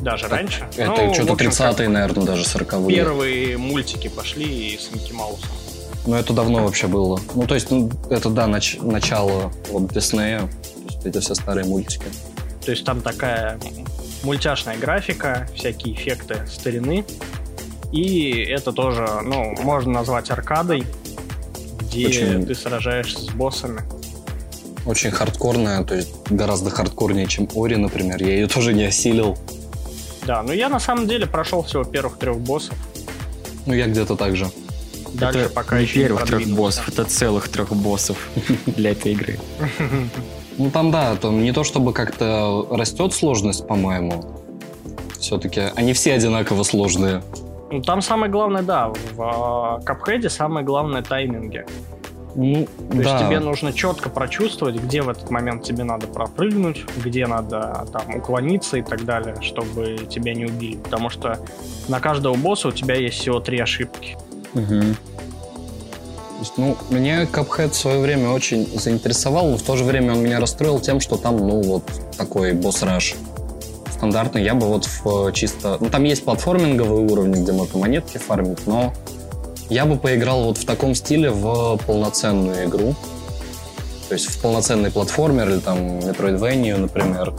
Даже 0.00 0.28
раньше? 0.28 0.66
Это 0.76 0.86
Ну, 0.90 1.14
что-то 1.14 1.32
общем, 1.32 1.50
как 1.50 1.58
30-е, 1.76 1.88
наверное, 1.88 2.24
даже 2.24 2.44
40-е. 2.44 2.94
Первые 2.94 3.56
мультики 3.58 4.08
пошли 4.08 4.78
с 4.78 4.94
Микки 4.94 5.12
Маусом. 5.12 5.48
Ну, 6.06 6.16
это 6.16 6.32
давно 6.32 6.64
вообще 6.64 6.86
было. 6.86 7.20
Ну, 7.34 7.46
то 7.46 7.54
есть, 7.54 7.70
ну, 7.70 7.90
это, 8.08 8.30
да, 8.30 8.46
нач- 8.46 8.82
начало 8.82 9.52
вот 9.70 9.92
Диснея. 9.92 10.40
То 10.40 10.46
есть, 10.86 11.06
эти 11.06 11.18
все 11.20 11.34
старые 11.34 11.66
мультики. 11.66 12.06
То 12.64 12.70
есть 12.72 12.84
там 12.84 13.00
такая 13.00 13.58
мультяшная 14.22 14.76
графика, 14.76 15.48
всякие 15.54 15.94
эффекты 15.94 16.46
старины. 16.46 17.04
И 17.92 18.30
это 18.48 18.72
тоже, 18.72 19.06
ну, 19.24 19.54
можно 19.62 19.92
назвать 19.92 20.30
аркадой, 20.30 20.84
где 21.80 22.06
Очень- 22.06 22.46
ты 22.46 22.54
сражаешься 22.54 23.20
с 23.20 23.28
боссами. 23.30 23.82
Очень 24.86 25.10
хардкорная, 25.10 25.84
то 25.84 25.94
есть 25.94 26.10
гораздо 26.30 26.70
хардкорнее, 26.70 27.26
чем 27.26 27.48
Ори, 27.54 27.76
например. 27.76 28.22
Я 28.22 28.34
ее 28.34 28.46
тоже 28.46 28.72
не 28.72 28.84
осилил. 28.84 29.36
Да, 30.26 30.42
но 30.42 30.52
я 30.52 30.68
на 30.68 30.80
самом 30.80 31.08
деле 31.08 31.26
прошел 31.26 31.62
всего 31.62 31.84
первых 31.84 32.18
трех 32.18 32.38
боссов. 32.38 32.76
Ну, 33.66 33.74
я 33.74 33.86
где-то 33.86 34.16
так 34.16 34.36
же. 34.36 34.50
Дальше 35.14 35.40
это 35.40 35.50
пока 35.50 35.76
не 35.78 35.82
еще 35.84 35.94
первых 36.02 36.22
не 36.22 36.26
трех 36.28 36.48
боссов, 36.48 36.88
это 36.88 37.04
целых 37.04 37.48
трех 37.48 37.72
боссов 37.72 38.16
для 38.66 38.92
этой 38.92 39.12
игры. 39.12 39.38
Ну, 40.60 40.70
там, 40.70 40.90
да, 40.90 41.16
там 41.16 41.42
не 41.42 41.52
то 41.52 41.64
чтобы 41.64 41.94
как-то 41.94 42.66
растет 42.70 43.14
сложность, 43.14 43.66
по-моему. 43.66 44.22
Все-таки 45.18 45.62
они 45.74 45.94
все 45.94 46.12
одинаково 46.12 46.64
сложные. 46.64 47.22
Ну, 47.70 47.80
там 47.80 48.02
самое 48.02 48.30
главное, 48.30 48.60
да, 48.62 48.92
в 49.14 49.80
Капхеде 49.86 50.28
самое 50.28 50.66
главное 50.66 51.02
тайминги. 51.02 51.64
Ну, 52.34 52.66
То 52.90 52.96
есть 52.98 53.10
да. 53.10 53.18
тебе 53.26 53.40
нужно 53.40 53.72
четко 53.72 54.10
прочувствовать, 54.10 54.76
где 54.76 55.00
в 55.00 55.08
этот 55.08 55.30
момент 55.30 55.64
тебе 55.64 55.84
надо 55.84 56.06
пропрыгнуть, 56.06 56.84
где 57.02 57.26
надо 57.26 57.86
там 57.90 58.16
уклониться 58.16 58.76
и 58.76 58.82
так 58.82 59.06
далее, 59.06 59.36
чтобы 59.40 59.96
тебя 60.10 60.34
не 60.34 60.44
убили. 60.44 60.76
Потому 60.76 61.08
что 61.08 61.38
на 61.88 62.00
каждого 62.00 62.36
босса 62.36 62.68
у 62.68 62.72
тебя 62.72 62.96
есть 62.96 63.16
всего 63.18 63.40
три 63.40 63.58
ошибки. 63.60 64.18
Мгм. 64.52 64.94
Ну, 66.56 66.76
меня 66.90 67.24
Cuphead 67.24 67.70
в 67.70 67.76
свое 67.76 68.00
время 68.00 68.30
очень 68.30 68.66
заинтересовал, 68.78 69.50
но 69.50 69.56
в 69.56 69.62
то 69.62 69.76
же 69.76 69.84
время 69.84 70.12
он 70.12 70.22
меня 70.22 70.40
расстроил 70.40 70.80
тем, 70.80 71.00
что 71.00 71.16
там, 71.16 71.36
ну, 71.36 71.60
вот 71.62 71.84
такой 72.16 72.52
босс-раш. 72.52 73.14
Стандартный, 73.92 74.42
я 74.42 74.54
бы 74.54 74.66
вот 74.66 74.86
в 74.86 75.28
э, 75.28 75.32
чисто... 75.32 75.76
Ну, 75.80 75.90
там 75.90 76.04
есть 76.04 76.24
платформинговые 76.24 77.06
уровни, 77.06 77.42
где 77.42 77.52
можно 77.52 77.78
монетки 77.78 78.16
фармить, 78.16 78.66
но 78.66 78.94
я 79.68 79.84
бы 79.84 79.96
поиграл 79.96 80.44
вот 80.44 80.58
в 80.58 80.64
таком 80.64 80.94
стиле 80.94 81.30
в 81.30 81.78
полноценную 81.86 82.66
игру. 82.66 82.94
То 84.08 84.14
есть 84.14 84.26
в 84.26 84.40
полноценный 84.40 84.90
платформер 84.90 85.48
или 85.48 85.60
там 85.60 85.98
Metroidvania, 85.98 86.76
например. 86.78 87.32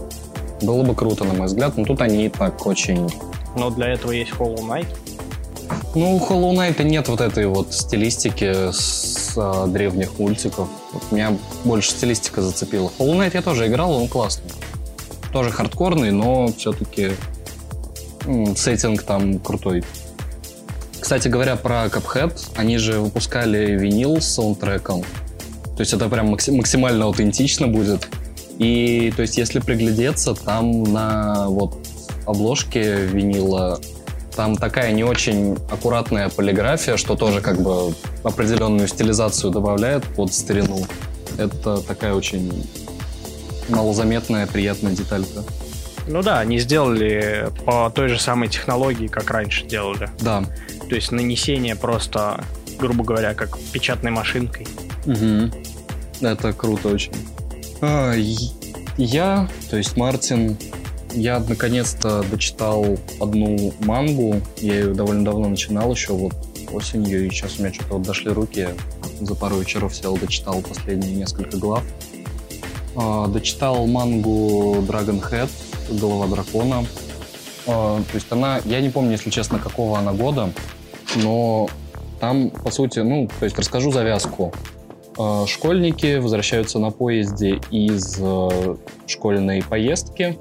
Было 0.61 0.83
бы 0.83 0.93
круто, 0.95 1.23
на 1.23 1.33
мой 1.33 1.47
взгляд, 1.47 1.75
но 1.75 1.83
тут 1.83 2.01
они 2.01 2.29
так 2.29 2.65
очень 2.65 3.09
Но 3.55 3.69
для 3.69 3.89
этого 3.89 4.11
есть 4.11 4.31
Hollow 4.31 4.59
Knight. 4.59 4.87
Ну, 5.95 6.15
у 6.15 6.19
Hollow 6.19 6.53
Knight 6.55 6.83
нет 6.83 7.07
вот 7.07 7.21
этой 7.21 7.47
вот 7.47 7.73
стилистики 7.73 8.71
с 8.71 9.33
а, 9.37 9.67
древних 9.67 10.17
мультиков. 10.19 10.67
Вот 10.93 11.11
меня 11.11 11.37
больше 11.63 11.91
стилистика 11.91 12.41
зацепила. 12.41 12.91
Hollow 12.99 13.17
Knight 13.19 13.31
я 13.33 13.41
тоже 13.41 13.67
играл, 13.67 13.93
он 13.93 14.07
классный. 14.07 14.49
Тоже 15.31 15.51
хардкорный, 15.51 16.11
но 16.11 16.47
все-таки 16.57 17.11
сеттинг 18.55 19.03
там 19.03 19.39
крутой. 19.39 19.83
Кстати 20.99 21.27
говоря, 21.27 21.55
про 21.55 21.85
Cuphead, 21.85 22.33
они 22.55 22.77
же 22.77 22.99
выпускали 22.99 23.71
винил 23.77 24.21
с 24.21 24.27
саундтреком. 24.27 25.01
То 25.01 25.79
есть 25.79 25.93
это 25.93 26.07
прям 26.09 26.33
макси- 26.33 26.51
максимально 26.51 27.05
аутентично 27.05 27.67
будет. 27.67 28.07
И 28.59 29.11
то 29.15 29.23
есть 29.23 29.37
если 29.37 29.59
приглядеться, 29.59 30.35
там 30.35 30.83
на 30.83 31.47
вот 31.47 31.75
обложке 32.25 33.05
винила 33.05 33.79
там 34.35 34.55
такая 34.55 34.91
не 34.91 35.03
очень 35.03 35.57
аккуратная 35.69 36.29
полиграфия, 36.29 36.97
что 36.97 37.15
тоже 37.15 37.41
как 37.41 37.61
бы 37.61 37.93
определенную 38.23 38.87
стилизацию 38.87 39.51
добавляет 39.51 40.03
под 40.03 40.33
старину. 40.33 40.85
Это 41.37 41.81
такая 41.81 42.13
очень 42.13 42.65
малозаметная, 43.69 44.47
приятная 44.47 44.93
деталька. 44.93 45.43
Ну 46.07 46.21
да, 46.23 46.39
они 46.39 46.59
сделали 46.59 47.49
по 47.65 47.91
той 47.93 48.09
же 48.09 48.19
самой 48.19 48.49
технологии, 48.49 49.07
как 49.07 49.29
раньше 49.29 49.65
делали. 49.65 50.09
Да. 50.19 50.43
То 50.89 50.95
есть 50.95 51.11
нанесение 51.11 51.75
просто, 51.75 52.43
грубо 52.79 53.03
говоря, 53.03 53.33
как 53.33 53.57
печатной 53.71 54.11
машинкой. 54.11 54.67
Это 56.21 56.53
круто 56.53 56.89
очень. 56.89 57.13
А, 57.81 58.13
я, 58.97 59.47
то 59.69 59.77
есть 59.77 59.97
Мартин, 59.97 60.57
я 61.13 61.39
наконец-то 61.39 62.23
дочитал 62.29 62.85
одну 63.19 63.73
мангу. 63.81 64.41
Я 64.57 64.75
ее 64.75 64.93
довольно 64.93 65.25
давно 65.25 65.49
начинал 65.49 65.91
еще 65.91 66.13
вот 66.13 66.33
осенью, 66.71 67.27
и 67.27 67.29
сейчас 67.29 67.59
у 67.59 67.63
меня 67.63 67.73
что-то 67.73 67.95
вот 67.95 68.03
дошли 68.03 68.31
руки. 68.31 68.69
За 69.19 69.35
пару 69.35 69.57
вечеров 69.57 69.95
сел, 69.95 70.17
дочитал 70.17 70.61
последние 70.61 71.13
несколько 71.13 71.57
глав. 71.57 71.83
А, 72.95 73.27
дочитал 73.27 73.85
мангу 73.87 74.77
Dragon 74.87 75.21
Head, 75.21 75.49
Голова 75.89 76.27
дракона. 76.27 76.85
А, 77.67 77.97
то 77.97 78.15
есть 78.15 78.27
она, 78.31 78.59
я 78.65 78.81
не 78.81 78.89
помню, 78.89 79.11
если 79.11 79.29
честно, 79.29 79.59
какого 79.59 79.99
она 79.99 80.13
года, 80.13 80.51
но 81.15 81.69
там, 82.19 82.49
по 82.49 82.71
сути, 82.71 82.99
ну, 82.99 83.29
то 83.39 83.45
есть 83.45 83.57
расскажу 83.57 83.91
завязку. 83.91 84.53
А, 85.17 85.45
школьники 85.45 86.17
возвращаются 86.17 86.79
на 86.79 86.91
поезде 86.91 87.59
из 87.69 88.17
э, 88.19 88.75
школьной 89.07 89.61
поездки, 89.61 90.37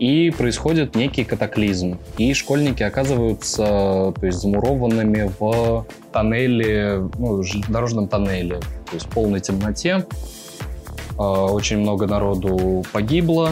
и 0.00 0.30
происходит 0.30 0.96
некий 0.96 1.24
катаклизм. 1.24 1.98
И 2.16 2.32
школьники 2.32 2.82
оказываются 2.82 3.64
то 4.18 4.20
есть, 4.22 4.38
замурованными 4.38 5.30
в 5.38 5.86
тоннеле, 6.10 7.08
ну, 7.18 7.42
дорожном 7.68 8.08
тоннеле, 8.08 8.56
то 8.56 8.94
есть 8.94 9.06
в 9.06 9.10
полной 9.10 9.40
темноте. 9.40 10.06
А, 11.18 11.44
очень 11.46 11.78
много 11.78 12.06
народу 12.06 12.82
погибло. 12.92 13.50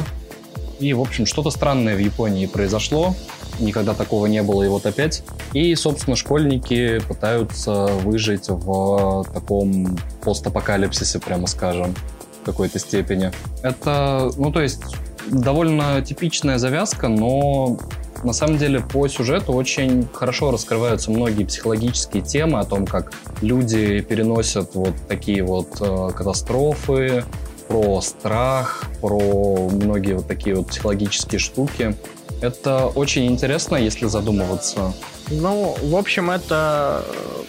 И, 0.81 0.95
в 0.95 1.01
общем, 1.03 1.27
что-то 1.27 1.51
странное 1.51 1.95
в 1.95 1.99
Японии 1.99 2.47
произошло. 2.47 3.15
Никогда 3.61 3.93
такого 3.93 4.25
не 4.25 4.43
было, 4.43 4.63
и 4.63 4.69
вот 4.69 4.87
опять. 4.87 5.25
И, 5.53 5.75
собственно, 5.75 6.17
школьники 6.17 7.01
пытаются 7.07 7.89
выжить 8.05 8.49
в 8.49 9.27
таком 9.35 9.99
постапокалипсисе, 10.23 11.19
прямо 11.19 11.47
скажем, 11.47 11.95
в 12.41 12.47
какой-то 12.47 12.79
степени. 12.79 13.33
Это, 13.63 14.31
ну, 14.39 14.51
то 14.51 14.63
есть, 14.63 14.85
довольно 15.31 16.03
типичная 16.03 16.59
завязка, 16.59 17.09
но 17.09 17.79
на 18.25 18.33
самом 18.33 18.59
деле 18.59 18.81
по 18.81 19.07
сюжету 19.09 19.53
очень 19.53 20.09
хорошо 20.13 20.51
раскрываются 20.51 21.11
многие 21.11 21.45
психологические 21.45 22.23
темы 22.23 22.59
о 22.59 22.65
том, 22.65 22.87
как 22.87 23.13
люди 23.41 24.01
переносят 24.01 24.75
вот 24.75 24.95
такие 25.09 25.43
вот 25.43 25.77
э, 25.81 26.11
катастрофы, 26.17 27.25
про 27.69 28.01
страх, 28.01 28.85
про 29.01 29.69
многие 29.69 30.15
вот 30.15 30.27
такие 30.27 30.57
вот 30.57 30.69
психологические 30.69 31.39
штуки. 31.39 31.95
Это 32.41 32.87
очень 32.87 33.27
интересно, 33.27 33.77
если 33.77 34.07
задумываться. 34.07 34.95
Ну, 35.31 35.77
в 35.83 35.97
общем, 35.97 36.31
это 36.31 37.05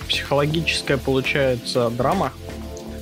психологическая, 0.08 0.98
получается, 0.98 1.90
драма. 1.90 2.34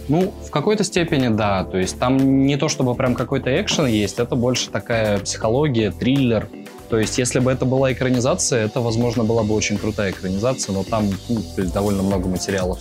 Ну, 0.10 0.34
в 0.46 0.52
какой-то 0.52 0.84
степени 0.84 1.28
да. 1.28 1.64
То 1.64 1.78
есть 1.78 2.00
там 2.00 2.46
не 2.46 2.58
то 2.58 2.70
чтобы 2.70 2.96
прям 2.96 3.16
какой-то 3.16 3.50
экшен 3.62 3.88
есть, 3.88 4.20
это 4.20 4.36
больше 4.36 4.70
такая 4.70 5.20
психология, 5.20 5.92
триллер. 5.92 6.48
То 6.90 6.98
есть 6.98 7.18
если 7.18 7.40
бы 7.40 7.52
это 7.52 7.66
была 7.66 7.92
экранизация, 7.92 8.66
это, 8.66 8.80
возможно, 8.80 9.24
была 9.24 9.44
бы 9.44 9.54
очень 9.54 9.78
крутая 9.78 10.12
экранизация, 10.12 10.74
но 10.74 10.84
там 10.84 11.10
ну, 11.28 11.42
то 11.56 11.62
есть 11.62 11.74
довольно 11.74 12.04
много 12.04 12.30
материалов. 12.30 12.80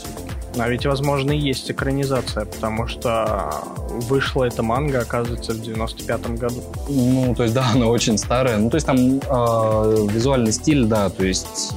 А 0.59 0.69
ведь, 0.71 0.87
возможно, 0.87 1.33
и 1.33 1.39
есть 1.39 1.71
экранизация, 1.71 2.47
потому 2.47 2.87
что 2.87 3.53
вышла 4.09 4.45
эта 4.45 4.63
манга, 4.63 5.01
оказывается, 5.01 5.53
в 5.53 5.61
95-м 5.61 6.37
году. 6.37 6.63
Ну, 6.89 7.35
то 7.35 7.43
есть, 7.43 7.55
да, 7.55 7.67
она 7.75 7.87
очень 7.87 8.17
старая. 8.17 8.57
Ну, 8.57 8.71
то 8.71 8.77
есть 8.77 8.87
там 8.87 8.97
э, 8.97 10.07
визуальный 10.11 10.53
стиль, 10.53 10.87
да, 10.87 11.11
то 11.11 11.25
есть 11.25 11.75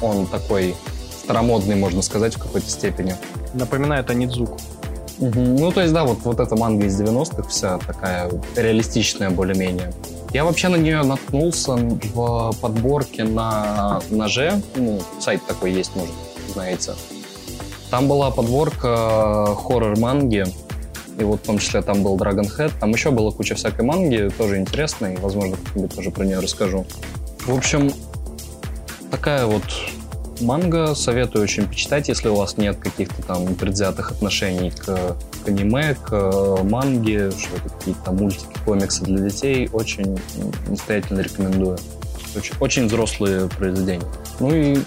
он 0.00 0.26
такой 0.26 0.74
старомодный, 1.22 1.76
можно 1.76 2.02
сказать, 2.02 2.34
в 2.34 2.38
какой-то 2.38 2.68
степени. 2.68 3.14
Напоминает 3.52 4.10
о 4.10 4.14
Нидзуку. 4.14 4.58
Угу. 5.18 5.40
Ну, 5.40 5.72
то 5.72 5.80
есть, 5.80 5.92
да, 5.92 6.04
вот, 6.04 6.18
вот 6.24 6.40
эта 6.40 6.56
манга 6.56 6.86
из 6.86 7.00
90-х 7.00 7.48
вся 7.48 7.78
такая 7.78 8.30
реалистичная 8.56 9.30
более-менее. 9.30 9.92
Я 10.32 10.44
вообще 10.44 10.68
на 10.68 10.76
нее 10.76 11.02
наткнулся 11.02 11.76
в 11.76 12.54
подборке 12.60 13.22
на 13.24 14.00
ноже. 14.10 14.60
Ну, 14.74 15.00
сайт 15.20 15.46
такой 15.46 15.72
есть, 15.72 15.94
может, 15.94 16.14
знаете. 16.52 16.94
Там 17.90 18.08
была 18.08 18.32
подборка 18.32 19.54
хоррор-манги. 19.54 20.46
И 21.16 21.22
вот 21.22 21.40
в 21.40 21.46
том 21.46 21.58
числе 21.58 21.80
там 21.80 22.02
был 22.02 22.16
Dragon 22.16 22.48
Head. 22.58 22.72
Там 22.80 22.90
еще 22.90 23.12
была 23.12 23.30
куча 23.30 23.54
всякой 23.54 23.84
манги, 23.84 24.28
тоже 24.36 24.56
интересной. 24.56 25.16
Возможно, 25.18 25.56
как-нибудь 25.64 25.94
тоже 25.94 26.10
про 26.10 26.24
нее 26.24 26.40
расскажу. 26.40 26.84
В 27.46 27.54
общем, 27.56 27.92
такая 29.12 29.46
вот 29.46 29.62
манга. 30.44 30.94
Советую 30.94 31.42
очень 31.42 31.66
почитать, 31.66 32.08
если 32.08 32.28
у 32.28 32.34
вас 32.34 32.56
нет 32.56 32.76
каких-то 32.78 33.22
там 33.22 33.54
предвзятых 33.54 34.12
отношений 34.12 34.70
к, 34.70 34.84
к 34.84 35.48
аниме, 35.48 35.94
к 35.94 36.12
э, 36.12 36.62
манге, 36.62 37.30
что 37.30 37.68
какие-то 37.68 38.12
мультики, 38.12 38.46
комиксы 38.64 39.02
для 39.04 39.28
детей. 39.28 39.68
Очень 39.72 40.18
настоятельно 40.68 41.20
рекомендую. 41.20 41.78
Очень, 42.36 42.54
очень 42.60 42.86
взрослые 42.86 43.48
произведения. 43.48 44.06
Ну 44.40 44.54
и, 44.54 44.78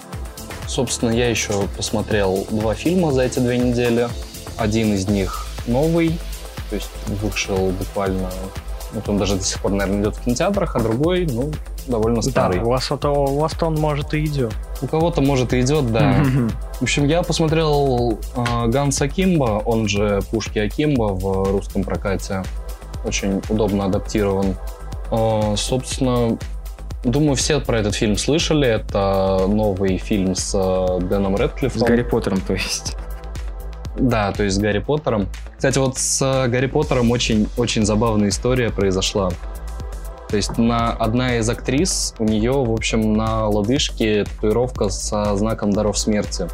собственно, 0.67 1.11
я 1.11 1.29
еще 1.29 1.67
посмотрел 1.75 2.47
два 2.51 2.75
фильма 2.75 3.11
за 3.11 3.23
эти 3.23 3.39
две 3.39 3.57
недели. 3.57 4.07
Один 4.57 4.93
из 4.93 5.07
них 5.07 5.47
новый, 5.67 6.17
то 6.69 6.75
есть 6.75 6.89
вышел 7.21 7.71
буквально 7.71 8.29
вот 8.93 9.09
он 9.09 9.17
даже 9.17 9.35
до 9.35 9.43
сих 9.43 9.61
пор, 9.61 9.71
наверное, 9.71 10.03
идет 10.03 10.15
в 10.15 10.23
кинотеатрах, 10.23 10.75
а 10.75 10.79
другой, 10.79 11.27
ну, 11.29 11.51
довольно 11.87 12.21
старый. 12.21 12.59
Да, 12.59 12.65
у 12.65 12.69
вас, 12.69 12.89
это, 12.89 13.09
у 13.09 13.37
вас 13.37 13.53
он 13.61 13.75
может 13.75 14.13
и 14.13 14.23
идет. 14.23 14.53
У 14.81 14.87
кого-то 14.87 15.21
может 15.21 15.53
и 15.53 15.61
идет, 15.61 15.91
да. 15.91 16.23
В 16.79 16.83
общем, 16.83 17.07
я 17.07 17.23
посмотрел 17.23 18.19
э, 18.35 18.67
Ганс 18.67 19.01
Акимба, 19.01 19.61
он 19.65 19.87
же 19.87 20.21
Пушки 20.29 20.59
Акимба 20.59 21.13
в 21.13 21.51
русском 21.51 21.83
прокате. 21.83 22.43
Очень 23.03 23.41
удобно 23.49 23.85
адаптирован. 23.85 24.55
Э, 25.11 25.55
собственно, 25.55 26.37
думаю, 27.03 27.35
все 27.35 27.59
про 27.59 27.79
этот 27.79 27.95
фильм 27.95 28.17
слышали. 28.17 28.67
Это 28.67 29.45
новый 29.47 29.97
фильм 29.97 30.35
с 30.35 30.53
э, 30.53 30.99
Дэном 31.05 31.35
Редклиффом. 31.37 31.79
С 31.79 31.83
Гарри 31.83 32.03
Поттером, 32.03 32.41
то 32.41 32.53
есть. 32.53 32.95
Да, 33.97 34.31
то 34.31 34.43
есть 34.43 34.57
с 34.57 34.59
Гарри 34.59 34.79
Поттером. 34.79 35.27
Кстати, 35.55 35.79
вот 35.79 35.97
с 35.97 36.21
э, 36.21 36.47
Гарри 36.49 36.67
Поттером 36.67 37.09
очень, 37.11 37.47
очень 37.57 37.85
забавная 37.85 38.29
история 38.29 38.69
произошла. 38.69 39.31
То 40.29 40.35
есть 40.35 40.57
на, 40.57 40.91
одна 40.91 41.37
из 41.37 41.49
актрис, 41.49 42.13
у 42.19 42.25
нее, 42.25 42.51
в 42.51 42.71
общем, 42.71 43.13
на 43.13 43.47
лодыжке 43.47 44.25
татуировка 44.25 44.89
со 44.89 45.35
знаком 45.35 45.71
даров 45.71 45.97
смерти. 45.97 46.47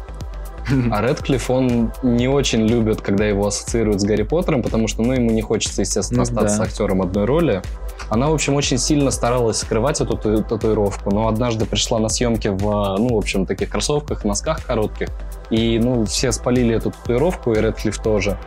А 0.90 1.02
Редклифф, 1.06 1.50
он 1.50 1.92
не 2.02 2.28
очень 2.28 2.66
любит, 2.66 3.00
когда 3.00 3.26
его 3.26 3.46
ассоциируют 3.46 4.00
с 4.00 4.04
Гарри 4.04 4.22
Поттером, 4.22 4.62
потому 4.62 4.88
что, 4.88 5.02
ну, 5.02 5.12
ему 5.12 5.30
не 5.30 5.42
хочется, 5.42 5.82
естественно, 5.82 6.18
ну, 6.18 6.22
остаться 6.22 6.58
да. 6.58 6.64
актером 6.64 7.02
одной 7.02 7.24
роли. 7.24 7.62
Она, 8.08 8.28
в 8.28 8.34
общем, 8.34 8.54
очень 8.54 8.78
сильно 8.78 9.10
старалась 9.10 9.58
скрывать 9.58 10.00
эту 10.00 10.16
татуировку, 10.16 11.10
но 11.10 11.28
однажды 11.28 11.66
пришла 11.66 11.98
на 11.98 12.08
съемки 12.08 12.48
в, 12.48 12.62
ну, 12.98 13.14
в 13.14 13.18
общем, 13.18 13.44
таких 13.46 13.70
кроссовках, 13.70 14.24
носках 14.24 14.64
коротких, 14.64 15.08
и, 15.50 15.78
ну, 15.82 16.04
все 16.06 16.32
спалили 16.32 16.74
эту 16.74 16.90
татуировку, 16.90 17.52
и 17.52 17.60
Редклифф 17.60 17.98
тоже. 17.98 18.38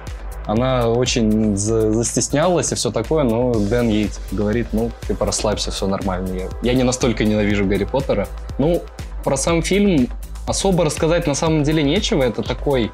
Она 0.48 0.88
очень 0.88 1.58
застеснялась 1.58 2.72
и 2.72 2.76
все 2.76 2.90
такое, 2.90 3.24
но 3.24 3.54
Дэн 3.54 3.90
ей 3.90 4.10
говорит, 4.32 4.68
ну, 4.72 4.92
типа, 5.06 5.26
расслабься, 5.26 5.72
все 5.72 5.88
нормально. 5.88 6.34
Я, 6.36 6.72
я 6.72 6.74
не 6.74 6.84
настолько 6.84 7.26
ненавижу 7.26 7.66
Гарри 7.66 7.84
Поттера. 7.84 8.30
Ну, 8.58 8.82
про 9.26 9.36
сам 9.36 9.62
фильм 9.62 10.08
особо 10.48 10.86
рассказать 10.86 11.28
на 11.28 11.36
самом 11.36 11.64
деле 11.64 11.84
нечего. 11.84 12.24
Это 12.24 12.44
такой... 12.44 12.92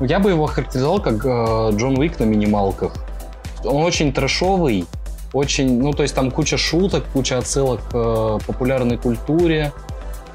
Я 0.00 0.18
бы 0.18 0.30
его 0.30 0.46
характеризовал 0.46 1.00
как 1.00 1.24
э, 1.24 1.70
Джон 1.76 1.98
Уик 1.98 2.18
на 2.20 2.24
минималках. 2.24 2.92
Он 3.64 3.82
очень 3.82 4.12
трэшовый, 4.12 4.84
очень... 5.32 5.80
Ну, 5.80 5.92
то 5.92 6.02
есть 6.02 6.14
там 6.14 6.30
куча 6.30 6.58
шуток, 6.58 7.04
куча 7.12 7.38
отсылок 7.38 7.80
к 7.90 7.94
э, 7.94 8.38
популярной 8.46 8.98
культуре. 8.98 9.72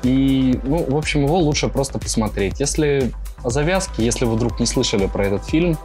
И, 0.01 0.59
ну, 0.63 0.83
в 0.83 0.97
общем, 0.97 1.25
его 1.25 1.37
лучше 1.37 1.67
просто 1.67 1.99
посмотреть. 1.99 2.59
Если 2.59 3.11
о 3.43 3.51
завязке, 3.51 4.03
если 4.03 4.25
вы 4.25 4.35
вдруг 4.35 4.59
не 4.59 4.65
слышали 4.65 5.05
про 5.05 5.27
этот 5.27 5.45
фильм, 5.45 5.77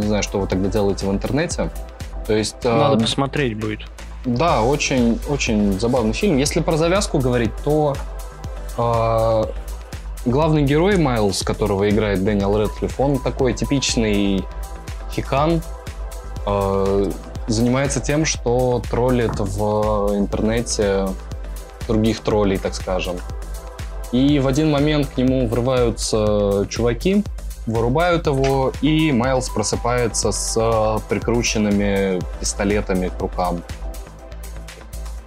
не 0.00 0.06
знаю, 0.06 0.22
что 0.22 0.38
вы 0.40 0.46
тогда 0.46 0.68
делаете 0.68 1.06
в 1.06 1.10
интернете. 1.10 1.70
То 2.26 2.34
есть... 2.34 2.62
Надо 2.64 2.96
э, 2.96 3.00
посмотреть 3.00 3.56
будет. 3.56 3.80
Да, 4.24 4.62
очень, 4.62 5.18
очень 5.28 5.78
забавный 5.80 6.12
фильм. 6.12 6.36
Если 6.36 6.60
про 6.60 6.76
завязку 6.76 7.18
говорить, 7.18 7.52
то 7.64 7.96
э, 8.76 9.44
главный 10.26 10.62
герой 10.62 10.96
Майлз, 10.98 11.42
которого 11.42 11.88
играет 11.88 12.22
Дэниел 12.24 12.60
Редклифф, 12.60 13.00
он 13.00 13.18
такой 13.18 13.54
типичный 13.54 14.44
хикан, 15.10 15.62
э, 16.46 17.10
занимается 17.46 18.00
тем, 18.00 18.24
что 18.24 18.82
троллит 18.90 19.38
в 19.38 20.14
интернете 20.16 21.08
других 21.88 22.20
троллей, 22.20 22.58
так 22.58 22.74
скажем. 22.74 23.16
И 24.12 24.38
в 24.38 24.46
один 24.46 24.70
момент 24.70 25.08
к 25.08 25.16
нему 25.16 25.46
врываются 25.46 26.66
чуваки, 26.68 27.24
вырубают 27.66 28.26
его, 28.26 28.72
и 28.80 29.12
Майлз 29.12 29.48
просыпается 29.50 30.32
с 30.32 30.56
э, 30.56 30.98
прикрученными 31.08 32.20
пистолетами 32.40 33.08
к 33.08 33.20
рукам. 33.20 33.62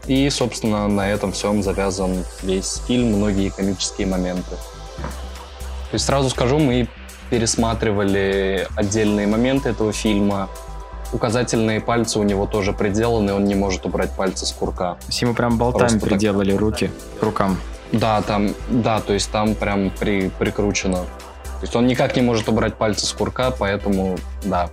И, 0.08 0.30
собственно, 0.30 0.88
на 0.88 1.10
этом 1.10 1.32
всем 1.32 1.64
завязан 1.64 2.26
весь 2.42 2.82
фильм, 2.88 3.18
многие 3.18 3.50
комические 3.50 4.08
моменты. 4.08 4.52
То 4.52 5.96
есть 5.96 6.06
сразу 6.06 6.30
скажу, 6.30 6.60
мы 6.60 6.90
пересматривали 7.30 8.68
отдельные 8.76 9.28
моменты 9.28 9.70
этого 9.70 9.94
фильма. 9.94 10.50
Указательные 11.14 11.80
пальцы 11.80 12.20
у 12.20 12.24
него 12.24 12.48
тоже 12.48 12.74
приделаны, 12.74 13.34
он 13.34 13.46
не 13.46 13.56
может 13.56 13.86
убрать 13.86 14.12
пальцы 14.16 14.46
с 14.46 14.52
курка. 14.52 14.98
Все 15.08 15.26
мы 15.28 15.36
прям 15.36 15.58
болтами 15.58 15.88
Просто 15.88 16.06
приделали 16.08 16.52
так... 16.52 16.60
руки 16.60 16.92
к 17.20 17.24
рукам. 17.24 17.58
Да, 17.92 18.22
там, 18.24 18.56
да, 18.70 19.00
то 19.00 19.14
есть 19.14 19.32
там 19.32 19.54
прям 19.54 19.92
при, 19.92 20.30
прикручено. 20.30 21.06
То 21.64 21.66
есть 21.66 21.76
он 21.78 21.88
никак 21.88 22.14
не 22.18 22.22
может 22.22 22.50
убрать 22.50 22.76
пальцы 22.76 23.06
с 23.06 23.14
курка, 23.14 23.50
поэтому 23.58 24.18
да. 24.44 24.70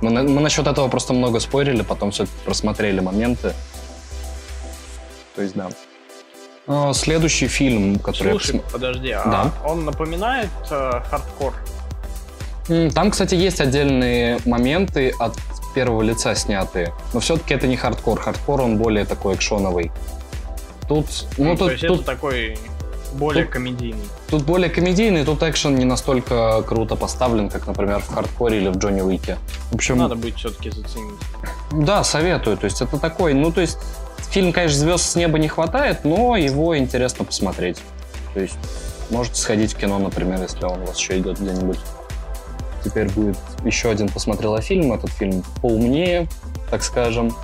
Мы, 0.00 0.10
мы 0.10 0.40
насчет 0.40 0.66
этого 0.66 0.88
просто 0.88 1.12
много 1.12 1.40
спорили, 1.40 1.82
потом 1.82 2.10
все 2.10 2.24
просмотрели 2.46 3.00
моменты. 3.00 3.52
То 5.36 5.42
есть 5.42 5.54
да. 5.54 5.68
А, 6.66 6.94
Следующий 6.94 7.48
фильм, 7.48 7.98
который... 7.98 8.32
я 8.32 8.40
Слушай, 8.40 8.62
подожди, 8.72 9.10
а 9.10 9.24
Да. 9.26 9.52
он 9.68 9.84
напоминает 9.84 10.48
э, 10.70 11.02
хардкор? 11.10 11.52
Там, 12.94 13.10
кстати, 13.10 13.34
есть 13.34 13.60
отдельные 13.60 14.38
моменты 14.46 15.14
от 15.18 15.36
первого 15.74 16.00
лица 16.00 16.34
снятые. 16.34 16.94
Но 17.12 17.20
все-таки 17.20 17.52
это 17.52 17.66
не 17.66 17.76
хардкор. 17.76 18.18
Хардкор, 18.18 18.62
он 18.62 18.78
более 18.78 19.04
такой 19.04 19.34
экшоновый. 19.34 19.92
Тут, 20.88 21.04
ну, 21.36 21.44
Ну, 21.44 21.56
то 21.58 21.64
тут, 21.64 21.72
есть 21.72 21.86
тут, 21.86 21.96
это 21.98 22.06
такой 22.06 22.58
более 23.12 23.44
тут- 23.44 23.52
комедийный. 23.54 24.04
тут 24.28 24.42
более 24.44 24.70
комедийный, 24.70 25.24
тут 25.24 25.42
экшен 25.42 25.74
не 25.76 25.84
настолько 25.84 26.62
круто 26.62 26.96
поставлен, 26.96 27.48
как, 27.50 27.66
например, 27.66 28.00
в 28.00 28.08
хардкоре 28.12 28.58
или 28.58 28.68
в 28.68 28.76
Джонни 28.76 29.00
Уике. 29.00 29.38
В 29.70 29.74
общем, 29.74 29.98
Надо 29.98 30.14
будет 30.16 30.36
все-таки 30.36 30.70
заценить. 30.70 31.14
да, 31.72 32.04
советую. 32.04 32.56
То 32.56 32.64
есть 32.66 32.80
это 32.82 32.98
такой, 32.98 33.34
ну, 33.34 33.52
то 33.52 33.60
есть 33.60 33.78
фильм, 34.30 34.52
конечно, 34.52 34.78
звезд 34.78 35.04
с 35.10 35.16
неба 35.16 35.38
не 35.38 35.48
хватает, 35.48 36.04
но 36.04 36.36
его 36.36 36.76
интересно 36.76 37.24
посмотреть. 37.24 37.78
То 38.34 38.40
есть 38.40 38.56
можете 39.10 39.36
сходить 39.40 39.72
в 39.74 39.76
кино, 39.76 39.98
например, 39.98 40.40
если 40.40 40.64
он 40.64 40.82
у 40.82 40.86
вас 40.86 40.98
еще 40.98 41.18
идет 41.18 41.40
где-нибудь. 41.40 41.78
Теперь 42.84 43.10
будет 43.10 43.36
еще 43.64 43.90
один 43.90 44.08
посмотрела 44.08 44.62
фильм. 44.62 44.92
Этот 44.92 45.10
фильм 45.10 45.42
поумнее, 45.60 46.28
так 46.70 46.82
скажем. 46.82 47.34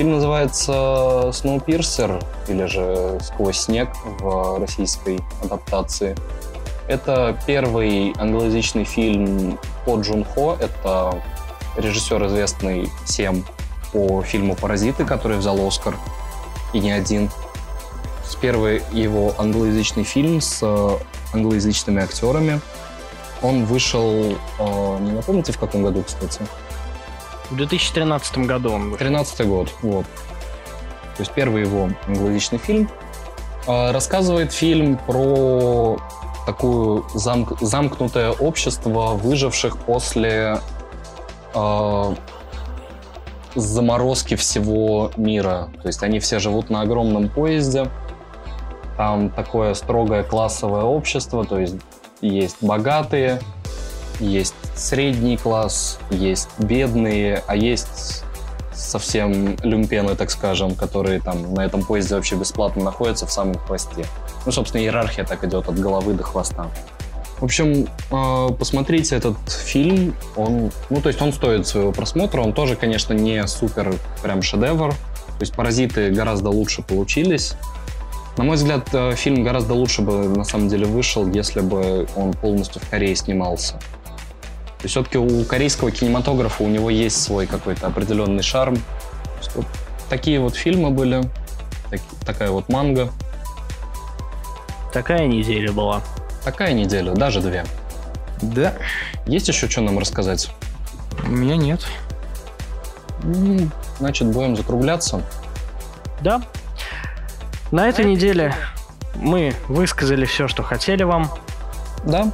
Фильм 0.00 0.12
называется 0.12 1.30
«Сноупирсер» 1.30 2.24
или 2.48 2.64
же 2.64 3.18
«Сквозь 3.20 3.58
снег» 3.58 3.90
в 4.20 4.58
российской 4.58 5.20
адаптации. 5.42 6.16
Это 6.88 7.38
первый 7.46 8.14
англоязычный 8.16 8.84
фильм 8.84 9.58
по 9.84 10.00
Джун 10.00 10.24
Хо. 10.24 10.56
Это 10.58 11.22
режиссер, 11.76 12.26
известный 12.28 12.88
всем 13.04 13.44
по 13.92 14.22
фильму 14.22 14.56
«Паразиты», 14.56 15.04
который 15.04 15.36
взял 15.36 15.60
Оскар, 15.66 15.94
и 16.72 16.78
не 16.78 16.92
один. 16.92 17.28
Первый 18.40 18.82
его 18.92 19.34
англоязычный 19.36 20.04
фильм 20.04 20.40
с 20.40 20.62
англоязычными 21.34 22.02
актерами. 22.02 22.62
Он 23.42 23.66
вышел, 23.66 24.34
э, 24.58 24.98
не 25.00 25.12
напомните, 25.12 25.52
в 25.52 25.58
каком 25.58 25.82
году, 25.82 26.02
кстати? 26.06 26.40
В 27.50 27.56
2013 27.56 28.38
году 28.38 28.72
он 28.72 28.84
вышел. 28.90 28.98
13 28.98 29.46
год, 29.46 29.68
вот. 29.82 30.04
То 31.16 31.22
есть 31.22 31.32
первый 31.32 31.62
его 31.62 31.90
англоязычный 32.06 32.58
фильм. 32.58 32.88
Э, 33.66 33.90
Рассказывает 33.90 34.52
фильм 34.52 34.96
про 34.96 35.98
такую 36.46 37.04
замк- 37.14 37.58
замкнутое 37.60 38.30
общество 38.30 39.08
выживших 39.14 39.76
после 39.78 40.60
э, 41.54 42.14
заморозки 43.54 44.36
всего 44.36 45.10
мира. 45.16 45.70
То 45.82 45.88
есть 45.88 46.02
они 46.02 46.20
все 46.20 46.38
живут 46.38 46.70
на 46.70 46.82
огромном 46.82 47.28
поезде. 47.28 47.88
Там 48.96 49.30
такое 49.30 49.74
строгое 49.74 50.22
классовое 50.22 50.82
общество, 50.82 51.44
то 51.44 51.58
есть 51.58 51.76
есть 52.20 52.56
богатые, 52.60 53.40
есть 54.20 54.54
средний 54.74 55.36
класс, 55.36 55.98
есть 56.10 56.48
бедные, 56.58 57.42
а 57.46 57.56
есть 57.56 58.24
совсем 58.74 59.56
люмпены, 59.62 60.16
так 60.16 60.30
скажем, 60.30 60.74
которые 60.74 61.20
там 61.20 61.54
на 61.54 61.64
этом 61.64 61.82
поезде 61.84 62.14
вообще 62.14 62.36
бесплатно 62.36 62.84
находятся 62.84 63.26
в 63.26 63.32
самом 63.32 63.56
хвосте. 63.58 64.04
Ну, 64.46 64.52
собственно, 64.52 64.82
иерархия 64.82 65.24
так 65.24 65.44
идет 65.44 65.68
от 65.68 65.78
головы 65.78 66.14
до 66.14 66.22
хвоста. 66.22 66.70
В 67.38 67.44
общем, 67.44 67.86
э, 68.10 68.48
посмотрите 68.58 69.16
этот 69.16 69.36
фильм. 69.48 70.14
Он, 70.36 70.70
ну, 70.90 71.00
то 71.00 71.08
есть 71.08 71.22
он 71.22 71.32
стоит 71.32 71.66
своего 71.66 71.90
просмотра. 71.90 72.42
Он 72.42 72.52
тоже, 72.52 72.76
конечно, 72.76 73.14
не 73.14 73.46
супер 73.46 73.94
прям 74.22 74.42
шедевр. 74.42 74.90
То 74.92 75.40
есть 75.40 75.54
«Паразиты» 75.54 76.10
гораздо 76.10 76.50
лучше 76.50 76.82
получились. 76.82 77.54
На 78.36 78.44
мой 78.44 78.56
взгляд, 78.56 78.88
э, 78.92 79.14
фильм 79.16 79.42
гораздо 79.42 79.72
лучше 79.72 80.02
бы 80.02 80.28
на 80.28 80.44
самом 80.44 80.68
деле 80.68 80.84
вышел, 80.84 81.26
если 81.28 81.60
бы 81.60 82.06
он 82.14 82.34
полностью 82.34 82.82
в 82.82 82.88
Корее 82.90 83.16
снимался. 83.16 83.80
То 84.80 84.84
есть 84.86 84.92
все-таки 84.92 85.18
у 85.18 85.44
корейского 85.44 85.90
кинематографа 85.90 86.62
у 86.62 86.68
него 86.68 86.88
есть 86.88 87.22
свой 87.22 87.46
какой-то 87.46 87.86
определенный 87.86 88.42
шарм. 88.42 88.78
Вот 89.54 89.66
такие 90.08 90.40
вот 90.40 90.54
фильмы 90.56 90.90
были, 90.90 91.28
так- 91.90 92.00
такая 92.24 92.50
вот 92.50 92.68
манга. 92.70 93.10
Такая 94.92 95.26
неделя 95.26 95.70
была. 95.72 96.00
Такая 96.44 96.72
неделя, 96.72 97.12
даже 97.12 97.40
две. 97.40 97.66
Да, 98.40 98.72
Есть 99.26 99.48
еще 99.48 99.68
что 99.68 99.82
нам 99.82 99.98
рассказать? 99.98 100.50
у 101.24 101.28
меня 101.30 101.56
нет. 101.56 101.86
М, 103.22 103.70
Значит, 103.98 104.28
будем 104.28 104.56
закругляться. 104.56 105.20
Да. 106.22 106.40
На 107.70 107.86
этой 107.86 108.06
неделе 108.06 108.54
мы 109.14 109.54
высказали 109.68 110.24
все, 110.24 110.48
что 110.48 110.62
хотели 110.62 111.02
вам. 111.02 111.30
Да. 112.06 112.32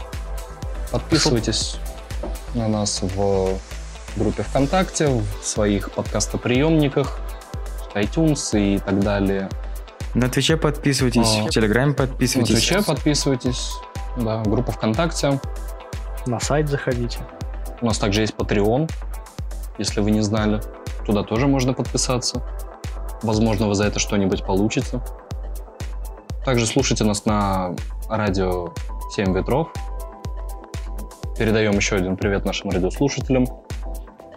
Подписывайтесь 0.92 1.78
на 2.56 2.68
нас 2.68 3.00
в 3.02 3.58
группе 4.16 4.42
ВКонтакте, 4.42 5.08
в 5.08 5.44
своих 5.44 5.92
подкастоприемниках, 5.92 7.20
iTunes 7.94 8.58
и 8.58 8.78
так 8.78 9.00
далее. 9.00 9.48
На 10.14 10.28
Твиче 10.28 10.56
подписывайтесь, 10.56 11.38
А. 11.40 11.46
в 11.46 11.50
Телеграме 11.50 11.88
На 11.88 11.94
подписывайтесь. 11.94 12.54
Твиче 12.54 12.82
подписывайтесь. 12.82 13.72
Да, 14.16 14.42
группа 14.42 14.72
ВКонтакте. 14.72 15.38
На 16.26 16.40
сайт 16.40 16.68
заходите. 16.68 17.18
У 17.82 17.86
нас 17.86 17.98
также 17.98 18.22
есть 18.22 18.34
Patreon, 18.34 18.90
если 19.78 20.00
вы 20.00 20.10
не 20.10 20.22
знали. 20.22 20.60
Туда 21.04 21.22
тоже 21.22 21.46
можно 21.46 21.74
подписаться. 21.74 22.42
Возможно, 23.22 23.68
вы 23.68 23.74
за 23.74 23.84
это 23.84 23.98
что-нибудь 23.98 24.44
получите. 24.44 25.00
Также 26.44 26.66
слушайте 26.66 27.04
нас 27.04 27.26
на 27.26 27.74
радио 28.08 28.72
7 29.14 29.34
ветров. 29.34 29.68
Передаем 31.38 31.72
еще 31.72 31.96
один 31.96 32.16
привет 32.16 32.44
нашим 32.46 32.70
радиослушателям. 32.70 33.46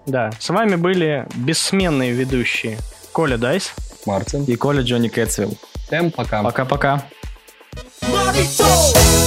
Да. 0.05 0.31
С 0.37 0.49
вами 0.49 0.75
были 0.75 1.25
бессменные 1.35 2.11
ведущие 2.11 2.77
Коля 3.13 3.37
Дайс. 3.37 3.71
Мартин. 4.05 4.43
И 4.45 4.55
Коля 4.55 4.81
Джонни 4.81 5.07
Кэтсвилл. 5.07 5.57
Всем 5.87 6.11
пока. 6.11 6.43
Пока-пока. 6.43 7.03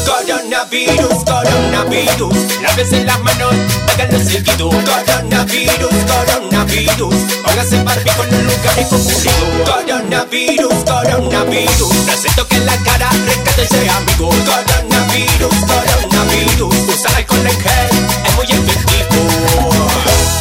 Coronavirus, 0.07 1.25
coronavirus, 1.25 2.63
lávese 2.63 3.05
las 3.05 3.21
manos, 3.21 3.55
háganlo 3.93 4.19
seguido. 4.19 4.71
Coronavirus, 4.71 5.95
coronavirus, 6.09 7.15
póngase 7.45 7.83
barbijo 7.83 8.25
en 8.25 8.31
los 8.31 8.43
lugares 8.57 8.87
concurridos. 8.89 9.69
Coronavirus, 9.69 10.85
coronavirus, 10.85 12.07
no 12.07 12.17
se 12.17 12.29
toquen 12.37 12.67
la 12.67 12.77
cara, 12.85 13.11
rescátense 13.27 13.89
amigos. 13.91 14.35
Coronavirus, 14.37 14.92
coronavirus, 15.21 16.75
usa 16.89 17.17
alcohol 17.17 17.47
en 17.47 17.61
gel, 17.61 17.91
es 18.25 18.35
muy 18.35 18.47
efectivo. 18.47 19.71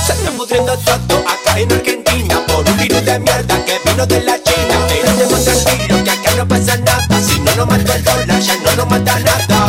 Se 0.05 0.13
está 0.13 0.31
pudriendo 0.31 0.77
todo 0.77 1.19
acá 1.27 1.59
en 1.59 1.71
Argentina 1.71 2.41
por 2.47 2.67
un 2.67 2.77
virus 2.77 3.03
de 3.05 3.19
mierda 3.19 3.65
que 3.65 3.79
vino 3.83 4.05
de 4.05 4.21
la 4.21 4.41
China. 4.41 4.75
Pero 4.87 5.09
estemos 5.09 5.43
tranquilos 5.43 6.01
que 6.03 6.11
acá 6.11 6.31
no 6.37 6.47
pasa 6.47 6.77
nada. 6.77 7.21
Si 7.21 7.39
no 7.39 7.55
nos 7.55 7.67
mata 7.67 7.95
el 7.95 8.03
dólar, 8.03 8.39
ya 8.39 8.55
no 8.57 8.75
nos 8.75 8.89
mata 8.89 9.19
nada. 9.19 9.67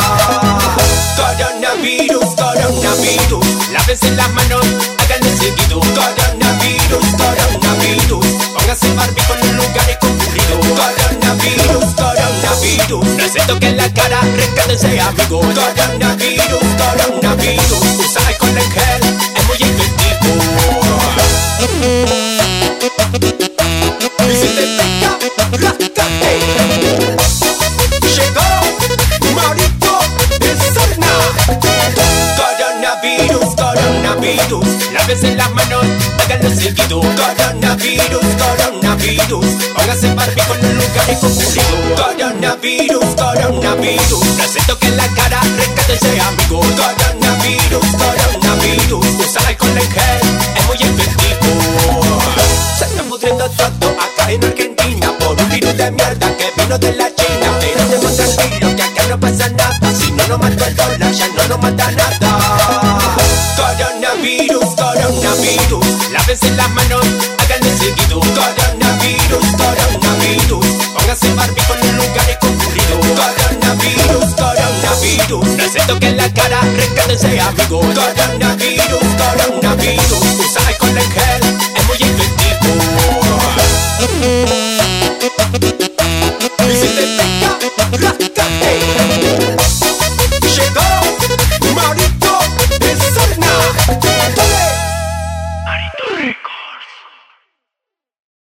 Coronavirus, 1.17 2.35
coronavirus, 2.35 3.45
lávense 3.73 4.11
las 4.11 4.29
manos, 4.31 4.65